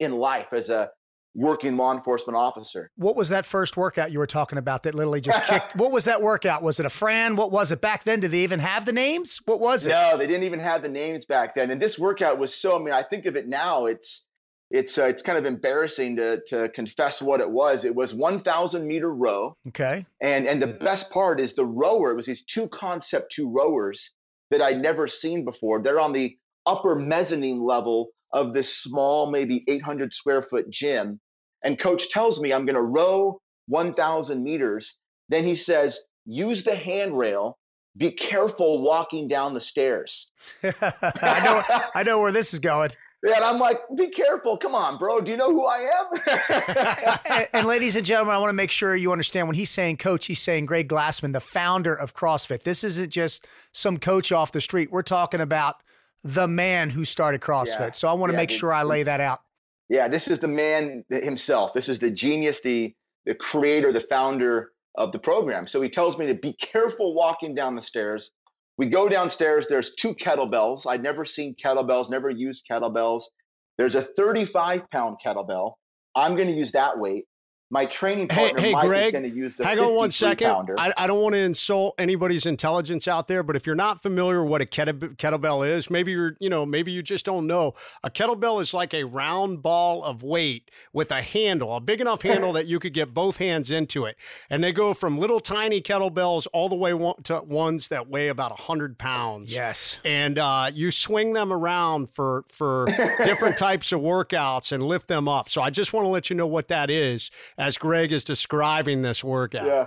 in 0.00 0.12
life 0.12 0.48
as 0.52 0.68
a 0.68 0.90
working 1.36 1.76
law 1.76 1.92
enforcement 1.92 2.36
officer. 2.36 2.90
What 2.96 3.14
was 3.14 3.28
that 3.28 3.44
first 3.44 3.76
workout 3.76 4.10
you 4.10 4.18
were 4.18 4.26
talking 4.26 4.56
about 4.58 4.82
that 4.84 4.94
literally 4.94 5.20
just 5.20 5.42
kicked? 5.44 5.76
what 5.76 5.92
was 5.92 6.06
that 6.06 6.22
workout? 6.22 6.62
Was 6.62 6.80
it 6.80 6.86
a 6.86 6.90
Fran? 6.90 7.36
What 7.36 7.52
was 7.52 7.70
it 7.70 7.80
back 7.80 8.04
then? 8.04 8.20
Did 8.20 8.30
they 8.30 8.40
even 8.40 8.58
have 8.60 8.86
the 8.86 8.92
names? 8.92 9.40
What 9.44 9.60
was 9.60 9.86
it? 9.86 9.90
No, 9.90 10.16
they 10.16 10.26
didn't 10.26 10.44
even 10.44 10.60
have 10.60 10.82
the 10.82 10.88
names 10.88 11.26
back 11.26 11.54
then. 11.54 11.70
And 11.70 11.80
this 11.80 11.98
workout 11.98 12.38
was 12.38 12.54
so. 12.54 12.76
I 12.76 12.82
mean, 12.82 12.94
I 12.94 13.02
think 13.02 13.26
of 13.26 13.36
it 13.36 13.46
now. 13.48 13.84
It's 13.86 14.24
it's 14.70 14.98
uh, 14.98 15.04
it's 15.04 15.22
kind 15.22 15.38
of 15.38 15.44
embarrassing 15.44 16.16
to 16.16 16.40
to 16.48 16.68
confess 16.70 17.20
what 17.20 17.40
it 17.40 17.50
was. 17.50 17.84
It 17.84 17.94
was 17.94 18.14
1,000 18.14 18.86
meter 18.86 19.14
row, 19.14 19.54
Okay. 19.68 20.06
and 20.22 20.46
and 20.48 20.60
the 20.60 20.66
best 20.66 21.10
part 21.12 21.38
is 21.38 21.52
the 21.52 21.66
rower. 21.66 22.10
It 22.12 22.16
was 22.16 22.26
these 22.26 22.44
two 22.44 22.66
concept 22.68 23.30
two 23.30 23.48
rowers 23.48 24.12
that 24.50 24.62
I'd 24.62 24.80
never 24.80 25.06
seen 25.06 25.44
before. 25.44 25.82
They're 25.82 26.00
on 26.00 26.12
the 26.12 26.36
upper 26.66 26.96
mezzanine 26.96 27.62
level 27.62 28.08
of 28.32 28.54
this 28.54 28.76
small, 28.78 29.30
maybe 29.30 29.62
800 29.68 30.12
square 30.12 30.42
foot 30.42 30.68
gym. 30.70 31.20
And 31.66 31.76
coach 31.76 32.10
tells 32.10 32.40
me 32.40 32.52
I'm 32.52 32.64
going 32.64 32.76
to 32.76 32.82
row 32.82 33.40
1,000 33.66 34.40
meters. 34.40 34.98
Then 35.28 35.42
he 35.42 35.56
says, 35.56 35.98
use 36.24 36.62
the 36.62 36.76
handrail. 36.76 37.58
Be 37.96 38.12
careful 38.12 38.82
walking 38.82 39.26
down 39.26 39.52
the 39.52 39.60
stairs. 39.60 40.30
I 40.62 41.40
know. 41.44 41.62
I 41.92 42.04
know 42.04 42.20
where 42.20 42.30
this 42.30 42.54
is 42.54 42.60
going. 42.60 42.90
Yeah, 43.24 43.36
and 43.36 43.44
I'm 43.44 43.58
like, 43.58 43.80
be 43.96 44.10
careful. 44.10 44.56
Come 44.58 44.76
on, 44.76 44.96
bro. 44.96 45.20
Do 45.20 45.32
you 45.32 45.36
know 45.36 45.50
who 45.50 45.64
I 45.66 45.90
am? 45.98 47.18
and, 47.30 47.48
and 47.52 47.66
ladies 47.66 47.96
and 47.96 48.06
gentlemen, 48.06 48.36
I 48.36 48.38
want 48.38 48.50
to 48.50 48.56
make 48.56 48.70
sure 48.70 48.94
you 48.94 49.10
understand 49.10 49.48
when 49.48 49.56
he's 49.56 49.70
saying 49.70 49.96
coach, 49.96 50.26
he's 50.26 50.40
saying 50.40 50.66
Greg 50.66 50.88
Glassman, 50.88 51.32
the 51.32 51.40
founder 51.40 51.94
of 51.94 52.14
CrossFit. 52.14 52.62
This 52.62 52.84
isn't 52.84 53.10
just 53.10 53.48
some 53.72 53.98
coach 53.98 54.30
off 54.30 54.52
the 54.52 54.60
street. 54.60 54.92
We're 54.92 55.02
talking 55.02 55.40
about 55.40 55.82
the 56.22 56.46
man 56.46 56.90
who 56.90 57.04
started 57.04 57.40
CrossFit. 57.40 57.80
Yeah. 57.80 57.92
So 57.92 58.08
I 58.08 58.12
want 58.12 58.30
to 58.30 58.34
Yeah, 58.34 58.42
make 58.42 58.52
sure 58.52 58.72
I 58.72 58.84
lay 58.84 59.02
that 59.02 59.20
out. 59.20 59.40
Yeah, 59.88 60.08
this 60.08 60.28
is 60.28 60.38
the 60.38 60.48
man 60.48 61.04
himself. 61.10 61.72
This 61.74 61.88
is 61.88 61.98
the 61.98 62.10
genius, 62.10 62.60
the 62.60 62.94
the 63.24 63.34
creator, 63.34 63.92
the 63.92 64.00
founder 64.00 64.70
of 64.94 65.12
the 65.12 65.18
program. 65.18 65.66
So 65.66 65.82
he 65.82 65.88
tells 65.88 66.16
me 66.16 66.26
to 66.26 66.34
be 66.34 66.52
careful 66.54 67.14
walking 67.14 67.54
down 67.54 67.74
the 67.74 67.82
stairs. 67.82 68.30
We 68.78 68.86
go 68.86 69.08
downstairs. 69.08 69.66
There's 69.68 69.94
two 69.94 70.14
kettlebells. 70.14 70.86
I'd 70.86 71.02
never 71.02 71.24
seen 71.24 71.54
kettlebells, 71.62 72.08
never 72.08 72.30
used 72.30 72.64
kettlebells. 72.70 73.22
There's 73.78 73.94
a 73.94 74.02
35 74.02 74.88
pound 74.90 75.18
kettlebell. 75.24 75.74
I'm 76.14 76.34
going 76.34 76.48
to 76.48 76.54
use 76.54 76.72
that 76.72 76.98
weight. 76.98 77.26
My 77.68 77.84
training 77.86 78.28
partner 78.28 78.60
hey, 78.60 78.72
Mike 78.72 78.86
Greg, 78.86 79.06
is 79.06 79.12
going 79.20 79.30
to 79.30 79.36
use 79.36 79.56
the 79.56 79.64
Hang 79.66 79.78
on 79.80 79.94
one 79.96 80.10
53 80.10 80.28
second. 80.30 80.46
pounder. 80.54 80.74
I, 80.78 80.92
I 80.96 81.06
don't 81.08 81.20
want 81.20 81.34
to 81.34 81.40
insult 81.40 81.96
anybody's 81.98 82.46
intelligence 82.46 83.08
out 83.08 83.26
there, 83.26 83.42
but 83.42 83.56
if 83.56 83.66
you're 83.66 83.74
not 83.74 84.02
familiar 84.02 84.42
with 84.42 84.50
what 84.50 84.60
a 84.60 84.66
kettle- 84.66 84.94
kettlebell 84.94 85.68
is, 85.68 85.90
maybe 85.90 86.12
you're, 86.12 86.36
you 86.38 86.48
know, 86.48 86.64
maybe 86.64 86.92
you 86.92 87.02
just 87.02 87.24
don't 87.24 87.46
know. 87.46 87.74
A 88.04 88.10
kettlebell 88.10 88.62
is 88.62 88.72
like 88.72 88.94
a 88.94 89.02
round 89.02 89.62
ball 89.62 90.04
of 90.04 90.22
weight 90.22 90.70
with 90.92 91.10
a 91.10 91.22
handle, 91.22 91.74
a 91.74 91.80
big 91.80 92.00
enough 92.00 92.22
handle 92.22 92.52
that 92.52 92.66
you 92.66 92.78
could 92.78 92.92
get 92.92 93.12
both 93.12 93.38
hands 93.38 93.70
into 93.70 94.04
it. 94.04 94.16
And 94.48 94.62
they 94.62 94.70
go 94.70 94.94
from 94.94 95.18
little 95.18 95.40
tiny 95.40 95.80
kettlebells 95.80 96.46
all 96.52 96.68
the 96.68 96.76
way 96.76 96.94
one, 96.94 97.20
to 97.24 97.40
ones 97.40 97.88
that 97.88 98.08
weigh 98.08 98.28
about 98.28 98.50
100 98.52 98.96
pounds. 98.96 99.52
Yes. 99.52 99.98
and 100.04 100.38
uh, 100.38 100.70
you 100.72 100.92
swing 100.92 101.32
them 101.32 101.52
around 101.52 102.10
for 102.10 102.44
for 102.48 102.86
different 103.24 103.56
types 103.58 103.90
of 103.90 104.00
workouts 104.00 104.70
and 104.70 104.84
lift 104.84 105.08
them 105.08 105.26
up. 105.28 105.48
So 105.48 105.60
I 105.62 105.70
just 105.70 105.92
want 105.92 106.04
to 106.04 106.08
let 106.08 106.30
you 106.30 106.36
know 106.36 106.46
what 106.46 106.68
that 106.68 106.90
is 106.90 107.30
as 107.58 107.78
Greg 107.78 108.12
is 108.12 108.24
describing 108.24 109.02
this 109.02 109.22
workout. 109.24 109.66
yeah, 109.66 109.86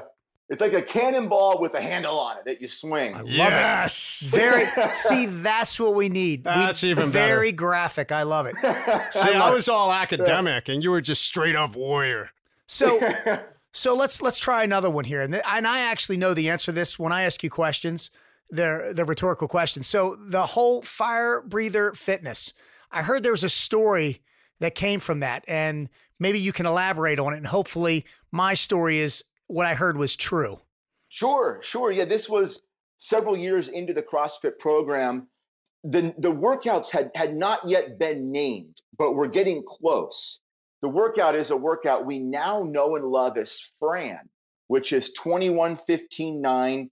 it's 0.49 0.61
like 0.61 0.73
a 0.73 0.81
cannonball 0.81 1.61
with 1.61 1.73
a 1.75 1.81
handle 1.81 2.19
on 2.19 2.37
it 2.37 2.45
that 2.45 2.61
you 2.61 2.67
swing. 2.67 3.13
I 3.13 3.21
yes. 3.23 4.19
Very. 4.25 4.65
see, 4.93 5.27
that's 5.27 5.79
what 5.79 5.93
we 5.95 6.09
need. 6.09 6.39
We- 6.39 6.51
That's 6.51 6.83
even 6.83 7.11
better. 7.11 7.27
very 7.35 7.51
graphic. 7.51 8.11
I 8.11 8.23
love 8.23 8.45
it. 8.47 8.55
See, 9.11 9.33
I 9.33 9.51
was 9.51 9.67
all 9.69 9.91
academic, 9.91 10.67
and 10.69 10.81
you 10.83 10.89
were 10.91 11.01
just 11.01 11.23
straight 11.23 11.55
up 11.55 11.75
warrior. 11.75 12.31
So, 12.65 12.99
so 13.71 13.95
let's 13.95 14.21
let's 14.21 14.39
try 14.39 14.63
another 14.63 14.89
one 14.89 15.05
here, 15.05 15.21
and 15.21 15.33
th- 15.33 15.43
and 15.47 15.67
I 15.67 15.79
actually 15.81 16.17
know 16.17 16.33
the 16.33 16.49
answer 16.49 16.65
to 16.65 16.71
this 16.71 16.97
when 16.97 17.11
I 17.11 17.23
ask 17.23 17.43
you 17.43 17.49
questions. 17.49 18.09
They're 18.51 18.93
the 18.95 19.05
rhetorical 19.05 19.47
questions. 19.47 19.85
So 19.85 20.15
the 20.15 20.47
whole 20.47 20.81
fire 20.81 21.39
breather 21.41 21.93
fitness. 21.93 22.55
I 22.91 23.03
heard 23.03 23.21
there 23.21 23.31
was 23.31 23.43
a 23.43 23.49
story 23.49 24.21
that 24.59 24.75
came 24.75 24.99
from 24.99 25.21
that, 25.21 25.43
and 25.47 25.89
maybe 26.19 26.39
you 26.39 26.51
can 26.51 26.65
elaborate 26.65 27.19
on 27.19 27.33
it. 27.33 27.37
And 27.37 27.47
hopefully, 27.47 28.05
my 28.31 28.53
story 28.53 28.99
is 28.99 29.23
what 29.47 29.65
I 29.65 29.73
heard 29.73 29.97
was 29.97 30.15
true. 30.15 30.59
Sure, 31.09 31.59
sure. 31.63 31.91
Yeah, 31.91 32.05
this 32.05 32.29
was 32.29 32.61
several 32.97 33.35
years 33.35 33.69
into 33.69 33.93
the 33.93 34.03
CrossFit 34.03 34.59
program. 34.59 35.27
The 35.83 36.13
the 36.17 36.31
workouts 36.31 36.89
had 36.89 37.11
had 37.15 37.35
not 37.35 37.67
yet 37.67 37.97
been 37.97 38.31
named, 38.31 38.81
but 38.97 39.13
we're 39.13 39.27
getting 39.27 39.63
close. 39.65 40.39
The 40.81 40.89
workout 40.89 41.35
is 41.35 41.51
a 41.51 41.57
workout 41.57 42.05
we 42.05 42.19
now 42.19 42.63
know 42.63 42.95
and 42.95 43.05
love 43.05 43.37
as 43.37 43.59
Fran, 43.79 44.29
which 44.67 44.93
is 44.93 45.13
21 45.13 45.79
15 45.87 46.41
9 46.41 46.89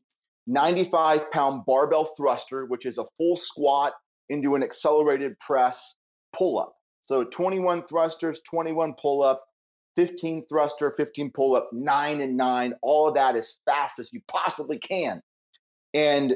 95 0.47 1.32
pound 1.32 1.65
barbell 1.65 2.05
thruster, 2.05 2.65
which 2.65 2.86
is 2.86 2.97
a 2.97 3.05
full 3.18 3.36
squat 3.36 3.93
into 4.30 4.55
an 4.55 4.63
accelerated 4.63 5.38
press 5.39 5.95
pull 6.34 6.57
up. 6.57 6.76
So 7.07 7.23
21 7.23 7.83
thrusters, 7.87 8.41
21 8.41 8.93
pull 8.99 9.23
up, 9.23 9.45
15 9.95 10.45
thruster, 10.47 10.91
15 10.91 11.31
pull 11.31 11.55
up, 11.55 11.69
nine 11.71 12.21
and 12.21 12.35
nine, 12.35 12.73
all 12.81 13.07
of 13.07 13.15
that 13.15 13.35
as 13.35 13.59
fast 13.65 13.97
as 13.97 14.11
you 14.11 14.21
possibly 14.27 14.77
can. 14.77 15.21
And 15.93 16.35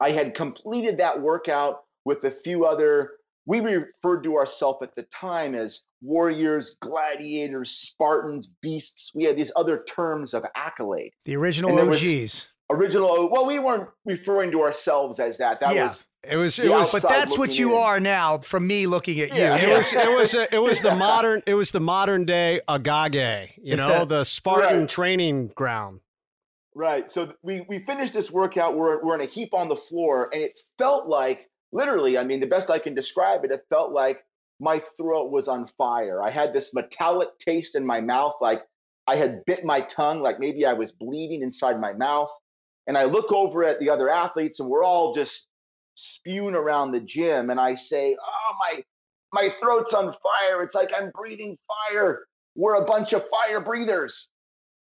I 0.00 0.10
had 0.10 0.34
completed 0.34 0.96
that 0.98 1.20
workout 1.20 1.80
with 2.04 2.24
a 2.24 2.30
few 2.30 2.64
other, 2.64 3.10
we 3.46 3.58
referred 3.60 4.22
to 4.22 4.36
ourselves 4.36 4.78
at 4.82 4.94
the 4.94 5.02
time 5.04 5.54
as 5.56 5.82
warriors, 6.00 6.76
gladiators, 6.80 7.70
Spartans, 7.72 8.48
beasts. 8.62 9.10
We 9.14 9.24
had 9.24 9.36
these 9.36 9.52
other 9.56 9.82
terms 9.84 10.32
of 10.32 10.44
accolade. 10.54 11.12
The 11.24 11.36
original 11.36 11.70
And 11.70 11.78
there 11.78 11.86
was- 11.86 12.00
OGs. 12.02 12.48
Original, 12.70 13.28
well, 13.30 13.46
we 13.46 13.58
weren't 13.58 13.88
referring 14.06 14.50
to 14.52 14.62
ourselves 14.62 15.18
as 15.18 15.36
that. 15.38 15.60
That 15.60 15.74
Yeah. 15.74 15.88
was 15.88 16.04
It 16.24 16.36
was. 16.36 16.58
It 16.58 16.70
was. 16.70 16.92
But 16.92 17.02
that's 17.02 17.36
what 17.36 17.58
you 17.58 17.72
in. 17.76 17.82
are 17.82 18.00
now 18.00 18.38
from 18.38 18.66
me 18.66 18.86
looking 18.86 19.18
at 19.20 19.34
Yeah, 19.34 19.56
you. 19.56 19.72
It 19.72 19.76
was. 19.76 19.92
It 19.92 20.16
was. 20.16 20.34
A, 20.34 20.54
it 20.54 20.62
was 20.62 20.80
the 20.80 20.94
modern. 20.96 21.42
It 21.46 21.54
was 21.54 21.72
the 21.72 21.80
modern 21.80 22.24
day 22.24 22.60
Agoge. 22.68 23.50
You 23.60 23.76
know, 23.76 24.04
the 24.04 24.24
Spartan 24.24 24.80
Right. 24.80 24.88
training 24.88 25.48
ground. 25.48 26.00
Right. 26.74 27.10
So 27.10 27.34
we 27.42 27.66
we 27.68 27.80
finished 27.80 28.14
this 28.14 28.30
workout. 28.30 28.76
We're 28.76 29.02
we're 29.04 29.14
in 29.16 29.20
a 29.20 29.26
heap 29.26 29.52
on 29.52 29.68
the 29.68 29.76
floor, 29.76 30.30
and 30.32 30.42
it 30.42 30.58
felt 30.78 31.08
like 31.08 31.50
literally. 31.72 32.16
I 32.16 32.24
mean, 32.24 32.40
the 32.40 32.46
best 32.46 32.70
I 32.70 32.78
can 32.78 32.94
describe 32.94 33.44
it. 33.44 33.50
It 33.50 33.62
felt 33.68 33.92
like 33.92 34.24
my 34.60 34.78
throat 34.96 35.32
was 35.32 35.48
on 35.48 35.66
fire. 35.76 36.22
I 36.22 36.30
had 36.30 36.52
this 36.52 36.72
metallic 36.72 37.30
taste 37.40 37.74
in 37.74 37.84
my 37.84 38.00
mouth, 38.00 38.34
like 38.40 38.62
I 39.08 39.16
had 39.16 39.44
bit 39.44 39.64
my 39.64 39.80
tongue, 39.80 40.20
like 40.22 40.38
maybe 40.38 40.64
I 40.64 40.72
was 40.74 40.92
bleeding 40.92 41.42
inside 41.42 41.80
my 41.80 41.92
mouth. 41.94 42.30
And 42.86 42.96
I 42.96 43.04
look 43.04 43.32
over 43.32 43.64
at 43.64 43.80
the 43.80 43.90
other 43.90 44.08
athletes, 44.08 44.60
and 44.60 44.68
we're 44.68 44.84
all 44.84 45.14
just 45.14 45.48
spewing 45.94 46.54
around 46.54 46.92
the 46.92 47.00
gym. 47.00 47.50
And 47.50 47.60
I 47.60 47.74
say, 47.74 48.16
"Oh 48.20 48.52
my, 48.60 48.82
my 49.32 49.48
throat's 49.48 49.94
on 49.94 50.12
fire. 50.12 50.62
It's 50.62 50.74
like 50.74 50.92
I'm 50.96 51.10
breathing 51.10 51.56
fire. 51.66 52.26
We're 52.56 52.82
a 52.82 52.84
bunch 52.84 53.12
of 53.12 53.24
fire 53.28 53.60
breathers." 53.60 54.30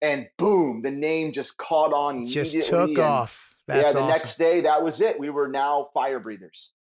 and 0.02 0.28
boom, 0.38 0.82
the 0.82 0.92
name 0.92 1.32
just 1.32 1.58
caught 1.58 1.94
on 1.94 2.28
Just 2.28 2.62
took 2.64 2.90
and 2.90 3.00
off. 3.00 3.56
That's 3.68 3.90
yeah, 3.90 3.94
the 3.94 4.00
awesome. 4.00 4.08
next 4.08 4.38
day, 4.38 4.62
that 4.62 4.84
was 4.84 5.02
it. 5.02 5.20
We 5.20 5.30
were 5.30 5.48
now 5.48 5.90
fire 5.94 6.20
breathers. 6.20 6.72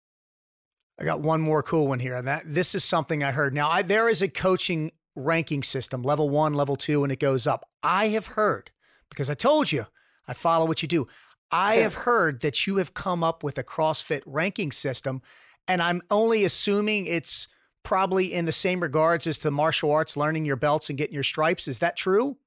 I 1.01 1.05
got 1.05 1.22
one 1.22 1.41
more 1.41 1.62
cool 1.62 1.89
one 1.89 1.99
here. 1.99 2.16
And 2.16 2.29
that 2.29 2.43
this 2.47 2.75
is 2.75 2.85
something 2.85 3.25
I 3.25 3.33
heard. 3.33 3.55
Now, 3.55 3.70
I, 3.70 3.83
there 3.83 4.09
is 4.09 4.22
a 4.22 4.29
coaching 4.29 4.93
ranking 5.16 5.62
system, 5.62 6.03
level 6.03 6.29
one, 6.29 6.55
level 6.55 6.77
two, 6.77 7.03
and 7.03 7.12
it 7.12 7.18
goes 7.18 7.47
up. 7.47 7.68
I 7.83 8.09
have 8.09 8.27
heard, 8.29 8.70
because 9.09 9.31
I 9.31 9.35
told 9.35 9.72
you, 9.72 9.87
I 10.29 10.35
follow 10.35 10.66
what 10.66 10.83
you 10.83 10.89
do. 10.89 11.07
I 11.51 11.76
have 11.76 11.95
heard 11.95 12.40
that 12.40 12.66
you 12.66 12.76
have 12.76 12.95
come 12.95 13.22
up 13.22 13.45
with 13.45 13.59
a 13.59 13.64
CrossFit 13.64 14.22
ranking 14.26 14.72
system, 14.72 15.22
and 15.68 15.80
I'm 15.80 16.03
only 16.11 16.45
assuming 16.45 17.07
it's 17.07 17.49
probably 17.82 18.32
in 18.32 18.45
the 18.45 18.53
same 18.53 18.80
regards 18.80 19.26
as 19.26 19.38
the 19.38 19.51
martial 19.51 19.90
arts, 19.92 20.16
learning 20.16 20.45
your 20.45 20.57
belts 20.57 20.88
and 20.88 20.99
getting 20.99 21.14
your 21.14 21.22
stripes. 21.22 21.68
Is 21.68 21.78
that 21.78 21.97
true? 21.97 22.38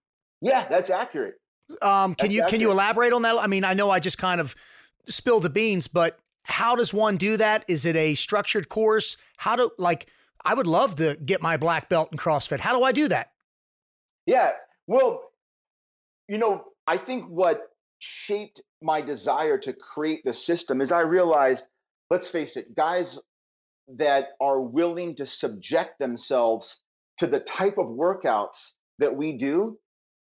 Yeah, 0.42 0.68
that's 0.68 0.90
accurate. 0.90 1.36
Um, 1.82 2.16
can 2.16 2.30
That's 2.30 2.34
you 2.34 2.44
can 2.50 2.62
you 2.62 2.72
elaborate 2.72 3.14
on 3.14 3.24
that? 3.24 3.38
I 3.38 3.48
mean, 3.48 3.64
I 3.64 3.74
know 3.74 3.90
I 3.90 4.00
just 4.00 4.18
kind 4.18 4.40
of 4.40 4.56
spilled 5.06 5.44
the 5.44 5.50
beans, 5.50 5.88
but 5.88 6.18
how 6.44 6.76
does 6.76 6.94
one 6.94 7.18
do 7.18 7.38
that? 7.38 7.66
Is 7.68 7.86
it 7.86 7.96
a 7.96 8.16
structured 8.16 8.70
course? 8.70 9.18
How 9.38 9.56
do 9.56 9.70
like 9.78 10.08
I 10.46 10.54
would 10.54 10.68
love 10.68 10.96
to 10.96 11.18
get 11.24 11.42
my 11.42 11.58
black 11.58 11.90
belt 11.90 12.10
in 12.12 12.18
CrossFit. 12.18 12.60
How 12.60 12.78
do 12.78 12.84
I 12.84 12.92
do 12.92 13.10
that? 13.10 13.32
Yeah. 14.26 14.52
Well, 14.88 15.24
you 16.30 16.38
know, 16.38 16.66
I 16.86 16.98
think 16.98 17.26
what 17.26 17.70
shaped 18.00 18.62
my 18.82 19.02
desire 19.02 19.58
to 19.60 19.74
create 19.74 20.22
the 20.24 20.34
system 20.34 20.82
is 20.82 20.92
I 20.92 21.02
realized, 21.02 21.68
let's 22.10 22.30
face 22.30 22.58
it, 22.58 22.76
guys 22.76 23.20
that 23.96 24.30
are 24.42 24.62
willing 24.62 25.16
to 25.16 25.26
subject 25.26 26.00
themselves 26.00 26.82
to 27.18 27.28
the 27.28 27.40
type 27.40 27.78
of 27.78 27.88
workouts 27.88 28.74
that 29.00 29.16
we 29.16 29.38
do, 29.38 29.78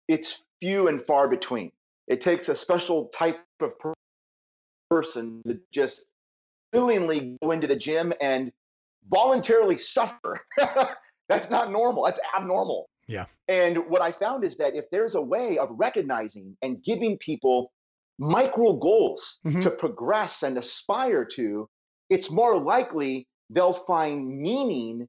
it's 0.08 0.46
few 0.60 0.88
and 0.88 1.04
far 1.06 1.28
between. 1.28 1.72
It 2.08 2.22
takes 2.22 2.50
a 2.50 2.56
special 2.56 3.08
type 3.08 3.40
of 3.62 3.78
per- 3.80 3.94
person 4.90 5.42
to 5.48 5.60
just 5.74 6.06
willingly 6.74 7.38
go 7.42 7.52
into 7.52 7.68
the 7.68 7.76
gym 7.76 8.14
and 8.22 8.52
voluntarily 9.08 9.78
suffer. 9.78 10.40
That's 11.30 11.50
not 11.50 11.72
normal. 11.72 12.06
That's 12.06 12.20
abnormal. 12.36 12.90
Yeah. 13.08 13.26
And 13.48 13.90
what 13.90 14.02
I 14.02 14.12
found 14.12 14.44
is 14.44 14.58
that 14.58 14.76
if 14.76 14.86
there's 14.92 15.16
a 15.16 15.22
way 15.22 15.58
of 15.58 15.70
recognizing 15.72 16.56
and 16.62 16.84
giving 16.84 17.18
people 17.18 17.72
micro 18.20 18.74
goals 18.74 19.40
Mhm. 19.46 19.64
to 19.64 19.72
progress 19.72 20.44
and 20.44 20.58
aspire 20.58 21.24
to, 21.26 21.68
it's 22.10 22.30
more 22.30 22.58
likely 22.58 23.28
they'll 23.50 23.74
find 23.74 24.28
meaning 24.28 25.08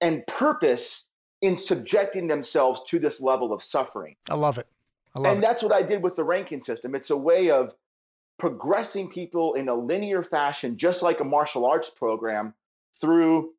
and 0.00 0.26
purpose 0.26 1.08
in 1.40 1.56
subjecting 1.56 2.26
themselves 2.26 2.82
to 2.84 2.98
this 2.98 3.20
level 3.20 3.52
of 3.52 3.62
suffering. 3.62 4.14
I 4.30 4.34
love 4.34 4.58
it. 4.58 4.66
I 5.14 5.20
love 5.20 5.32
And 5.32 5.38
it. 5.38 5.46
that's 5.46 5.62
what 5.62 5.72
I 5.72 5.82
did 5.82 6.02
with 6.02 6.16
the 6.16 6.24
ranking 6.24 6.60
system. 6.60 6.94
It's 6.94 7.10
a 7.10 7.16
way 7.16 7.50
of 7.50 7.74
progressing 8.38 9.08
people 9.08 9.54
in 9.54 9.68
a 9.68 9.74
linear 9.74 10.22
fashion, 10.22 10.76
just 10.76 11.02
like 11.02 11.20
a 11.20 11.24
martial 11.24 11.64
arts 11.64 11.88
program, 11.90 12.54
through 13.00 13.54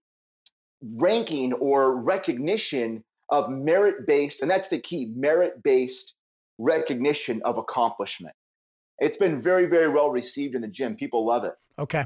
ranking 0.81 1.53
or 1.53 1.95
recognition 1.95 3.03
of 3.29 3.49
merit 3.49 4.05
based, 4.05 4.41
and 4.41 4.51
that's 4.51 4.67
the 4.67 4.79
key 4.79 5.07
merit 5.15 5.63
based 5.63 6.15
recognition 6.57 7.41
of 7.43 7.57
accomplishment. 7.57 8.36
It's 8.99 9.17
been 9.17 9.41
very, 9.41 9.65
very 9.65 9.89
well 9.89 10.09
received 10.09 10.55
in 10.55 10.61
the 10.61 10.67
gym. 10.67 10.95
People 10.95 11.25
love 11.25 11.43
it. 11.43 11.53
Okay. 11.77 12.05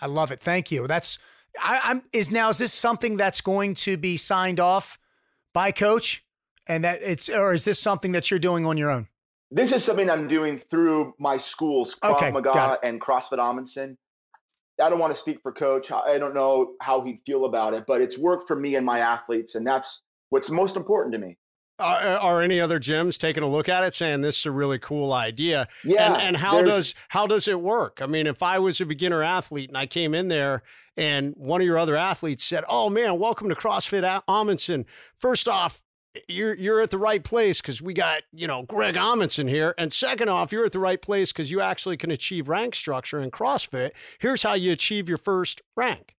I 0.00 0.06
love 0.06 0.30
it. 0.30 0.40
Thank 0.40 0.70
you. 0.70 0.86
That's 0.86 1.18
I, 1.60 1.80
I'm 1.84 2.02
is 2.12 2.30
now 2.30 2.48
is 2.48 2.58
this 2.58 2.72
something 2.72 3.16
that's 3.16 3.40
going 3.40 3.74
to 3.74 3.96
be 3.96 4.16
signed 4.16 4.60
off 4.60 4.98
by 5.52 5.72
coach? 5.72 6.24
And 6.66 6.84
that 6.84 7.00
it's 7.02 7.28
or 7.28 7.52
is 7.52 7.64
this 7.64 7.80
something 7.80 8.12
that 8.12 8.30
you're 8.30 8.40
doing 8.40 8.64
on 8.64 8.76
your 8.76 8.90
own? 8.90 9.08
This 9.50 9.72
is 9.72 9.82
something 9.82 10.08
I'm 10.08 10.28
doing 10.28 10.58
through 10.58 11.14
my 11.18 11.36
schools, 11.36 11.96
Krav 11.96 12.14
Okay, 12.14 12.30
Maga 12.30 12.78
and 12.84 13.00
CrossFit 13.00 13.38
Amundson. 13.38 13.96
I 14.80 14.88
don't 14.88 15.00
want 15.00 15.12
to 15.12 15.18
speak 15.18 15.40
for 15.42 15.52
coach. 15.52 15.90
I 15.90 16.14
I 16.14 16.18
don't 16.18 16.34
know 16.34 16.74
how 16.80 17.02
he'd 17.02 17.20
feel 17.26 17.44
about 17.44 17.74
it, 17.74 17.84
but 17.86 18.00
it's 18.00 18.16
worked 18.16 18.46
for 18.46 18.56
me 18.56 18.76
and 18.76 18.86
my 18.86 19.00
athletes, 19.00 19.56
and 19.56 19.66
that's 19.66 20.02
what's 20.28 20.50
most 20.50 20.76
important 20.76 21.12
to 21.14 21.18
me. 21.18 21.36
Are, 21.80 22.18
are 22.18 22.42
any 22.42 22.60
other 22.60 22.78
gyms 22.78 23.18
taking 23.18 23.42
a 23.42 23.48
look 23.48 23.68
at 23.68 23.82
it, 23.84 23.94
saying 23.94 24.20
this 24.20 24.38
is 24.38 24.46
a 24.46 24.50
really 24.50 24.78
cool 24.78 25.12
idea? 25.12 25.68
Yeah. 25.82 26.12
and, 26.12 26.22
and 26.22 26.36
how 26.36 26.62
does 26.62 26.94
how 27.08 27.26
does 27.26 27.48
it 27.48 27.60
work? 27.60 28.00
I 28.02 28.06
mean, 28.06 28.26
if 28.26 28.42
I 28.42 28.58
was 28.58 28.80
a 28.80 28.86
beginner 28.86 29.22
athlete 29.22 29.68
and 29.68 29.78
I 29.78 29.86
came 29.86 30.14
in 30.14 30.28
there 30.28 30.62
and 30.96 31.34
one 31.36 31.60
of 31.60 31.66
your 31.66 31.78
other 31.78 31.96
athletes 31.96 32.44
said, 32.44 32.64
"Oh 32.68 32.90
man, 32.90 33.18
welcome 33.18 33.48
to 33.48 33.54
CrossFit 33.54 34.22
Amundson. 34.28 34.84
First 35.18 35.48
off, 35.48 35.80
you're 36.28 36.54
you're 36.54 36.80
at 36.80 36.90
the 36.90 36.98
right 36.98 37.22
place 37.22 37.60
because 37.60 37.80
we 37.80 37.94
got 37.94 38.22
you 38.32 38.46
know 38.46 38.62
Greg 38.62 38.96
Amundson 38.96 39.48
here, 39.48 39.74
and 39.78 39.92
second 39.92 40.28
off, 40.28 40.52
you're 40.52 40.64
at 40.64 40.72
the 40.72 40.78
right 40.78 41.00
place 41.00 41.32
because 41.32 41.50
you 41.50 41.60
actually 41.60 41.96
can 41.96 42.10
achieve 42.10 42.48
rank 42.48 42.74
structure 42.74 43.20
in 43.20 43.30
CrossFit. 43.30 43.92
Here's 44.18 44.42
how 44.42 44.54
you 44.54 44.72
achieve 44.72 45.08
your 45.08 45.18
first 45.18 45.62
rank. 45.76 46.16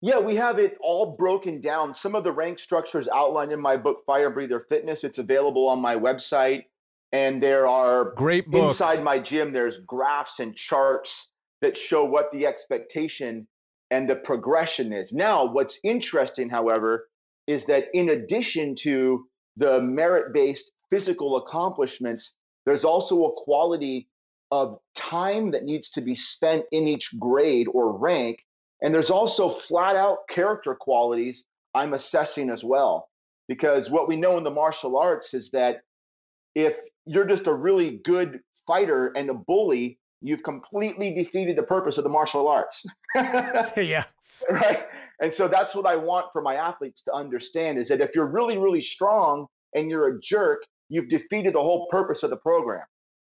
Yeah, 0.00 0.20
we 0.20 0.36
have 0.36 0.58
it 0.58 0.76
all 0.80 1.16
broken 1.16 1.60
down. 1.60 1.92
Some 1.92 2.14
of 2.14 2.22
the 2.22 2.32
rank 2.32 2.58
structures 2.58 3.08
outlined 3.12 3.52
in 3.52 3.60
my 3.60 3.76
book, 3.76 4.04
Fire 4.06 4.30
Breather 4.30 4.60
Fitness. 4.60 5.02
It's 5.02 5.18
available 5.18 5.66
on 5.68 5.80
my 5.80 5.96
website. 5.96 6.64
And 7.10 7.42
there 7.42 7.66
are 7.66 8.12
great 8.14 8.50
book. 8.50 8.68
inside 8.68 9.02
my 9.02 9.18
gym, 9.18 9.52
there's 9.52 9.78
graphs 9.80 10.40
and 10.40 10.54
charts 10.54 11.30
that 11.62 11.76
show 11.76 12.04
what 12.04 12.30
the 12.30 12.46
expectation 12.46 13.48
and 13.90 14.08
the 14.08 14.16
progression 14.16 14.92
is. 14.92 15.12
Now, 15.12 15.46
what's 15.46 15.80
interesting, 15.82 16.48
however, 16.48 17.08
is 17.46 17.64
that 17.64 17.86
in 17.94 18.10
addition 18.10 18.74
to 18.76 19.26
the 19.56 19.80
merit 19.80 20.32
based 20.32 20.72
physical 20.90 21.36
accomplishments, 21.36 22.36
there's 22.66 22.84
also 22.84 23.24
a 23.24 23.32
quality 23.32 24.08
of 24.50 24.78
time 24.94 25.50
that 25.52 25.64
needs 25.64 25.90
to 25.92 26.00
be 26.00 26.14
spent 26.14 26.64
in 26.70 26.86
each 26.86 27.10
grade 27.18 27.66
or 27.72 27.96
rank. 27.98 28.44
And 28.82 28.94
there's 28.94 29.10
also 29.10 29.48
flat 29.48 29.96
out 29.96 30.18
character 30.28 30.74
qualities 30.74 31.44
I'm 31.74 31.94
assessing 31.94 32.50
as 32.50 32.64
well. 32.64 33.08
Because 33.48 33.90
what 33.90 34.08
we 34.08 34.16
know 34.16 34.36
in 34.36 34.44
the 34.44 34.50
martial 34.50 34.98
arts 34.98 35.32
is 35.34 35.50
that 35.52 35.80
if 36.54 36.78
you're 37.06 37.24
just 37.24 37.46
a 37.46 37.54
really 37.54 37.98
good 38.04 38.40
fighter 38.66 39.12
and 39.16 39.30
a 39.30 39.34
bully, 39.34 39.98
you've 40.20 40.42
completely 40.42 41.14
defeated 41.14 41.56
the 41.56 41.62
purpose 41.62 41.98
of 41.98 42.04
the 42.04 42.10
martial 42.10 42.48
arts. 42.48 42.84
yeah. 43.14 44.04
Right. 44.50 44.86
And 45.20 45.32
so 45.32 45.48
that's 45.48 45.74
what 45.74 45.86
I 45.86 45.96
want 45.96 46.26
for 46.32 46.42
my 46.42 46.54
athletes 46.54 47.02
to 47.02 47.12
understand 47.12 47.78
is 47.78 47.88
that 47.88 48.00
if 48.00 48.10
you're 48.14 48.26
really, 48.26 48.58
really 48.58 48.80
strong 48.80 49.46
and 49.74 49.90
you're 49.90 50.08
a 50.08 50.20
jerk, 50.20 50.62
you've 50.88 51.08
defeated 51.08 51.54
the 51.54 51.62
whole 51.62 51.86
purpose 51.90 52.22
of 52.22 52.30
the 52.30 52.36
program. 52.36 52.84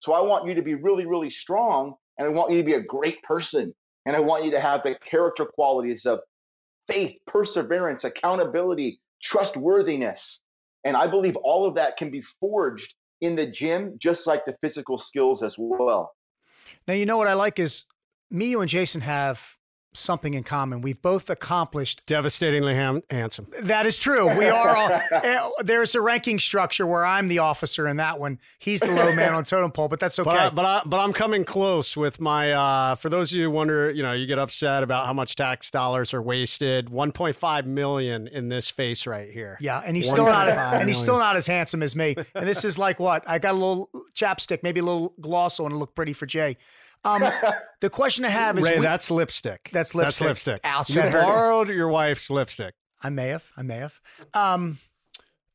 So 0.00 0.12
I 0.12 0.20
want 0.20 0.46
you 0.46 0.54
to 0.54 0.62
be 0.62 0.74
really, 0.74 1.06
really 1.06 1.30
strong 1.30 1.94
and 2.18 2.26
I 2.26 2.30
want 2.30 2.50
you 2.52 2.58
to 2.58 2.64
be 2.64 2.74
a 2.74 2.80
great 2.80 3.22
person. 3.22 3.74
And 4.08 4.16
I 4.16 4.20
want 4.20 4.46
you 4.46 4.50
to 4.52 4.58
have 4.58 4.82
the 4.82 4.94
character 4.94 5.44
qualities 5.44 6.06
of 6.06 6.20
faith, 6.86 7.18
perseverance, 7.26 8.04
accountability, 8.04 9.00
trustworthiness. 9.22 10.40
And 10.84 10.96
I 10.96 11.06
believe 11.06 11.36
all 11.36 11.66
of 11.66 11.74
that 11.74 11.98
can 11.98 12.10
be 12.10 12.22
forged 12.40 12.94
in 13.20 13.36
the 13.36 13.46
gym, 13.46 13.96
just 13.98 14.26
like 14.26 14.46
the 14.46 14.56
physical 14.62 14.96
skills 14.96 15.42
as 15.42 15.56
well. 15.58 16.14
Now, 16.86 16.94
you 16.94 17.04
know 17.04 17.18
what 17.18 17.28
I 17.28 17.34
like 17.34 17.58
is 17.58 17.84
me, 18.30 18.46
you, 18.46 18.62
and 18.62 18.70
Jason 18.70 19.02
have 19.02 19.58
something 19.94 20.34
in 20.34 20.44
common. 20.44 20.80
We've 20.80 21.00
both 21.00 21.30
accomplished 21.30 22.06
devastatingly 22.06 22.74
ham- 22.74 23.02
handsome. 23.10 23.48
That 23.62 23.86
is 23.86 23.98
true. 23.98 24.36
We 24.36 24.46
are. 24.46 24.76
All, 24.76 24.90
eh, 25.12 25.48
there's 25.60 25.94
a 25.94 26.00
ranking 26.00 26.38
structure 26.38 26.86
where 26.86 27.04
I'm 27.04 27.28
the 27.28 27.38
officer 27.38 27.88
in 27.88 27.96
that 27.96 28.20
one. 28.20 28.38
He's 28.58 28.80
the 28.80 28.92
low 28.92 29.12
man 29.12 29.34
on 29.34 29.44
totem 29.44 29.70
pole, 29.72 29.88
but 29.88 30.00
that's 30.00 30.18
okay. 30.18 30.30
But 30.30 30.38
I, 30.38 30.50
but, 30.50 30.64
I, 30.64 30.82
but 30.86 31.00
I'm 31.00 31.12
coming 31.12 31.44
close 31.44 31.96
with 31.96 32.20
my. 32.20 32.52
Uh, 32.52 32.94
for 32.94 33.08
those 33.08 33.32
of 33.32 33.38
you 33.38 33.44
who 33.44 33.50
wonder, 33.50 33.90
you 33.90 34.02
know, 34.02 34.12
you 34.12 34.26
get 34.26 34.38
upset 34.38 34.82
about 34.82 35.06
how 35.06 35.12
much 35.12 35.36
tax 35.36 35.70
dollars 35.70 36.14
are 36.14 36.22
wasted. 36.22 36.86
1.5 36.86 37.66
million 37.66 38.28
in 38.28 38.48
this 38.48 38.70
face 38.70 39.06
right 39.06 39.30
here. 39.30 39.56
Yeah, 39.60 39.82
and 39.84 39.96
he's 39.96 40.08
still 40.08 40.26
not. 40.26 40.48
And 40.48 40.88
he's 40.88 41.00
still 41.00 41.18
not 41.18 41.36
as 41.36 41.46
handsome 41.46 41.82
as 41.82 41.96
me. 41.96 42.16
And 42.34 42.46
this 42.46 42.64
is 42.64 42.78
like 42.78 43.00
what 43.00 43.28
I 43.28 43.38
got 43.38 43.52
a 43.52 43.58
little 43.58 43.90
chapstick, 44.14 44.62
maybe 44.62 44.80
a 44.80 44.84
little 44.84 45.14
gloss 45.20 45.60
on 45.60 45.70
to 45.70 45.76
look 45.76 45.94
pretty 45.94 46.12
for 46.12 46.26
Jay. 46.26 46.56
Um, 47.04 47.22
the 47.80 47.90
question 47.90 48.24
I 48.24 48.30
have 48.30 48.58
is 48.58 48.68
Ray, 48.68 48.78
we, 48.78 48.82
that's 48.82 49.10
lipstick. 49.10 49.70
That's 49.72 49.94
lipstick. 49.94 50.26
That's 50.26 50.46
lipstick. 50.46 50.60
Outside 50.64 51.12
you 51.12 51.20
borrowed 51.20 51.68
your 51.68 51.88
wife's 51.88 52.30
lipstick. 52.30 52.74
I 53.00 53.10
may 53.10 53.28
have. 53.28 53.50
I 53.56 53.62
may 53.62 53.76
have. 53.76 54.00
Um, 54.34 54.78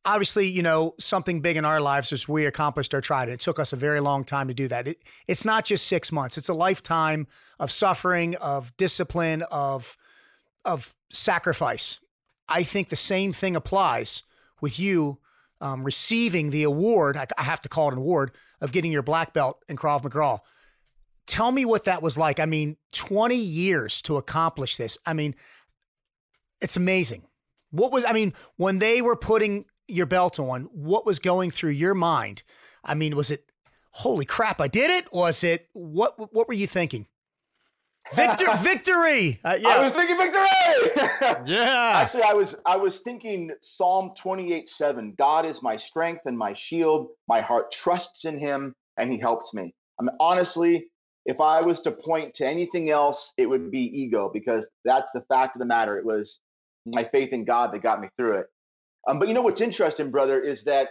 obviously, 0.04 0.48
you 0.50 0.62
know, 0.62 0.94
something 0.98 1.40
big 1.40 1.56
in 1.56 1.64
our 1.64 1.80
lives 1.80 2.12
is 2.12 2.28
we 2.28 2.46
accomplished 2.46 2.94
our 2.94 3.00
try. 3.00 3.24
It 3.24 3.40
took 3.40 3.58
us 3.58 3.72
a 3.72 3.76
very 3.76 4.00
long 4.00 4.24
time 4.24 4.48
to 4.48 4.54
do 4.54 4.68
that. 4.68 4.88
It, 4.88 5.02
it's 5.26 5.44
not 5.44 5.64
just 5.64 5.86
six 5.86 6.10
months. 6.12 6.38
It's 6.38 6.48
a 6.48 6.54
lifetime 6.54 7.26
of 7.58 7.70
suffering, 7.70 8.36
of 8.36 8.76
discipline, 8.76 9.42
of 9.50 9.96
of 10.64 10.94
sacrifice. 11.10 12.00
I 12.48 12.62
think 12.62 12.88
the 12.88 12.96
same 12.96 13.32
thing 13.32 13.56
applies 13.56 14.22
with 14.60 14.78
you 14.78 15.18
um, 15.60 15.84
receiving 15.84 16.50
the 16.50 16.62
award. 16.62 17.16
I, 17.16 17.26
I 17.38 17.42
have 17.42 17.60
to 17.62 17.68
call 17.68 17.88
it 17.88 17.92
an 17.92 17.98
award 17.98 18.32
of 18.60 18.72
getting 18.72 18.92
your 18.92 19.02
black 19.02 19.32
belt 19.32 19.62
in 19.68 19.76
Krav 19.76 20.02
Maga. 20.02 20.40
Tell 21.26 21.50
me 21.50 21.64
what 21.64 21.84
that 21.84 22.02
was 22.02 22.18
like. 22.18 22.38
I 22.38 22.46
mean, 22.46 22.76
20 22.92 23.36
years 23.36 24.02
to 24.02 24.16
accomplish 24.16 24.76
this. 24.76 24.98
I 25.06 25.14
mean, 25.14 25.34
it's 26.60 26.76
amazing. 26.76 27.24
What 27.70 27.92
was, 27.92 28.04
I 28.04 28.12
mean, 28.12 28.34
when 28.56 28.78
they 28.78 29.02
were 29.02 29.16
putting 29.16 29.64
your 29.88 30.06
belt 30.06 30.38
on, 30.38 30.64
what 30.72 31.06
was 31.06 31.18
going 31.18 31.50
through 31.50 31.70
your 31.70 31.94
mind? 31.94 32.42
I 32.84 32.94
mean, 32.94 33.16
was 33.16 33.30
it, 33.30 33.44
holy 33.90 34.26
crap, 34.26 34.60
I 34.60 34.68
did 34.68 34.90
it? 34.90 35.12
Was 35.12 35.42
it, 35.42 35.68
what, 35.72 36.32
what 36.32 36.46
were 36.46 36.54
you 36.54 36.66
thinking? 36.66 37.06
Victor, 38.12 38.46
victory! 38.58 39.40
Uh, 39.44 39.56
yeah. 39.58 39.68
I 39.68 39.82
was 39.82 39.92
thinking 39.92 40.18
victory. 40.18 41.46
yeah. 41.46 42.02
Actually, 42.02 42.24
I 42.24 42.34
was 42.34 42.54
I 42.66 42.76
was 42.76 43.00
thinking 43.00 43.50
Psalm 43.62 44.12
twenty 44.16 44.52
eight 44.52 44.68
seven. 44.68 45.14
God 45.16 45.46
is 45.46 45.62
my 45.62 45.76
strength 45.76 46.22
and 46.26 46.36
my 46.36 46.52
shield. 46.52 47.08
My 47.28 47.40
heart 47.40 47.72
trusts 47.72 48.26
in 48.26 48.38
Him, 48.38 48.74
and 48.98 49.10
He 49.10 49.18
helps 49.18 49.54
me. 49.54 49.74
I 49.98 50.02
mean, 50.02 50.16
honestly, 50.20 50.88
if 51.26 51.40
I 51.40 51.60
was 51.60 51.80
to 51.82 51.90
point 51.90 52.34
to 52.34 52.46
anything 52.46 52.90
else, 52.90 53.32
it 53.36 53.46
would 53.46 53.70
be 53.70 53.86
ego 53.98 54.30
because 54.32 54.68
that's 54.84 55.10
the 55.12 55.24
fact 55.28 55.56
of 55.56 55.60
the 55.60 55.66
matter. 55.66 55.98
It 55.98 56.04
was 56.04 56.40
my 56.86 57.04
faith 57.04 57.32
in 57.32 57.44
God 57.44 57.72
that 57.72 57.82
got 57.82 58.00
me 58.00 58.08
through 58.16 58.38
it. 58.38 58.46
Um, 59.08 59.18
but 59.18 59.28
you 59.28 59.34
know 59.34 59.42
what's 59.42 59.60
interesting, 59.60 60.10
brother, 60.10 60.40
is 60.40 60.64
that 60.64 60.90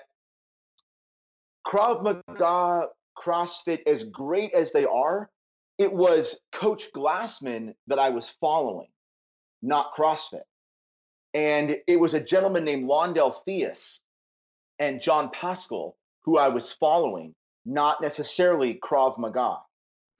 Krav 1.66 2.04
Maga, 2.04 2.88
CrossFit, 3.18 3.88
as 3.88 4.04
great 4.04 4.54
as 4.54 4.72
they 4.72 4.86
are, 4.86 5.30
it 5.78 5.92
was 5.92 6.40
Coach 6.52 6.92
Glassman 6.96 7.74
that 7.88 8.00
I 8.00 8.10
was 8.10 8.30
following, 8.30 8.90
not 9.62 9.94
CrossFit. 9.94 10.44
And 11.34 11.78
it 11.88 12.00
was 12.00 12.14
a 12.14 12.20
gentleman 12.20 12.64
named 12.64 12.88
Londell 12.88 13.36
Theus 13.48 14.00
and 14.78 15.02
John 15.02 15.32
Pascal 15.32 15.96
who 16.24 16.38
I 16.38 16.48
was 16.48 16.72
following, 16.72 17.36
not 17.66 18.02
necessarily 18.02 18.76
Krav 18.76 19.18
Maga. 19.18 19.58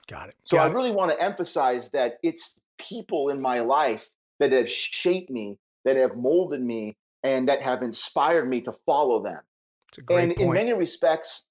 Got 0.08 0.30
it. 0.30 0.36
So 0.44 0.58
Got 0.58 0.72
I 0.72 0.74
really 0.74 0.92
want 0.92 1.12
to 1.12 1.22
emphasize 1.22 1.90
that 1.92 2.18
it's 2.24 2.56
people 2.78 3.30
in 3.30 3.42
my 3.42 3.60
life 3.60 4.08
that 4.40 4.52
have 4.52 4.70
shaped 4.70 5.30
me, 5.30 5.58
that 5.86 5.96
have 5.96 6.16
molded 6.16 6.62
me, 6.62 6.98
and 7.24 7.48
that 7.48 7.62
have 7.62 7.82
inspired 7.82 8.50
me 8.50 8.62
to 8.62 8.74
follow 8.86 9.24
them. 9.24 9.40
and 10.10 10.36
point. 10.36 10.40
in 10.40 10.66
many 10.66 10.74
respects, 10.74 11.46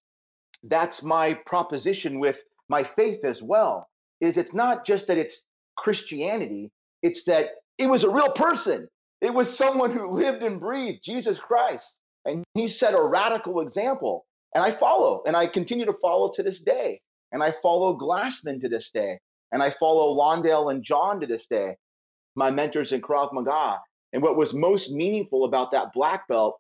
that's 0.64 1.03
my 1.03 1.34
proposition 1.46 2.18
with 2.18 2.42
my 2.68 2.84
faith 2.84 3.24
as 3.24 3.42
well. 3.42 3.88
Is 4.20 4.36
it's 4.36 4.55
not 4.55 4.84
just 4.84 5.07
that 5.09 5.18
it's 5.18 5.44
Christianity, 5.76 6.70
it's 7.03 7.24
that 7.24 7.50
it 7.78 7.88
was 7.88 8.05
a 8.05 8.11
real 8.11 8.30
person. 8.30 8.88
It 9.20 9.32
was 9.32 9.57
someone 9.57 9.92
who 9.92 10.11
lived 10.11 10.42
and 10.42 10.61
breathed 10.61 11.03
Jesus 11.03 11.38
Christ. 11.38 11.96
And 12.24 12.44
he 12.55 12.68
set 12.68 12.94
a 12.94 13.03
radical 13.03 13.61
example. 13.61 14.26
And 14.55 14.62
I 14.62 14.70
follow, 14.70 15.22
and 15.26 15.34
I 15.34 15.46
continue 15.46 15.86
to 15.86 15.96
follow 16.03 16.30
to 16.34 16.42
this 16.42 16.61
day. 16.61 17.00
And 17.33 17.43
I 17.43 17.51
follow 17.51 17.97
Glassman 17.97 18.61
to 18.61 18.68
this 18.68 18.91
day. 18.91 19.18
And 19.53 19.62
I 19.62 19.70
follow 19.70 20.16
Londell 20.16 20.70
and 20.70 20.83
John 20.83 21.20
to 21.20 21.26
this 21.26 21.47
day, 21.47 21.76
my 22.35 22.51
mentors 22.51 22.93
in 22.93 23.03
Krav 23.03 23.33
Maga. 23.33 23.80
And 24.12 24.22
what 24.22 24.37
was 24.37 24.55
most 24.55 24.91
meaningful 24.91 25.45
about 25.45 25.70
that 25.72 25.93
black 25.93 26.28
belt, 26.28 26.59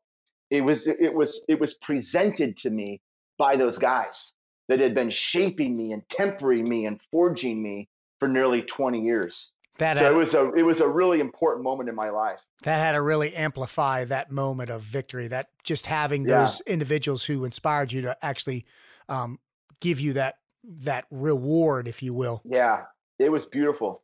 it 0.50 0.62
was 0.62 0.86
it 0.86 1.14
was 1.14 1.42
it 1.48 1.58
was 1.58 1.74
presented 1.74 2.56
to 2.58 2.70
me 2.70 3.00
by 3.38 3.56
those 3.56 3.78
guys 3.78 4.32
that 4.68 4.80
had 4.80 4.94
been 4.94 5.10
shaping 5.10 5.76
me 5.76 5.92
and 5.92 6.06
tempering 6.08 6.68
me 6.68 6.86
and 6.86 7.00
forging 7.10 7.62
me 7.62 7.88
for 8.18 8.28
nearly 8.28 8.62
20 8.62 9.00
years. 9.00 9.52
That 9.78 9.96
so 9.96 10.04
had, 10.04 10.12
it 10.12 10.16
was 10.16 10.34
a 10.34 10.52
it 10.52 10.62
was 10.62 10.80
a 10.80 10.88
really 10.88 11.20
important 11.20 11.64
moment 11.64 11.88
in 11.88 11.94
my 11.94 12.10
life. 12.10 12.44
That 12.62 12.76
had 12.76 12.92
to 12.92 13.02
really 13.02 13.34
amplify 13.34 14.04
that 14.04 14.30
moment 14.30 14.70
of 14.70 14.82
victory. 14.82 15.28
That 15.28 15.48
just 15.64 15.86
having 15.86 16.24
those 16.24 16.62
yeah. 16.66 16.74
individuals 16.74 17.24
who 17.24 17.44
inspired 17.44 17.90
you 17.90 18.02
to 18.02 18.16
actually 18.22 18.66
um, 19.08 19.38
give 19.80 19.98
you 19.98 20.12
that 20.12 20.36
that 20.64 21.04
reward, 21.10 21.88
if 21.88 22.02
you 22.02 22.14
will. 22.14 22.42
Yeah, 22.44 22.84
it 23.18 23.30
was 23.30 23.44
beautiful. 23.44 24.02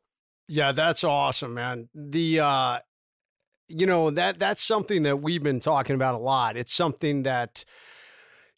Yeah, 0.49 0.73
that's 0.73 1.05
awesome, 1.05 1.55
man. 1.55 1.89
The 1.95 2.41
uh 2.41 2.79
you 3.69 3.87
know, 3.87 4.11
that 4.11 4.39
that's 4.39 4.63
something 4.63 5.03
that 5.03 5.19
we've 5.19 5.43
been 5.43 5.61
talking 5.61 5.95
about 5.95 6.15
a 6.15 6.19
lot. 6.19 6.57
It's 6.57 6.73
something 6.73 7.23
that 7.25 7.65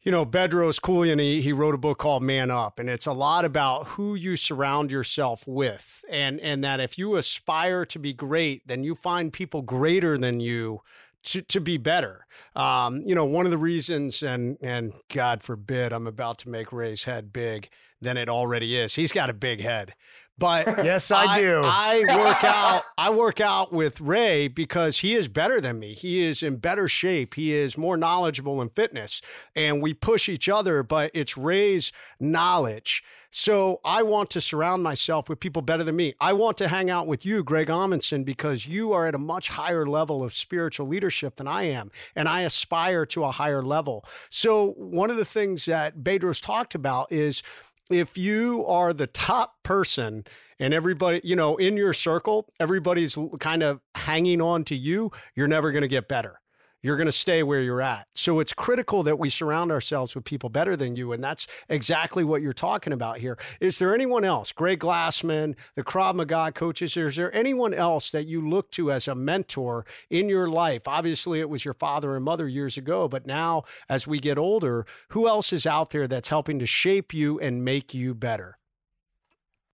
you 0.03 0.11
know, 0.11 0.25
Bedros 0.25 0.81
Keuilian, 0.81 1.21
he, 1.21 1.43
he 1.43 1.53
wrote 1.53 1.75
a 1.75 1.79
book 1.79 1.99
called 1.99 2.23
Man 2.23 2.51
Up, 2.51 2.79
and 2.79 2.89
it's 2.89 3.05
a 3.05 3.13
lot 3.13 3.45
about 3.45 3.89
who 3.89 4.15
you 4.15 4.35
surround 4.37 4.91
yourself 4.91 5.45
with. 5.47 6.03
And 6.09 6.41
and 6.41 6.65
that 6.65 6.81
if 6.81 6.97
you 6.97 7.17
aspire 7.17 7.85
to 7.87 7.99
be 7.99 8.13
great, 8.13 8.67
then 8.67 8.83
you 8.83 8.95
find 8.95 9.33
people 9.33 9.63
greater 9.63 10.17
than 10.17 10.41
you 10.41 10.81
to, 11.25 11.43
to 11.43 11.61
be 11.61 11.77
better. 11.77 12.27
Um, 12.57 13.03
you 13.07 13.15
know, 13.15 13.25
one 13.25 13.45
of 13.45 13.51
the 13.51 13.59
reasons, 13.59 14.23
and 14.23 14.57
and 14.61 14.93
God 15.13 15.43
forbid, 15.43 15.93
I'm 15.93 16.07
about 16.07 16.39
to 16.39 16.49
make 16.49 16.73
Ray's 16.73 17.05
head 17.05 17.33
big 17.33 17.69
than 18.01 18.17
it 18.17 18.29
already 18.29 18.79
is. 18.79 18.95
He's 18.95 19.13
got 19.13 19.31
a 19.31 19.35
big 19.35 19.61
head, 19.61 19.95
But 20.39 20.67
yes, 20.85 21.11
I, 21.11 21.25
I 21.25 21.41
do. 21.41 21.63
I 21.65 21.99
work 22.17 22.45
out. 22.45 22.83
I 22.99 23.11
work 23.11 23.41
out 23.41 23.73
with 23.73 24.01
Ray 24.01 24.49
because 24.49 24.99
he 24.99 25.15
is 25.15 25.29
better 25.29 25.61
than 25.61 25.79
me. 25.79 25.95
He 25.95 26.23
is 26.23 26.43
in 26.43 26.57
better 26.57 26.89
shape. 26.89 27.35
He 27.35 27.53
is 27.53 27.77
more 27.77 27.97
knowledgeable 27.97 28.61
in 28.63 28.71
fitness, 28.71 29.21
and 29.55 29.83
we 29.83 29.95
push 29.95 30.29
each 30.29 30.49
other. 30.49 30.83
But 30.83 31.11
it's 31.15 31.37
Ray's 31.37 31.93
knowledge. 32.19 33.05
So 33.33 33.81
I 33.85 34.03
want 34.03 34.29
to 34.31 34.41
surround 34.41 34.83
myself 34.83 35.29
with 35.29 35.39
people 35.39 35.63
better 35.63 35.85
than 35.85 35.95
me. 35.95 36.15
I 36.21 36.33
want 36.33 36.57
to 36.59 36.69
hang 36.69 36.91
out 36.91 37.07
with 37.07 37.25
you, 37.25 37.45
Greg 37.45 37.69
Amundson, 37.69 38.25
because 38.25 38.67
you 38.67 38.93
are 38.93 39.07
at 39.07 39.15
a 39.15 39.19
much 39.19 39.51
higher 39.51 39.87
level 39.87 40.25
of 40.25 40.35
spiritual 40.35 40.89
leadership 40.89 41.37
than 41.37 41.47
I 41.47 41.63
am, 41.65 41.93
and 42.17 42.29
I 42.29 42.41
aspire 42.41 43.07
to 43.07 43.25
a 43.25 43.31
higher 43.31 43.63
level. 43.63 44.05
So 44.31 44.73
one 44.73 45.11
of 45.11 45.17
the 45.17 45.25
things 45.25 45.67
that 45.67 45.99
Bedros 45.99 46.43
talked 46.43 46.75
about 46.75 47.13
is 47.13 47.43
if 47.91 48.17
you 48.17 48.65
are 48.67 48.93
the 48.93 49.07
top 49.07 49.63
person 49.63 50.25
and 50.59 50.73
everybody, 50.75 51.21
you 51.25 51.37
know, 51.37 51.57
in 51.57 51.77
your 51.77 51.93
circle, 51.93 52.49
everybody's 52.59 53.19
kind 53.39 53.63
of 53.63 53.81
hanging 53.95 54.41
on 54.41 54.65
to 54.65 54.75
you, 54.75 55.11
you're 55.35 55.49
never 55.49 55.73
going 55.73 55.83
to 55.83 55.89
get 55.89 56.09
better. 56.09 56.40
You're 56.83 56.97
going 56.97 57.07
to 57.07 57.13
stay 57.13 57.43
where 57.43 57.61
you're 57.61 57.83
at. 57.83 58.07
So 58.15 58.41
it's 58.41 58.55
critical 58.55 59.03
that 59.03 59.19
we 59.19 59.29
surround 59.29 59.71
ourselves 59.71 60.15
with 60.15 60.25
people 60.25 60.49
better 60.49 60.77
than 60.77 60.97
you. 60.97 61.13
And 61.13 61.23
that's 61.23 61.47
exactly 61.69 62.25
what 62.25 62.41
you're 62.41 62.53
talking 62.53 62.93
about 62.93 63.19
here. 63.19 63.39
Is 63.61 63.79
there 63.79 63.95
anyone 63.95 64.25
else, 64.25 64.53
Greg 64.53 64.81
Glassman, 64.81 65.57
the 65.77 65.85
Krav 65.85 66.15
Maga 66.15 66.53
coaches, 66.53 66.97
is 66.97 67.17
there 67.17 67.35
anyone 67.35 67.75
else 67.75 68.11
that 68.11 68.27
you 68.27 68.47
look 68.47 68.71
to 68.73 68.91
as 68.91 69.07
a 69.07 69.15
mentor 69.15 69.85
in 70.09 70.29
your 70.29 70.49
life? 70.49 70.89
Obviously, 70.89 71.41
it 71.41 71.51
was 71.51 71.65
your 71.65 71.75
father 71.75 72.17
and 72.17 72.25
mother 72.25 72.49
years 72.49 72.79
ago, 72.79 73.09
but 73.09 73.27
now 73.27 73.65
as 73.89 74.07
we 74.07 74.19
get 74.19 74.39
older, 74.39 74.87
who 75.11 75.29
else 75.29 75.53
is 75.53 75.67
out 75.67 75.91
there 75.91 76.09
that's 76.09 76.31
helping 76.31 76.59
to 76.59 76.67
shape 76.67 77.13
you 77.13 77.39
and 77.41 77.65
make 77.65 77.93
you 77.93 78.15
better? 78.15 78.57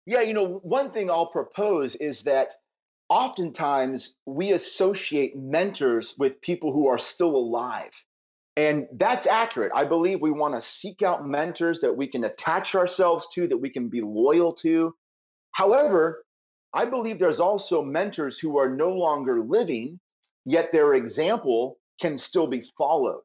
Yeah, 0.06 0.20
you 0.20 0.34
know, 0.34 0.60
one 0.62 0.90
thing 0.90 1.10
I'll 1.10 1.30
propose 1.30 1.96
is 1.96 2.22
that 2.22 2.52
oftentimes 3.08 4.16
we 4.26 4.52
associate 4.52 5.36
mentors 5.36 6.14
with 6.18 6.40
people 6.40 6.72
who 6.72 6.86
are 6.88 6.98
still 6.98 7.36
alive. 7.36 7.90
And 8.56 8.86
that's 8.92 9.26
accurate. 9.26 9.72
I 9.74 9.84
believe 9.84 10.20
we 10.20 10.30
want 10.30 10.54
to 10.54 10.60
seek 10.60 11.02
out 11.02 11.26
mentors 11.26 11.80
that 11.80 11.96
we 11.96 12.06
can 12.06 12.24
attach 12.24 12.74
ourselves 12.74 13.26
to, 13.34 13.48
that 13.48 13.56
we 13.56 13.68
can 13.68 13.88
be 13.88 14.00
loyal 14.00 14.52
to. 14.56 14.94
However, 15.52 16.24
I 16.72 16.84
believe 16.84 17.18
there's 17.18 17.40
also 17.40 17.82
mentors 17.82 18.38
who 18.38 18.58
are 18.58 18.68
no 18.68 18.90
longer 18.90 19.40
living, 19.40 19.98
yet 20.44 20.72
their 20.72 20.94
example 20.94 21.78
can 22.00 22.16
still 22.16 22.46
be 22.46 22.64
followed. 22.76 23.22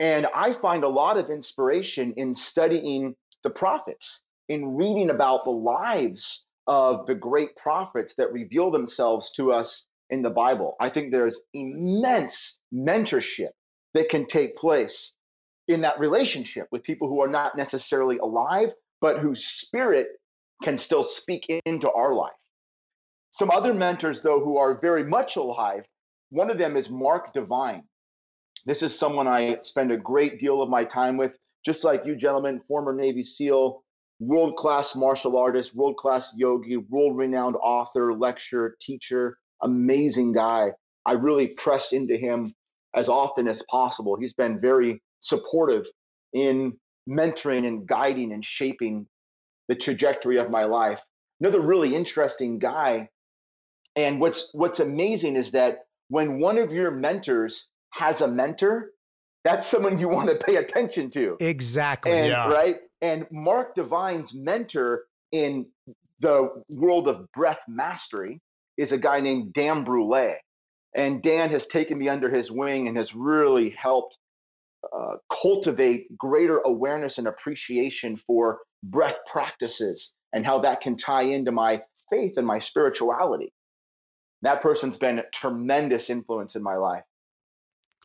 And 0.00 0.26
I 0.34 0.52
find 0.52 0.84
a 0.84 0.88
lot 0.88 1.18
of 1.18 1.30
inspiration 1.30 2.12
in 2.16 2.34
studying 2.34 3.14
the 3.42 3.50
prophets, 3.50 4.24
in 4.48 4.76
reading 4.76 5.10
about 5.10 5.44
the 5.44 5.50
lives 5.50 6.46
of 6.68 7.06
the 7.06 7.14
great 7.14 7.56
prophets 7.56 8.14
that 8.16 8.32
reveal 8.32 8.70
themselves 8.70 9.32
to 9.32 9.50
us 9.52 9.86
in 10.10 10.22
the 10.22 10.30
Bible. 10.30 10.76
I 10.78 10.90
think 10.90 11.10
there's 11.10 11.40
immense 11.54 12.60
mentorship 12.72 13.50
that 13.94 14.10
can 14.10 14.26
take 14.26 14.54
place 14.54 15.14
in 15.66 15.80
that 15.80 15.98
relationship 15.98 16.68
with 16.70 16.82
people 16.82 17.08
who 17.08 17.20
are 17.20 17.28
not 17.28 17.56
necessarily 17.56 18.18
alive, 18.18 18.68
but 19.00 19.18
whose 19.18 19.44
spirit 19.44 20.08
can 20.62 20.76
still 20.76 21.02
speak 21.02 21.46
into 21.64 21.90
our 21.92 22.14
life. 22.14 22.32
Some 23.30 23.50
other 23.50 23.74
mentors, 23.74 24.20
though, 24.20 24.40
who 24.40 24.56
are 24.58 24.80
very 24.80 25.04
much 25.04 25.36
alive, 25.36 25.84
one 26.30 26.50
of 26.50 26.58
them 26.58 26.76
is 26.76 26.90
Mark 26.90 27.32
Divine. 27.32 27.82
This 28.66 28.82
is 28.82 28.98
someone 28.98 29.26
I 29.26 29.58
spend 29.60 29.92
a 29.92 29.96
great 29.96 30.38
deal 30.38 30.60
of 30.60 30.68
my 30.68 30.84
time 30.84 31.16
with, 31.16 31.38
just 31.64 31.84
like 31.84 32.04
you, 32.04 32.16
gentlemen, 32.16 32.60
former 32.60 32.94
Navy 32.94 33.22
SEAL, 33.22 33.82
world 34.20 34.56
class 34.56 34.94
martial 34.94 35.36
artist, 35.36 35.74
world 35.74 35.96
class 35.96 36.32
yogi, 36.36 36.76
world 36.76 37.16
renowned 37.16 37.56
author, 37.56 38.12
lecturer, 38.12 38.76
teacher, 38.80 39.38
amazing 39.62 40.32
guy. 40.32 40.72
I 41.06 41.12
really 41.12 41.48
pressed 41.56 41.92
into 41.92 42.16
him 42.16 42.52
as 42.94 43.08
often 43.08 43.48
as 43.48 43.62
possible. 43.70 44.16
He's 44.18 44.34
been 44.34 44.60
very 44.60 45.02
supportive 45.20 45.86
in 46.32 46.76
mentoring 47.08 47.66
and 47.66 47.86
guiding 47.86 48.32
and 48.32 48.44
shaping 48.44 49.06
the 49.68 49.74
trajectory 49.74 50.38
of 50.38 50.50
my 50.50 50.64
life. 50.64 51.02
Another 51.40 51.60
really 51.60 51.94
interesting 51.94 52.58
guy. 52.58 53.08
And 53.96 54.20
what's 54.20 54.50
what's 54.52 54.80
amazing 54.80 55.36
is 55.36 55.52
that 55.52 55.80
when 56.08 56.40
one 56.40 56.58
of 56.58 56.72
your 56.72 56.90
mentors 56.90 57.68
has 57.94 58.20
a 58.20 58.28
mentor, 58.28 58.90
that's 59.44 59.66
someone 59.66 59.98
you 59.98 60.08
want 60.08 60.28
to 60.28 60.34
pay 60.36 60.56
attention 60.56 61.10
to. 61.10 61.36
Exactly. 61.40 62.12
And, 62.12 62.28
yeah. 62.28 62.50
Right. 62.50 62.76
And 63.00 63.26
Mark 63.30 63.74
Divine's 63.74 64.34
mentor 64.34 65.04
in 65.32 65.66
the 66.20 66.64
world 66.70 67.08
of 67.08 67.30
breath 67.32 67.60
mastery 67.68 68.40
is 68.76 68.92
a 68.92 68.98
guy 68.98 69.20
named 69.20 69.52
Dan 69.52 69.84
Brule. 69.84 70.34
And 70.94 71.22
Dan 71.22 71.50
has 71.50 71.66
taken 71.66 71.98
me 71.98 72.08
under 72.08 72.30
his 72.30 72.50
wing 72.50 72.88
and 72.88 72.96
has 72.96 73.14
really 73.14 73.70
helped 73.70 74.18
uh, 74.96 75.16
cultivate 75.30 76.16
greater 76.16 76.58
awareness 76.58 77.18
and 77.18 77.26
appreciation 77.28 78.16
for 78.16 78.60
breath 78.82 79.18
practices 79.26 80.14
and 80.32 80.46
how 80.46 80.60
that 80.60 80.80
can 80.80 80.96
tie 80.96 81.22
into 81.22 81.52
my 81.52 81.82
faith 82.10 82.36
and 82.36 82.46
my 82.46 82.58
spirituality. 82.58 83.52
That 84.42 84.62
person's 84.62 84.98
been 84.98 85.18
a 85.18 85.30
tremendous 85.32 86.10
influence 86.10 86.54
in 86.54 86.62
my 86.62 86.76
life. 86.76 87.02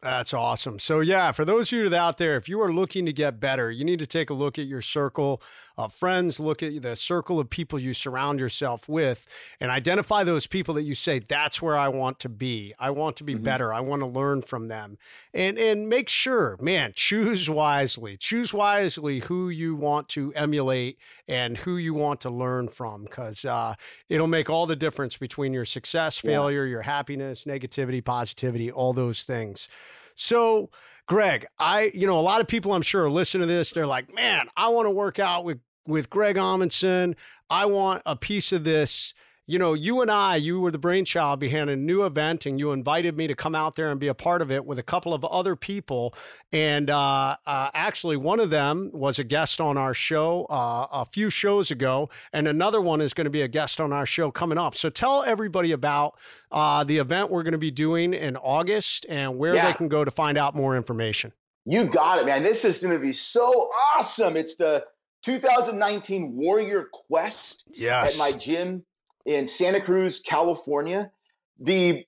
That's 0.03 0.33
awesome. 0.33 0.79
So, 0.79 0.99
yeah, 0.99 1.31
for 1.31 1.45
those 1.45 1.71
of 1.71 1.79
you 1.79 1.95
out 1.95 2.17
there, 2.17 2.35
if 2.35 2.49
you 2.49 2.61
are 2.61 2.73
looking 2.73 3.05
to 3.05 3.13
get 3.13 3.39
better, 3.39 3.71
you 3.71 3.85
need 3.85 3.99
to 3.99 4.05
take 4.05 4.29
a 4.29 4.33
look 4.33 4.59
at 4.59 4.65
your 4.65 4.81
circle 4.81 5.41
of 5.78 5.93
friends, 5.93 6.39
look 6.39 6.61
at 6.61 6.82
the 6.82 6.95
circle 6.95 7.39
of 7.39 7.49
people 7.49 7.80
you 7.80 7.93
surround 7.93 8.39
yourself 8.39 8.88
with, 8.88 9.26
and 9.59 9.71
identify 9.71 10.24
those 10.24 10.45
people 10.45 10.74
that 10.76 10.84
you 10.84 10.93
say, 10.93 11.19
that's 11.19 11.61
where 11.61 11.76
I 11.76 11.88
want 11.88 12.19
to 12.19 12.30
be. 12.30 12.74
I 12.80 12.91
want 12.91 13.15
to 13.17 13.24
be 13.24 13.34
mm-hmm. 13.34 13.43
better. 13.43 13.74
I 13.74 13.80
want 13.80 14.01
to 14.01 14.05
learn 14.05 14.43
from 14.43 14.67
them. 14.67 14.97
And, 15.34 15.57
and 15.57 15.89
make 15.89 16.09
sure, 16.09 16.57
man, 16.61 16.93
choose 16.95 17.49
wisely. 17.49 18.17
Choose 18.17 18.53
wisely 18.53 19.19
who 19.21 19.49
you 19.49 19.76
want 19.76 20.09
to 20.09 20.32
emulate 20.34 20.99
and 21.28 21.57
who 21.57 21.78
you 21.78 21.93
want 21.93 22.21
to 22.21 22.30
learn 22.30 22.67
from 22.67 23.05
because 23.05 23.43
uh, 23.43 23.74
it'll 24.09 24.28
make 24.28 24.49
all 24.49 24.67
the 24.67 24.76
difference 24.76 25.17
between 25.17 25.53
your 25.53 25.65
success, 25.65 26.19
failure, 26.19 26.65
yeah. 26.65 26.71
your 26.71 26.82
happiness, 26.84 27.45
negativity, 27.45 28.03
positivity, 28.03 28.71
all 28.71 28.93
those 28.93 29.24
things. 29.24 29.67
So, 30.15 30.69
Greg, 31.07 31.45
I, 31.59 31.91
you 31.93 32.07
know, 32.07 32.19
a 32.19 32.21
lot 32.21 32.41
of 32.41 32.47
people 32.47 32.73
I'm 32.73 32.81
sure 32.81 33.09
listen 33.09 33.41
to 33.41 33.47
this. 33.47 33.71
They're 33.71 33.87
like, 33.87 34.13
man, 34.15 34.47
I 34.55 34.69
want 34.69 34.85
to 34.85 34.91
work 34.91 35.19
out 35.19 35.43
with 35.43 35.59
with 35.85 36.09
Greg 36.09 36.37
Amundson. 36.37 37.15
I 37.49 37.65
want 37.65 38.01
a 38.05 38.15
piece 38.15 38.51
of 38.51 38.63
this 38.63 39.13
you 39.45 39.59
know, 39.59 39.73
you 39.73 40.01
and 40.01 40.09
I, 40.09 40.37
you 40.37 40.61
were 40.61 40.71
the 40.71 40.77
brainchild 40.77 41.39
behind 41.39 41.69
a 41.69 41.75
new 41.75 42.05
event, 42.05 42.45
and 42.45 42.59
you 42.59 42.71
invited 42.71 43.17
me 43.17 43.27
to 43.27 43.35
come 43.35 43.55
out 43.55 43.75
there 43.75 43.91
and 43.91 43.99
be 43.99 44.07
a 44.07 44.13
part 44.13 44.41
of 44.41 44.49
it 44.49 44.65
with 44.65 44.79
a 44.79 44.83
couple 44.83 45.13
of 45.13 45.25
other 45.25 45.57
people. 45.57 46.15
And 46.53 46.89
uh, 46.89 47.35
uh, 47.45 47.69
actually, 47.73 48.15
one 48.15 48.39
of 48.39 48.51
them 48.51 48.89
was 48.93 49.19
a 49.19 49.23
guest 49.25 49.59
on 49.59 49.77
our 49.77 49.93
show 49.93 50.45
uh, 50.49 50.87
a 50.91 51.05
few 51.05 51.29
shows 51.29 51.71
ago, 51.71 52.09
and 52.31 52.47
another 52.47 52.79
one 52.79 53.01
is 53.01 53.13
going 53.13 53.25
to 53.25 53.31
be 53.31 53.41
a 53.41 53.49
guest 53.49 53.81
on 53.81 53.91
our 53.91 54.05
show 54.05 54.31
coming 54.31 54.57
up. 54.57 54.75
So 54.75 54.89
tell 54.89 55.23
everybody 55.23 55.73
about 55.73 56.17
uh, 56.49 56.85
the 56.85 56.99
event 56.99 57.29
we're 57.29 57.43
going 57.43 57.51
to 57.51 57.57
be 57.57 57.71
doing 57.71 58.13
in 58.13 58.37
August 58.37 59.05
and 59.09 59.37
where 59.37 59.55
yeah. 59.55 59.67
they 59.67 59.73
can 59.73 59.89
go 59.89 60.05
to 60.05 60.11
find 60.11 60.37
out 60.37 60.55
more 60.55 60.77
information. 60.77 61.33
You 61.65 61.85
got 61.85 62.19
it, 62.19 62.25
man. 62.25 62.43
This 62.43 62.63
is 62.63 62.79
going 62.79 62.93
to 62.93 62.99
be 62.99 63.13
so 63.13 63.69
awesome. 63.97 64.37
It's 64.37 64.55
the 64.55 64.85
2019 65.23 66.33
Warrior 66.33 66.87
Quest 66.93 67.65
yes. 67.73 68.13
at 68.13 68.19
my 68.19 68.37
gym 68.37 68.83
in 69.26 69.47
Santa 69.47 69.82
Cruz, 69.82 70.19
California. 70.19 71.11
The 71.59 72.03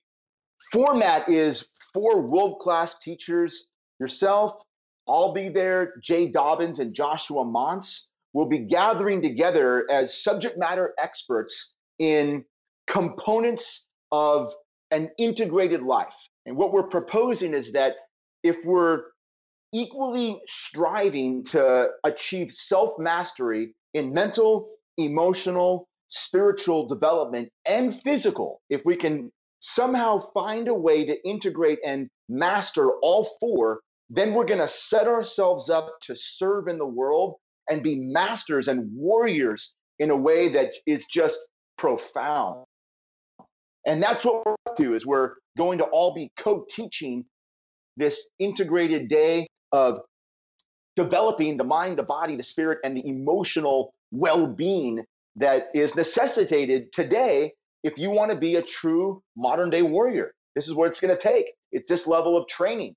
format 0.72 1.28
is 1.28 1.68
four 1.92 2.20
world 2.20 2.58
class 2.60 2.98
teachers, 2.98 3.66
yourself, 3.98 4.52
I'll 5.08 5.32
be 5.32 5.48
there, 5.48 5.94
Jay 6.02 6.26
Dobbins 6.26 6.78
and 6.78 6.92
Joshua 6.92 7.44
Monts 7.44 8.10
will 8.32 8.48
be 8.48 8.58
gathering 8.58 9.22
together 9.22 9.86
as 9.90 10.22
subject 10.22 10.58
matter 10.58 10.92
experts 10.98 11.74
in 11.98 12.44
components 12.86 13.88
of 14.12 14.52
an 14.90 15.10
integrated 15.18 15.82
life. 15.82 16.16
And 16.44 16.56
what 16.56 16.72
we're 16.72 16.88
proposing 16.88 17.54
is 17.54 17.72
that 17.72 17.96
if 18.42 18.64
we're 18.64 19.02
equally 19.72 20.40
striving 20.46 21.44
to 21.44 21.90
achieve 22.04 22.50
self 22.50 22.98
mastery 22.98 23.74
in 23.94 24.12
mental, 24.12 24.68
emotional, 24.98 25.88
spiritual 26.08 26.86
development 26.86 27.48
and 27.68 27.98
physical, 28.02 28.60
if 28.70 28.82
we 28.84 28.96
can 28.96 29.30
somehow 29.58 30.18
find 30.18 30.68
a 30.68 30.74
way 30.74 31.04
to 31.04 31.28
integrate 31.28 31.78
and 31.84 32.08
master 32.28 32.92
all 33.02 33.24
four, 33.40 33.80
then 34.10 34.34
we're 34.34 34.44
going 34.44 34.60
to 34.60 34.68
set 34.68 35.08
ourselves 35.08 35.70
up 35.70 35.90
to 36.02 36.14
serve 36.14 36.68
in 36.68 36.78
the 36.78 36.86
world 36.86 37.34
and 37.70 37.82
be 37.82 37.98
masters 37.98 38.68
and 38.68 38.88
warriors 38.94 39.74
in 39.98 40.10
a 40.10 40.16
way 40.16 40.48
that 40.48 40.72
is 40.86 41.06
just 41.06 41.38
profound. 41.76 42.64
And 43.86 44.02
that's 44.02 44.24
what 44.24 44.44
we're 44.46 44.54
up 44.68 44.76
to 44.76 44.94
is 44.94 45.06
we're 45.06 45.34
going 45.56 45.78
to 45.78 45.84
all 45.84 46.14
be 46.14 46.30
co-teaching 46.36 47.24
this 47.96 48.28
integrated 48.38 49.08
day 49.08 49.46
of 49.72 50.00
developing 50.96 51.56
the 51.56 51.64
mind, 51.64 51.98
the 51.98 52.02
body, 52.02 52.36
the 52.36 52.42
spirit, 52.42 52.78
and 52.84 52.96
the 52.96 53.06
emotional 53.06 53.94
well-being 54.12 55.04
that 55.36 55.68
is 55.74 55.94
necessitated 55.94 56.92
today 56.92 57.52
if 57.82 57.98
you 57.98 58.10
want 58.10 58.30
to 58.30 58.36
be 58.36 58.56
a 58.56 58.62
true 58.62 59.22
modern 59.36 59.70
day 59.70 59.82
warrior. 59.82 60.32
This 60.54 60.66
is 60.66 60.74
what 60.74 60.88
it's 60.88 61.00
going 61.00 61.14
to 61.14 61.20
take. 61.20 61.52
It's 61.72 61.88
this 61.88 62.06
level 62.06 62.36
of 62.36 62.48
training. 62.48 62.94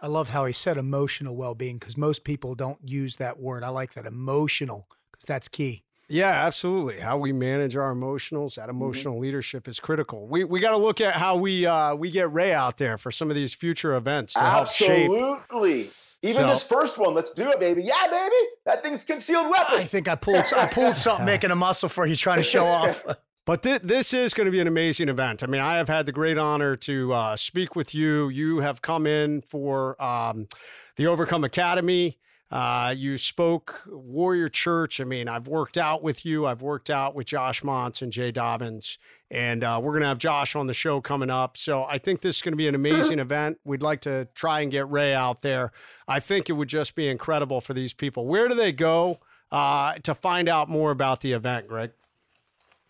I 0.00 0.08
love 0.08 0.28
how 0.28 0.44
he 0.44 0.52
said 0.52 0.76
emotional 0.76 1.36
well 1.36 1.54
being 1.54 1.78
because 1.78 1.96
most 1.96 2.24
people 2.24 2.54
don't 2.54 2.78
use 2.84 3.16
that 3.16 3.38
word. 3.38 3.64
I 3.64 3.68
like 3.68 3.94
that 3.94 4.04
emotional 4.04 4.88
because 5.10 5.24
that's 5.24 5.48
key. 5.48 5.84
Yeah, 6.08 6.30
absolutely. 6.30 7.00
How 7.00 7.16
we 7.16 7.32
manage 7.32 7.76
our 7.76 7.92
emotionals, 7.92 8.56
that 8.56 8.68
mm-hmm. 8.68 8.70
emotional 8.70 9.14
mm-hmm. 9.14 9.22
leadership 9.22 9.66
is 9.66 9.80
critical. 9.80 10.26
We 10.28 10.44
we 10.44 10.60
got 10.60 10.72
to 10.72 10.76
look 10.76 11.00
at 11.00 11.14
how 11.14 11.36
we 11.36 11.66
uh, 11.66 11.94
we 11.94 12.10
get 12.10 12.32
Ray 12.32 12.52
out 12.52 12.76
there 12.76 12.98
for 12.98 13.10
some 13.10 13.30
of 13.30 13.36
these 13.36 13.54
future 13.54 13.94
events 13.94 14.34
to 14.34 14.42
absolutely. 14.42 15.18
help 15.18 15.50
shape. 15.50 15.90
Even 16.22 16.42
so, 16.42 16.48
this 16.48 16.62
first 16.62 16.98
one, 16.98 17.14
let's 17.14 17.32
do 17.32 17.48
it, 17.50 17.60
baby. 17.60 17.82
Yeah, 17.82 18.06
baby. 18.10 18.34
That 18.64 18.82
thing's 18.82 19.04
concealed 19.04 19.50
weapon. 19.50 19.78
I 19.78 19.84
think 19.84 20.08
I 20.08 20.14
pulled 20.14 20.44
I 20.56 20.66
pulled 20.72 20.96
something 20.96 21.26
making 21.26 21.50
a 21.50 21.56
muscle 21.56 21.88
for 21.88 22.06
you 22.06 22.16
trying 22.16 22.38
to 22.38 22.42
show 22.42 22.64
off. 22.66 23.04
But 23.44 23.62
th- 23.62 23.82
this 23.82 24.12
is 24.12 24.34
going 24.34 24.46
to 24.46 24.50
be 24.50 24.60
an 24.60 24.66
amazing 24.66 25.08
event. 25.08 25.44
I 25.44 25.46
mean, 25.46 25.60
I 25.60 25.76
have 25.76 25.88
had 25.88 26.06
the 26.06 26.12
great 26.12 26.36
honor 26.36 26.74
to 26.76 27.12
uh, 27.12 27.36
speak 27.36 27.76
with 27.76 27.94
you. 27.94 28.28
You 28.28 28.58
have 28.58 28.82
come 28.82 29.06
in 29.06 29.40
for 29.42 30.02
um, 30.02 30.48
the 30.96 31.06
Overcome 31.06 31.44
Academy. 31.44 32.18
Uh, 32.50 32.94
you 32.96 33.18
spoke 33.18 33.82
Warrior 33.86 34.48
Church. 34.48 35.00
I 35.00 35.04
mean, 35.04 35.28
I've 35.28 35.46
worked 35.46 35.76
out 35.76 36.02
with 36.02 36.24
you. 36.24 36.46
I've 36.46 36.62
worked 36.62 36.90
out 36.90 37.14
with 37.14 37.26
Josh 37.26 37.62
Montz 37.62 38.02
and 38.02 38.10
Jay 38.10 38.32
Dobbins, 38.32 38.98
and 39.30 39.64
uh, 39.64 39.80
we're 39.82 39.92
going 39.92 40.02
to 40.02 40.08
have 40.08 40.18
Josh 40.18 40.54
on 40.54 40.66
the 40.66 40.74
show 40.74 41.00
coming 41.00 41.30
up. 41.30 41.56
So 41.56 41.84
I 41.84 41.96
think 41.98 42.20
this 42.20 42.36
is 42.36 42.42
going 42.42 42.52
to 42.52 42.56
be 42.56 42.68
an 42.68 42.74
amazing 42.74 43.18
event. 43.26 43.58
We'd 43.64 43.80
like 43.82 44.02
to 44.02 44.28
try 44.34 44.60
and 44.60 44.70
get 44.70 44.88
Ray 44.90 45.14
out 45.14 45.40
there. 45.42 45.72
I 46.06 46.20
think 46.20 46.48
it 46.48 46.52
would 46.52 46.68
just 46.68 46.94
be 46.94 47.08
incredible 47.08 47.60
for 47.60 47.74
these 47.74 47.92
people. 47.92 48.24
Where 48.26 48.46
do 48.48 48.54
they 48.54 48.70
go 48.72 49.18
uh, 49.50 49.94
to 50.04 50.14
find 50.14 50.48
out 50.48 50.68
more 50.68 50.92
about 50.92 51.22
the 51.22 51.32
event, 51.32 51.66
Greg? 51.68 51.90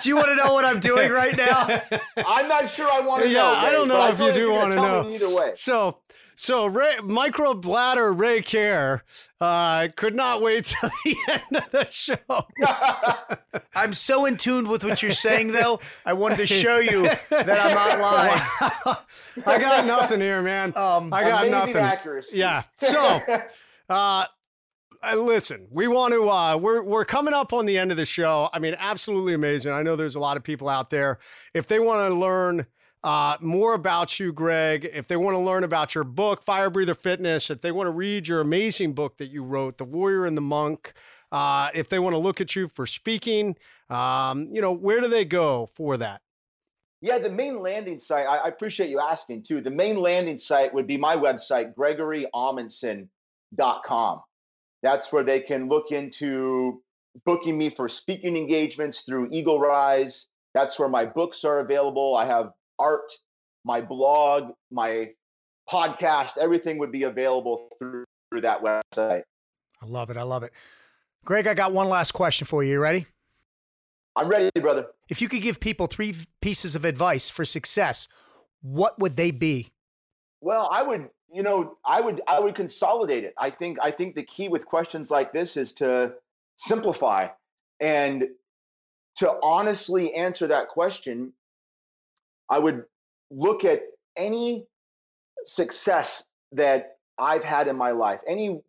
do 0.00 0.08
you 0.08 0.16
want 0.16 0.28
to 0.28 0.36
know 0.36 0.52
what 0.52 0.64
I'm 0.64 0.78
doing 0.78 1.10
right 1.10 1.36
now? 1.36 1.80
I'm 2.26 2.46
not 2.46 2.70
sure 2.70 2.88
I 2.88 3.00
want 3.00 3.24
to 3.24 3.28
yeah, 3.28 3.40
know. 3.40 3.52
Yeah, 3.52 3.58
I 3.58 3.70
don't 3.72 3.88
know 3.88 4.06
if 4.08 4.20
you 4.20 4.32
do 4.32 4.52
want 4.52 4.70
to 4.70 4.76
know. 4.76 5.10
Either 5.10 5.34
way. 5.34 5.52
So 5.54 5.98
so 6.42 6.66
Ray, 6.66 6.96
micro 7.04 7.54
bladder 7.54 8.12
Ray 8.12 8.42
Care 8.42 9.04
uh, 9.40 9.86
could 9.94 10.16
not 10.16 10.42
wait 10.42 10.64
till 10.64 10.90
the 11.04 11.16
end 11.28 11.56
of 11.56 11.70
the 11.70 11.86
show. 11.86 12.16
I'm 13.76 13.94
so 13.94 14.26
in 14.26 14.36
tune 14.36 14.68
with 14.68 14.82
what 14.82 15.02
you're 15.02 15.12
saying, 15.12 15.52
though. 15.52 15.78
I 16.04 16.14
wanted 16.14 16.38
to 16.38 16.48
show 16.48 16.78
you 16.78 17.02
that 17.02 17.48
I'm 17.48 17.74
not 17.74 17.98
lying. 18.86 18.96
I 19.46 19.58
got 19.60 19.86
nothing 19.86 20.20
here, 20.20 20.42
man. 20.42 20.76
Um, 20.76 21.12
I 21.14 21.22
got 21.22 21.48
nothing. 21.48 21.76
Accuracy. 21.76 22.38
Yeah. 22.38 22.64
So, 22.76 23.22
uh, 23.88 24.24
listen, 25.16 25.68
we 25.70 25.86
want 25.86 26.12
to. 26.12 26.28
Uh, 26.28 26.56
we're 26.56 26.82
we're 26.82 27.04
coming 27.04 27.34
up 27.34 27.52
on 27.52 27.66
the 27.66 27.78
end 27.78 27.92
of 27.92 27.96
the 27.96 28.04
show. 28.04 28.50
I 28.52 28.58
mean, 28.58 28.74
absolutely 28.80 29.34
amazing. 29.34 29.70
I 29.70 29.84
know 29.84 29.94
there's 29.94 30.16
a 30.16 30.20
lot 30.20 30.36
of 30.36 30.42
people 30.42 30.68
out 30.68 30.90
there 30.90 31.20
if 31.54 31.68
they 31.68 31.78
want 31.78 32.12
to 32.12 32.18
learn 32.18 32.66
uh, 33.04 33.36
more 33.40 33.74
about 33.74 34.20
you, 34.20 34.32
Greg, 34.32 34.88
if 34.92 35.08
they 35.08 35.16
want 35.16 35.34
to 35.34 35.40
learn 35.40 35.64
about 35.64 35.92
your 35.94 36.04
book, 36.04 36.44
Fire 36.44 36.70
Breather 36.70 36.94
Fitness, 36.94 37.50
if 37.50 37.60
they 37.60 37.72
want 37.72 37.88
to 37.88 37.92
read 37.92 38.28
your 38.28 38.40
amazing 38.40 38.92
book 38.92 39.16
that 39.18 39.26
you 39.26 39.42
wrote, 39.42 39.78
The 39.78 39.84
Warrior 39.84 40.24
and 40.24 40.36
the 40.36 40.42
Monk, 40.42 40.92
uh, 41.32 41.70
if 41.74 41.88
they 41.88 41.98
want 41.98 42.14
to 42.14 42.18
look 42.18 42.40
at 42.40 42.54
you 42.54 42.68
for 42.68 42.86
speaking, 42.86 43.56
um, 43.90 44.46
you 44.52 44.60
know, 44.60 44.72
where 44.72 45.00
do 45.00 45.08
they 45.08 45.24
go 45.24 45.68
for 45.74 45.96
that? 45.96 46.22
Yeah, 47.00 47.18
the 47.18 47.32
main 47.32 47.60
landing 47.60 47.98
site, 47.98 48.28
I, 48.28 48.46
appreciate 48.46 48.88
you 48.88 49.00
asking 49.00 49.42
too. 49.42 49.60
The 49.60 49.72
main 49.72 49.96
landing 49.96 50.38
site 50.38 50.72
would 50.72 50.86
be 50.86 50.96
my 50.96 51.16
website, 51.16 51.74
gregoryamundson.com. 51.74 54.20
That's 54.84 55.12
where 55.12 55.24
they 55.24 55.40
can 55.40 55.68
look 55.68 55.90
into 55.90 56.80
booking 57.24 57.58
me 57.58 57.70
for 57.70 57.88
speaking 57.88 58.36
engagements 58.36 59.02
through 59.02 59.30
Eagle 59.32 59.58
Rise. 59.58 60.28
That's 60.54 60.78
where 60.78 60.88
my 60.88 61.04
books 61.04 61.42
are 61.42 61.58
available. 61.58 62.14
I 62.14 62.26
have 62.26 62.52
art, 62.78 63.12
my 63.64 63.80
blog, 63.80 64.52
my 64.70 65.10
podcast, 65.70 66.38
everything 66.38 66.78
would 66.78 66.92
be 66.92 67.04
available 67.04 67.68
through, 67.78 68.04
through 68.30 68.42
that 68.42 68.62
website. 68.62 69.22
I 69.82 69.86
love 69.86 70.10
it. 70.10 70.16
I 70.16 70.22
love 70.22 70.42
it. 70.42 70.52
Greg, 71.24 71.46
I 71.46 71.54
got 71.54 71.72
one 71.72 71.88
last 71.88 72.12
question 72.12 72.46
for 72.46 72.62
you. 72.64 72.72
You 72.72 72.80
ready? 72.80 73.06
I'm 74.16 74.28
ready, 74.28 74.50
brother. 74.60 74.88
If 75.08 75.22
you 75.22 75.28
could 75.28 75.42
give 75.42 75.60
people 75.60 75.86
three 75.86 76.14
pieces 76.40 76.74
of 76.76 76.84
advice 76.84 77.30
for 77.30 77.44
success, 77.44 78.08
what 78.60 78.98
would 78.98 79.16
they 79.16 79.30
be? 79.30 79.72
Well, 80.40 80.68
I 80.70 80.82
would, 80.82 81.08
you 81.32 81.42
know, 81.42 81.78
I 81.84 82.00
would 82.00 82.20
I 82.28 82.40
would 82.40 82.54
consolidate 82.54 83.24
it. 83.24 83.34
I 83.38 83.50
think 83.50 83.78
I 83.80 83.90
think 83.90 84.14
the 84.14 84.22
key 84.24 84.48
with 84.48 84.66
questions 84.66 85.10
like 85.10 85.32
this 85.32 85.56
is 85.56 85.72
to 85.74 86.14
simplify 86.56 87.28
and 87.80 88.24
to 89.16 89.38
honestly 89.42 90.14
answer 90.14 90.46
that 90.48 90.68
question 90.68 91.32
I 92.52 92.58
would 92.58 92.84
look 93.30 93.64
at 93.64 93.80
any 94.14 94.66
success 95.44 96.22
that 96.52 96.96
I've 97.18 97.42
had 97.42 97.66
in 97.66 97.76
my 97.76 97.92
life, 97.92 98.20
any 98.28 98.60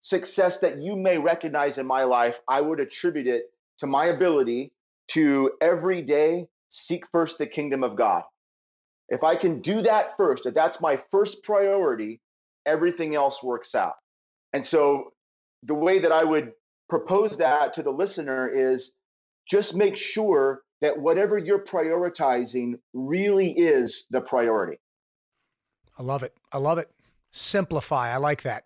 success 0.00 0.60
that 0.60 0.80
you 0.80 0.96
may 0.96 1.18
recognize 1.18 1.76
in 1.76 1.86
my 1.86 2.04
life, 2.04 2.40
I 2.48 2.62
would 2.62 2.80
attribute 2.80 3.26
it 3.26 3.42
to 3.80 3.86
my 3.86 4.06
ability 4.06 4.72
to 5.08 5.52
every 5.60 6.00
day 6.00 6.46
seek 6.70 7.04
first 7.12 7.36
the 7.36 7.46
kingdom 7.46 7.84
of 7.84 7.96
God. 7.96 8.22
If 9.10 9.22
I 9.22 9.36
can 9.36 9.60
do 9.60 9.82
that 9.82 10.16
first, 10.16 10.46
if 10.46 10.54
that's 10.54 10.80
my 10.80 10.98
first 11.10 11.42
priority, 11.42 12.22
everything 12.64 13.14
else 13.14 13.42
works 13.42 13.74
out. 13.74 13.96
And 14.54 14.64
so 14.64 15.12
the 15.64 15.74
way 15.74 15.98
that 15.98 16.12
I 16.12 16.24
would 16.24 16.52
propose 16.88 17.36
that 17.36 17.74
to 17.74 17.82
the 17.82 17.90
listener 17.90 18.48
is 18.48 18.94
just 19.46 19.74
make 19.74 19.98
sure 19.98 20.62
that 20.80 20.98
whatever 20.98 21.38
you're 21.38 21.64
prioritizing 21.64 22.74
really 22.92 23.50
is 23.50 24.06
the 24.10 24.20
priority. 24.20 24.78
I 25.98 26.02
love 26.02 26.22
it. 26.22 26.34
I 26.52 26.58
love 26.58 26.78
it. 26.78 26.90
Simplify. 27.30 28.12
I 28.12 28.16
like 28.16 28.42
that. 28.42 28.64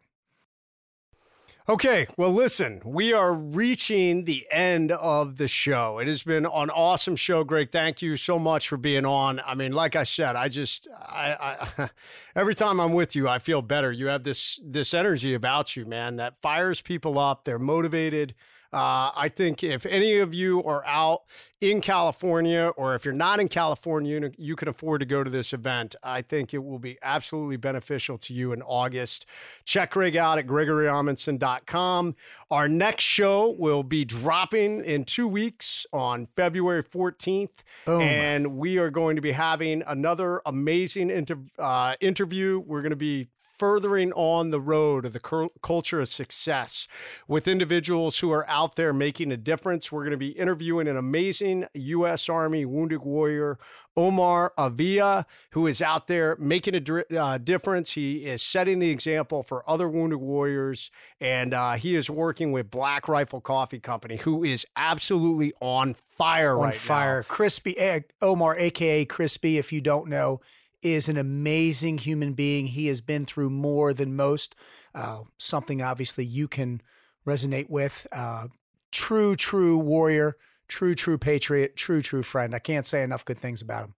Okay, 1.69 2.09
well, 2.17 2.33
listen, 2.33 2.83
we 2.85 3.13
are 3.13 3.33
reaching 3.33 4.25
the 4.25 4.45
end 4.51 4.91
of 4.91 5.37
the 5.37 5.47
show. 5.47 6.01
It 6.01 6.09
has 6.09 6.25
been 6.25 6.45
an 6.45 6.71
awesome 6.71 7.15
show, 7.15 7.45
Greg. 7.45 7.71
Thank 7.71 8.03
you 8.03 8.17
so 8.17 8.37
much 8.37 8.67
for 8.67 8.77
being 8.77 9.07
on. 9.07 9.41
I 9.47 9.55
mean, 9.55 9.71
like 9.71 9.95
I 9.95 10.03
said, 10.03 10.35
I 10.35 10.49
just, 10.49 10.89
I, 11.01 11.65
I 11.79 11.91
every 12.37 12.57
time 12.57 12.81
I'm 12.81 12.93
with 12.93 13.15
you, 13.15 13.29
I 13.29 13.39
feel 13.39 13.63
better. 13.63 13.93
You 13.93 14.09
have 14.09 14.25
this 14.25 14.61
this 14.65 14.93
energy 14.93 15.35
about 15.35 15.77
you, 15.77 15.87
man, 15.87 16.17
that 16.17 16.37
fires 16.43 16.81
people 16.81 17.17
up. 17.17 17.45
They're 17.45 17.61
motivated. 17.61 18.35
Uh, 18.73 19.11
I 19.15 19.29
think 19.29 19.63
if 19.63 19.85
any 19.85 20.17
of 20.19 20.33
you 20.33 20.63
are 20.65 20.83
out 20.87 21.23
in 21.61 21.83
California, 21.83 22.73
or 22.77 22.95
if 22.95 23.05
you're 23.05 23.13
not 23.13 23.39
in 23.39 23.49
California, 23.49 24.31
you 24.39 24.57
can 24.57 24.67
afford 24.67 25.01
to 25.01 25.07
go 25.07 25.23
to 25.23 25.31
this 25.31 25.53
event. 25.53 25.95
I 26.03 26.23
think 26.23 26.55
it 26.55 26.65
will 26.65 26.79
be 26.79 26.97
absolutely 27.03 27.59
beneficial 27.59 28.17
to 28.19 28.33
you 28.33 28.53
in 28.53 28.63
August. 28.63 29.27
Check 29.67 29.91
Greg 29.91 30.17
out 30.17 30.39
at 30.39 30.47
gregoryamundson.com. 30.47 32.17
Our 32.51 32.69
next 32.69 33.05
show 33.05 33.51
will 33.51 33.83
be 33.83 34.05
dropping 34.05 34.85
in 34.85 35.05
two 35.05 35.29
weeks 35.29 35.87
on 35.93 36.29
February 36.35 36.83
14th. 36.83 37.63
Boom. 37.85 38.01
And 38.01 38.57
we 38.57 38.79
are 38.79 38.91
going 38.91 39.17
to 39.17 39.23
be 39.23 39.33
having 39.33 39.83
another 39.87 40.41
amazing 40.47 41.11
inter- 41.11 41.45
uh, 41.59 41.95
interview. 42.01 42.59
We're 42.59 42.83
going 42.83 42.91
to 42.91 42.97
be 42.97 43.29
furthering 43.57 44.13
on 44.13 44.51
the 44.51 44.61
road 44.61 45.05
of 45.05 45.13
the 45.13 45.51
culture 45.63 46.01
of 46.01 46.09
success 46.09 46.89
with 47.29 47.47
individuals 47.47 48.19
who 48.19 48.31
are 48.31 48.49
out 48.49 48.77
there 48.77 48.93
making 48.93 49.31
a 49.31 49.37
difference. 49.37 49.93
We're 49.93 50.03
going 50.03 50.13
to 50.13 50.17
be 50.17 50.31
interviewing 50.31 50.89
an 50.89 50.97
amazing 50.97 51.67
U.S. 51.75 52.29
Army 52.29 52.65
wounded 52.65 53.03
warrior, 53.03 53.59
Omar 53.97 54.53
Avila, 54.57 55.27
who 55.51 55.67
is 55.67 55.83
out 55.83 56.07
there 56.07 56.37
making 56.37 56.75
a 56.75 57.17
uh, 57.17 57.39
difference. 57.39 57.93
He 57.93 58.25
is 58.25 58.43
setting 58.43 58.79
the 58.79 58.91
example 58.91 59.43
for 59.43 59.69
other 59.69 59.89
wounded 59.89 60.21
warriors, 60.21 60.91
and 61.21 61.53
uh, 61.53 61.75
he 61.75 61.95
is 61.95 62.09
working 62.09 62.53
with 62.53 62.71
Black 62.71 63.07
Rifle 63.07 63.41
Coffee 63.41 63.81
Company, 63.81 64.17
who 64.17 64.43
is 64.43 64.67
absolutely 64.77 65.53
on 65.61 65.95
fire 66.17 66.57
on 66.57 66.69
right 66.69 66.75
fire. 66.75 67.19
now. 67.19 67.35
Crispy 67.35 67.79
eh, 67.79 68.01
Omar, 68.21 68.57
aka 68.57 69.05
Crispy, 69.05 69.59
if 69.59 69.73
you 69.73 69.81
don't 69.81 70.09
know 70.09 70.41
is 70.83 71.09
an 71.09 71.17
amazing 71.17 71.99
human 71.99 72.33
being. 72.35 72.67
He 72.67 72.89
has 72.89 73.01
been 73.01 73.25
through 73.25 73.51
more 73.51 73.93
than 73.93 74.17
most, 74.17 74.55
uh, 74.95 75.23
something 75.39 75.81
obviously 75.81 76.25
you 76.25 76.49
can 76.49 76.83
resonate 77.27 77.71
with. 77.71 78.07
Uh, 78.13 78.49
true, 78.91 79.35
true 79.35 79.79
warrior, 79.79 80.37
true, 80.69 80.95
true 80.95 81.19
patriot, 81.19 81.77
true, 81.77 82.03
true 82.03 82.23
friend. 82.23 82.55
I 82.55 82.59
can't 82.59 82.87
say 82.87 83.03
enough 83.03 83.25
good 83.25 83.39
things 83.39 83.63
about 83.63 83.85
him. 83.85 83.95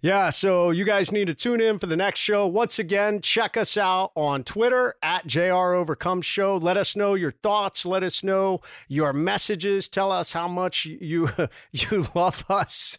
Yeah, 0.00 0.30
so 0.30 0.70
you 0.70 0.84
guys 0.84 1.12
need 1.12 1.26
to 1.26 1.34
tune 1.34 1.60
in 1.60 1.78
for 1.78 1.86
the 1.86 1.96
next 1.96 2.20
show. 2.20 2.46
Once 2.46 2.78
again, 2.78 3.20
check 3.20 3.56
us 3.56 3.76
out 3.76 4.12
on 4.14 4.44
Twitter 4.44 4.94
at 5.02 5.26
JR 5.26 5.74
Overcome 5.74 6.22
Show. 6.22 6.56
Let 6.56 6.76
us 6.76 6.94
know 6.94 7.14
your 7.14 7.30
thoughts. 7.30 7.84
Let 7.84 8.02
us 8.02 8.22
know 8.22 8.60
your 8.88 9.12
messages. 9.12 9.88
Tell 9.88 10.12
us 10.12 10.32
how 10.32 10.48
much 10.48 10.84
you 10.84 11.30
you 11.72 12.06
love 12.14 12.44
us. 12.48 12.98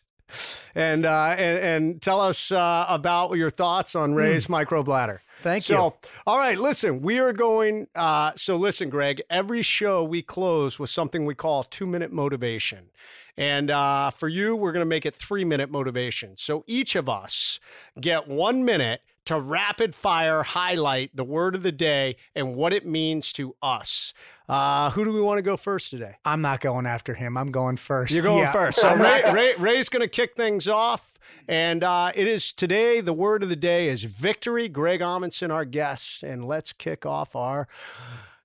And 0.73 1.05
uh, 1.05 1.35
and, 1.37 1.57
and 1.59 2.01
tell 2.01 2.19
us 2.19 2.51
uh, 2.51 2.85
about 2.89 3.33
your 3.33 3.49
thoughts 3.49 3.95
on 3.95 4.13
Ray's 4.13 4.47
mm. 4.47 4.65
microbladder. 4.65 5.19
Thank 5.39 5.63
so, 5.63 5.73
you. 6.01 6.09
all 6.25 6.37
right, 6.37 6.57
listen, 6.57 7.01
we 7.01 7.19
are 7.19 7.31
going. 7.31 7.87
Uh, 7.93 8.31
so, 8.35 8.55
listen, 8.55 8.89
Greg, 8.89 9.21
every 9.29 9.61
show 9.61 10.03
we 10.03 10.21
close 10.21 10.79
with 10.79 10.89
something 10.89 11.25
we 11.25 11.35
call 11.35 11.63
two 11.63 11.85
minute 11.85 12.11
motivation. 12.11 12.89
And 13.37 13.69
uh, 13.69 14.11
for 14.11 14.27
you, 14.27 14.55
we're 14.55 14.71
going 14.71 14.81
to 14.81 14.89
make 14.89 15.05
it 15.05 15.15
three 15.15 15.43
minute 15.43 15.69
motivation. 15.69 16.37
So 16.37 16.63
each 16.67 16.95
of 16.95 17.09
us 17.09 17.59
get 17.99 18.27
one 18.27 18.63
minute 18.63 19.01
to 19.25 19.39
rapid 19.39 19.95
fire 19.95 20.43
highlight 20.43 21.15
the 21.15 21.23
word 21.23 21.55
of 21.55 21.63
the 21.63 21.71
day 21.71 22.15
and 22.33 22.55
what 22.55 22.73
it 22.73 22.85
means 22.85 23.33
to 23.33 23.55
us. 23.61 24.13
Uh, 24.47 24.91
who 24.91 25.03
do 25.03 25.13
we 25.13 25.21
want 25.21 25.37
to 25.37 25.41
go 25.41 25.57
first 25.57 25.89
today? 25.89 26.15
I'm 26.23 26.41
not 26.41 26.61
going 26.61 26.85
after 26.85 27.15
him. 27.15 27.37
I'm 27.37 27.51
going 27.51 27.77
first. 27.77 28.13
You're 28.13 28.23
going 28.23 28.39
yeah. 28.39 28.51
first. 28.51 28.79
So 28.79 28.95
Ray, 28.95 29.23
Ray, 29.33 29.53
Ray's 29.57 29.89
going 29.89 30.01
to 30.01 30.07
kick 30.07 30.35
things 30.35 30.67
off. 30.67 31.13
And 31.47 31.83
uh, 31.83 32.11
it 32.15 32.27
is 32.27 32.53
today, 32.53 33.01
the 33.01 33.13
word 33.13 33.43
of 33.43 33.49
the 33.49 33.55
day 33.55 33.87
is 33.87 34.03
victory. 34.03 34.67
Greg 34.67 35.01
Amundson, 35.01 35.51
our 35.51 35.65
guest. 35.65 36.23
And 36.23 36.45
let's 36.45 36.73
kick 36.73 37.05
off 37.05 37.35
our 37.35 37.67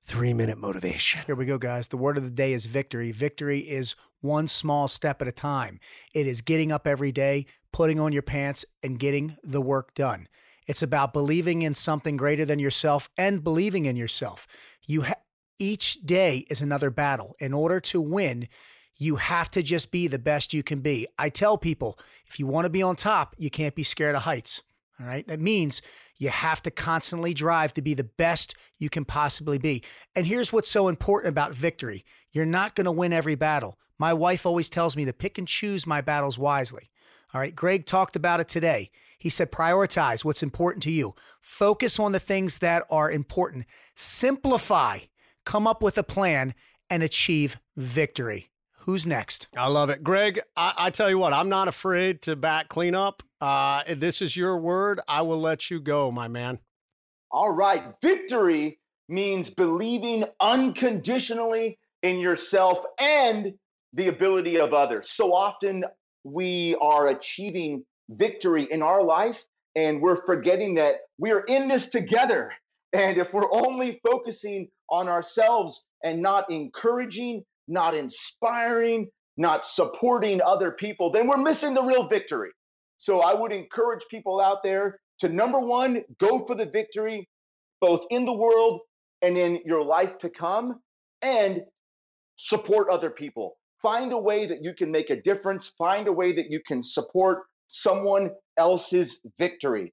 three 0.03 0.33
minute 0.33 0.59
motivation. 0.59 1.23
Here 1.27 1.35
we 1.35 1.47
go, 1.47 1.59
guys. 1.59 1.89
The 1.89 1.97
word 1.97 2.17
of 2.19 2.25
the 2.25 2.31
day 2.31 2.53
is 2.53 2.67
victory. 2.67 3.13
Victory 3.13 3.61
is 3.61 3.95
one 4.21 4.47
small 4.47 4.89
step 4.89 5.23
at 5.23 5.29
a 5.29 5.33
time. 5.33 5.81
It 6.13 6.27
is 6.27 6.41
getting 6.41 6.73
up 6.73 6.87
every 6.87 7.13
day, 7.13 7.47
putting 7.73 7.99
on 7.99 8.13
your 8.13 8.23
pants, 8.23 8.65
and 8.83 8.99
getting 8.99 9.37
the 9.43 9.63
work 9.63 9.95
done. 9.95 10.27
It's 10.71 10.85
about 10.85 11.13
believing 11.13 11.63
in 11.63 11.75
something 11.75 12.17
greater 12.17 12.45
than 12.45 12.61
yourself 12.61 13.11
and 13.19 13.43
believing 13.43 13.87
in 13.87 13.97
yourself. 13.97 14.47
You 14.87 15.03
ha- 15.03 15.15
each 15.59 15.95
day 16.03 16.47
is 16.49 16.63
another 16.63 16.91
battle. 16.91 17.35
In 17.41 17.53
order 17.53 17.81
to 17.81 18.01
win, 18.01 18.47
you 18.97 19.17
have 19.17 19.51
to 19.51 19.65
just 19.65 19.91
be 19.91 20.07
the 20.07 20.21
best 20.21 20.55
you 20.55 20.63
can 20.63 20.81
be. 20.81 21.09
I 21.19 21.29
tell 21.29 21.59
people, 21.59 21.99
if 22.25 22.39
you 22.39 22.47
want 22.47 22.67
to 22.67 22.71
be 22.71 22.85
on 22.85 22.95
top, 22.95 23.35
you 23.37 23.51
can't 23.51 23.75
be 23.75 23.83
scared 23.83 24.15
of 24.15 24.23
heights. 24.23 24.63
All 25.01 25.07
right? 25.07 25.27
That 25.27 25.41
means 25.41 25.83
you 26.19 26.29
have 26.29 26.63
to 26.63 26.71
constantly 26.71 27.35
drive 27.35 27.75
to 27.75 27.83
be 27.83 27.95
the 27.95 28.05
best 28.05 28.55
you 28.79 28.89
can 28.89 29.05
possibly 29.05 29.59
be. 29.59 29.83
And 30.15 30.25
here's 30.25 30.53
what's 30.53 30.71
so 30.71 30.87
important 30.87 31.31
about 31.31 31.53
victory. 31.53 32.05
You're 32.31 32.47
not 32.47 32.77
going 32.77 32.85
to 32.85 32.93
win 32.93 33.13
every 33.13 33.35
battle, 33.35 33.77
my 33.99 34.15
wife 34.15 34.47
always 34.47 34.71
tells 34.71 34.97
me 34.97 35.05
to 35.07 35.13
pick 35.13 35.37
and 35.37 35.49
choose 35.49 35.85
my 35.85 36.01
battles 36.01 36.39
wisely. 36.39 36.91
All 37.35 37.41
right, 37.41 37.55
Greg 37.55 37.87
talked 37.87 38.15
about 38.15 38.39
it 38.39 38.49
today. 38.49 38.93
He 39.21 39.29
said, 39.29 39.53
prioritize 39.53 40.25
what's 40.25 40.43
important 40.43 40.83
to 40.85 40.91
you, 40.91 41.15
focus 41.43 42.01
on 42.01 42.13
the 42.13 42.19
things 42.19 42.59
that 42.59 42.85
are 42.91 43.11
important, 43.11 43.67
simplify, 43.95 45.01
come 45.45 45.67
up 45.67 45.83
with 45.83 45.99
a 45.99 46.03
plan, 46.03 46.55
and 46.89 47.03
achieve 47.03 47.61
victory. 47.77 48.51
Who's 48.81 49.07
next? 49.07 49.49
I 49.57 49.69
love 49.69 49.91
it. 49.91 50.03
Greg, 50.03 50.41
I, 50.57 50.73
I 50.77 50.91
tell 50.91 51.11
you 51.11 51.19
what, 51.19 51.35
I'm 51.35 51.51
not 51.51 51.69
afraid 51.69 52.23
to 52.23 52.35
back 52.35 52.71
cleanup. 52.71 53.23
Uh, 53.41 53.83
if 53.87 54.01
this 54.01 54.23
is 54.23 54.37
your 54.39 54.57
word, 54.57 55.01
I 55.07 55.21
will 55.21 55.41
let 55.41 55.71
you 55.71 55.81
go, 55.81 56.11
my 56.11 56.27
man. 56.27 56.59
All 57.31 57.53
right. 57.53 57.95
Victory 58.01 58.81
means 59.09 59.51
believing 59.51 60.25
unconditionally 60.41 61.79
in 62.03 62.19
yourself 62.19 62.83
and 62.99 63.53
the 63.93 64.09
ability 64.09 64.59
of 64.59 64.73
others. 64.73 65.11
So 65.11 65.35
often 65.35 65.85
we 66.25 66.75
are 66.81 67.09
achieving 67.09 67.85
victory 68.11 68.65
in 68.71 68.83
our 68.83 69.03
life 69.03 69.45
and 69.77 70.01
we're 70.01 70.25
forgetting 70.25 70.75
that 70.75 70.97
we 71.19 71.31
are 71.33 71.45
in 71.47 71.69
this 71.69 71.87
together. 71.87 72.53
And 72.93 73.19
if 73.19 73.33
we're 73.33 73.53
only 73.53 74.01
focusing 74.05 74.69
on 74.91 75.09
ourselves 75.09 75.87
and 76.03 76.21
not 76.21 76.51
encouraging, 76.51 77.45
not 77.69 77.95
inspiring, 77.95 79.09
not 79.37 79.65
supporting 79.65 80.41
other 80.43 80.73
people, 80.73 81.11
then 81.11 81.29
we're 81.29 81.37
missing 81.37 81.73
the 81.73 81.85
real 81.85 82.09
victory. 82.09 82.51
So 82.97 83.21
I 83.21 83.33
would 83.33 83.53
encourage 83.53 84.03
people 84.11 84.41
out 84.41 84.63
there 84.63 84.99
to 85.21 85.29
number 85.29 85.61
one, 85.61 86.03
go 86.19 86.45
for 86.45 86.55
the 86.55 86.67
victory, 86.67 87.29
both 87.81 88.05
in 88.11 88.25
the 88.25 88.37
world 88.37 88.81
and 89.23 89.39
in 89.39 89.61
your 89.65 89.85
life 89.85 90.19
to 90.19 90.31
come, 90.31 90.81
and 91.23 91.63
support 92.37 92.89
other 92.89 93.11
people 93.11 93.57
find 93.81 94.13
a 94.13 94.19
way 94.19 94.47
that 94.47 94.63
you 94.63 94.75
can 94.75 94.91
make 94.91 95.11
a 95.11 95.21
difference, 95.21 95.69
find 95.79 96.09
a 96.09 96.13
way 96.13 96.33
that 96.33 96.51
you 96.51 96.61
can 96.67 96.83
support 96.83 97.45
someone 97.71 98.31
else's 98.57 99.21
victory. 99.39 99.93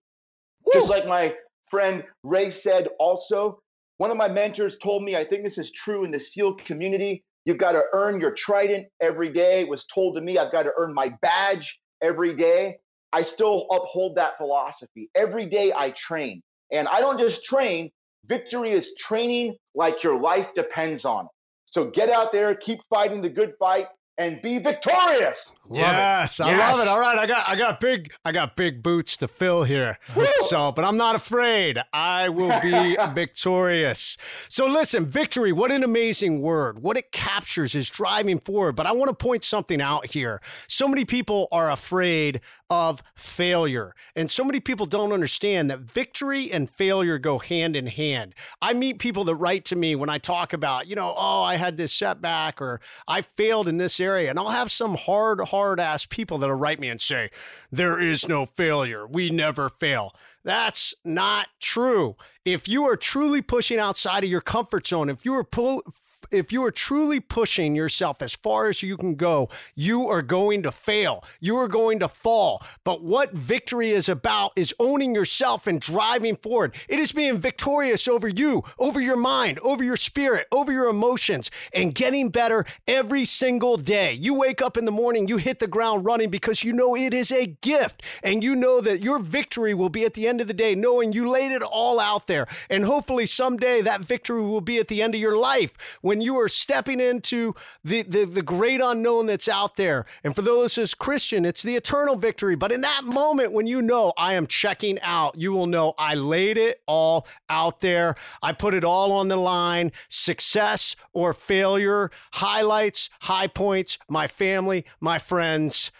Woo! 0.66 0.74
Just 0.74 0.90
like 0.90 1.08
my 1.08 1.36
friend 1.70 2.04
Ray 2.24 2.50
said, 2.50 2.88
also, 3.00 3.60
one 3.98 4.10
of 4.12 4.18
my 4.18 4.28
mentors 4.28 4.78
told 4.78 5.04
me, 5.04 5.16
I 5.16 5.24
think 5.24 5.44
this 5.44 5.58
is 5.58 5.72
true 5.72 6.04
in 6.04 6.12
the 6.12 6.20
SEAL 6.20 6.56
community. 6.56 7.24
You've 7.46 7.58
got 7.58 7.74
to 7.74 7.84
earn 7.94 8.20
your 8.20 8.32
trident 8.32 8.88
every 9.02 9.30
day. 9.30 9.62
It 9.62 9.70
was 9.70 9.86
told 9.86 10.16
to 10.16 10.22
me, 10.22 10.38
I've 10.38 10.52
got 10.52 10.64
to 10.64 10.74
earn 10.78 10.94
my 10.94 11.16
badge 11.22 11.80
every 12.02 12.36
day. 12.36 12.78
I 13.14 13.22
still 13.22 13.68
uphold 13.72 14.16
that 14.16 14.38
philosophy. 14.38 15.10
Every 15.16 15.46
day 15.46 15.72
I 15.76 15.92
train. 15.92 16.42
And 16.72 16.88
I 16.88 17.00
don't 17.00 17.20
just 17.20 17.46
train, 17.46 17.90
victory 18.26 18.72
is 18.72 18.94
training 19.00 19.56
like 19.76 20.04
your 20.04 20.20
life 20.20 20.54
depends 20.56 21.06
on 21.06 21.26
it. 21.26 21.32
So 21.66 21.90
get 21.90 22.10
out 22.10 22.32
there, 22.32 22.54
keep 22.56 22.80
fighting 22.90 23.22
the 23.22 23.30
good 23.30 23.54
fight, 23.60 23.88
and 24.18 24.42
be 24.42 24.58
victorious. 24.58 25.54
Love 25.70 25.80
yes, 25.80 26.40
it. 26.40 26.44
I 26.44 26.52
yes. 26.52 26.78
love 26.78 26.88
it. 26.88 26.90
All 26.90 27.00
right, 27.00 27.20
I 27.20 27.26
got 27.28 27.48
I 27.48 27.56
got 27.56 27.80
big 27.80 28.14
I 28.24 28.32
got 28.32 28.56
big 28.56 28.82
boots 28.82 29.18
to 29.18 29.28
fill 29.28 29.64
here. 29.64 30.00
so, 30.42 30.72
but 30.72 30.86
I'm 30.86 30.98
not 30.98 31.16
afraid. 31.16 31.78
I 31.92 32.30
will 32.30 32.60
be 32.62 32.98
victorious. 33.14 34.18
So 34.50 34.66
listen, 34.66 35.06
victory, 35.06 35.52
what 35.52 35.72
an 35.72 35.84
amazing 35.84 36.42
word. 36.42 36.82
What 36.82 36.98
it 36.98 37.12
captures 37.12 37.76
is 37.76 37.90
driving 37.90 38.40
forward. 38.40 38.76
But 38.76 38.86
I 38.86 38.94
want 38.94 39.10
to 39.10 39.14
point 39.14 39.44
something 39.44 39.82
out 39.82 40.08
here. 40.08 40.42
So 40.68 40.88
many 40.88 41.06
people 41.06 41.48
are 41.52 41.70
afraid 41.70 42.42
of 42.70 43.02
failure. 43.16 43.96
And 44.16 44.30
so 44.30 44.44
many 44.44 44.60
people 44.60 44.86
don't 44.86 45.14
understand 45.14 45.70
that 45.70 45.80
victory 45.80 46.52
and 46.52 46.70
failure 46.70 47.18
go 47.18 47.40
hand 47.40 47.76
in 47.76 47.88
hand. 47.88 48.36
I 48.62 48.74
meet 48.74 49.00
people 49.00 49.24
that 49.26 49.36
write 49.36 49.64
to 49.66 49.76
me 49.76 49.96
when 49.96 50.10
I 50.10 50.18
talk 50.18 50.52
about, 50.54 50.88
you 50.88 50.96
know, 50.96 51.14
oh, 51.16 51.44
I 51.44 51.56
had 51.56 51.78
this 51.78 51.94
setback 51.94 52.62
or 52.62 52.82
I 53.08 53.22
failed 53.22 53.68
in 53.68 53.78
this 53.78 54.00
area. 54.00 54.07
And 54.08 54.40
I'll 54.40 54.50
have 54.50 54.72
some 54.72 54.96
hard, 54.96 55.40
hard 55.42 55.80
ass 55.80 56.06
people 56.06 56.38
that'll 56.38 56.56
write 56.56 56.80
me 56.80 56.90
and 56.90 57.02
say, 57.02 57.30
there 57.72 58.02
is 58.02 58.28
no 58.28 58.46
failure. 58.46 59.06
We 59.06 59.30
never 59.30 59.70
fail. 59.70 60.14
That's 60.44 60.96
not 61.04 61.48
true. 61.60 62.16
If 62.46 62.68
you 62.68 62.84
are 62.84 62.96
truly 62.96 63.42
pushing 63.42 63.80
outside 63.80 64.24
of 64.24 64.30
your 64.30 64.42
comfort 64.42 64.88
zone, 64.88 65.10
if 65.10 65.26
you 65.26 65.34
are 65.34 65.44
pull, 65.44 65.84
if 66.32 66.52
you 66.52 66.64
are 66.64 66.72
truly 66.72 67.20
pushing 67.20 67.76
yourself 67.76 68.22
as 68.22 68.36
far 68.36 68.68
as 68.68 68.84
you 68.84 68.98
can 68.98 69.16
go, 69.16 69.50
you 69.76 70.08
are 70.08 70.22
going 70.22 70.64
to 70.64 70.72
fail. 70.72 71.24
You 71.40 71.58
are 71.58 71.68
going 71.68 72.00
to 72.00 72.08
fall. 72.08 72.64
But 72.84 73.04
what 73.04 73.34
victory 73.34 73.92
is 73.92 74.10
about 74.10 74.52
is 74.56 74.74
owning 74.80 75.16
yourself 75.16 75.68
and 75.68 75.80
driving 75.80 76.36
forward. 76.36 76.76
It 76.88 77.00
is 77.00 77.12
being 77.12 77.40
victorious 77.40 78.08
over 78.08 78.28
you, 78.28 78.64
over 78.80 79.02
your 79.02 79.16
mind, 79.16 79.60
over 79.60 79.84
your 79.84 79.98
spirit, 79.98 80.48
over 80.52 80.72
your 80.72 80.88
emotions, 80.88 81.52
and 81.74 81.94
getting 81.94 82.30
better 82.30 82.66
every 82.88 83.26
single 83.26 83.78
day. 83.78 84.14
You 84.14 84.34
wake 84.34 84.62
up 84.62 84.78
in 84.78 84.86
the 84.86 84.92
morning, 84.92 85.28
you 85.28 85.38
hit 85.38 85.60
the 85.60 85.68
ground 85.68 86.06
running 86.06 86.30
because 86.30 86.64
you 86.64 86.74
know 86.74 86.96
it 86.96 87.14
is 87.14 87.32
a 87.32 87.48
gift. 87.62 88.04
And 88.24 88.44
you 88.44 88.56
know 88.56 88.82
that 88.82 89.02
your 89.02 89.20
victory 89.20 89.74
will 89.74 89.90
be 89.90 90.06
at 90.06 90.14
the 90.14 90.28
end 90.28 90.42
of 90.42 90.48
the 90.48 90.54
day, 90.54 90.76
knowing 90.76 91.14
you 91.14 91.30
laid 91.30 91.52
it 91.52 91.64
all 91.64 92.00
out 92.00 92.28
there. 92.28 92.48
And 92.70 92.86
hopefully 92.86 93.26
someday 93.26 93.82
that 93.82 94.02
victory 94.02 94.42
will 94.42 94.62
be 94.62 94.80
at 94.80 94.88
the 94.88 95.02
end 95.02 95.16
of 95.16 95.22
your 95.22 95.38
life 95.38 95.74
when 96.02 96.17
you 96.22 96.36
are 96.38 96.50
stepping 96.50 97.00
into 97.00 97.54
the, 97.84 98.04
the, 98.04 98.26
the 98.26 98.42
great 98.42 98.82
unknown 98.82 99.28
that's 99.28 99.48
out 99.48 99.76
there. 99.76 100.06
And 100.24 100.36
for 100.36 100.42
those 100.42 100.78
as 100.78 100.94
Christian, 100.94 101.46
it's 101.46 101.64
the 101.64 101.76
eternal 101.76 102.16
victory. 102.16 102.56
But 102.56 102.72
in 102.72 102.82
that 102.82 103.04
moment 103.04 103.54
when 103.54 103.68
you 103.68 103.82
know 103.82 104.14
I 104.18 104.34
am 104.34 104.48
checking 104.48 105.00
out, 105.02 105.38
you 105.38 105.52
will 105.52 105.68
know 105.68 105.94
I 105.98 106.16
laid 106.16 106.58
it 106.58 106.82
all 106.88 107.28
out 107.50 107.82
there. 107.82 108.16
I 108.42 108.54
put 108.54 108.74
it 108.74 108.84
all 108.84 109.12
on 109.12 109.28
the 109.28 109.36
line. 109.36 109.92
Success 110.10 110.96
or 111.14 111.34
failure, 111.34 112.12
highlights, 112.34 113.10
high 113.22 113.48
points, 113.48 113.98
my 114.10 114.28
family, 114.28 114.86
my 115.00 115.18
friends. 115.18 115.92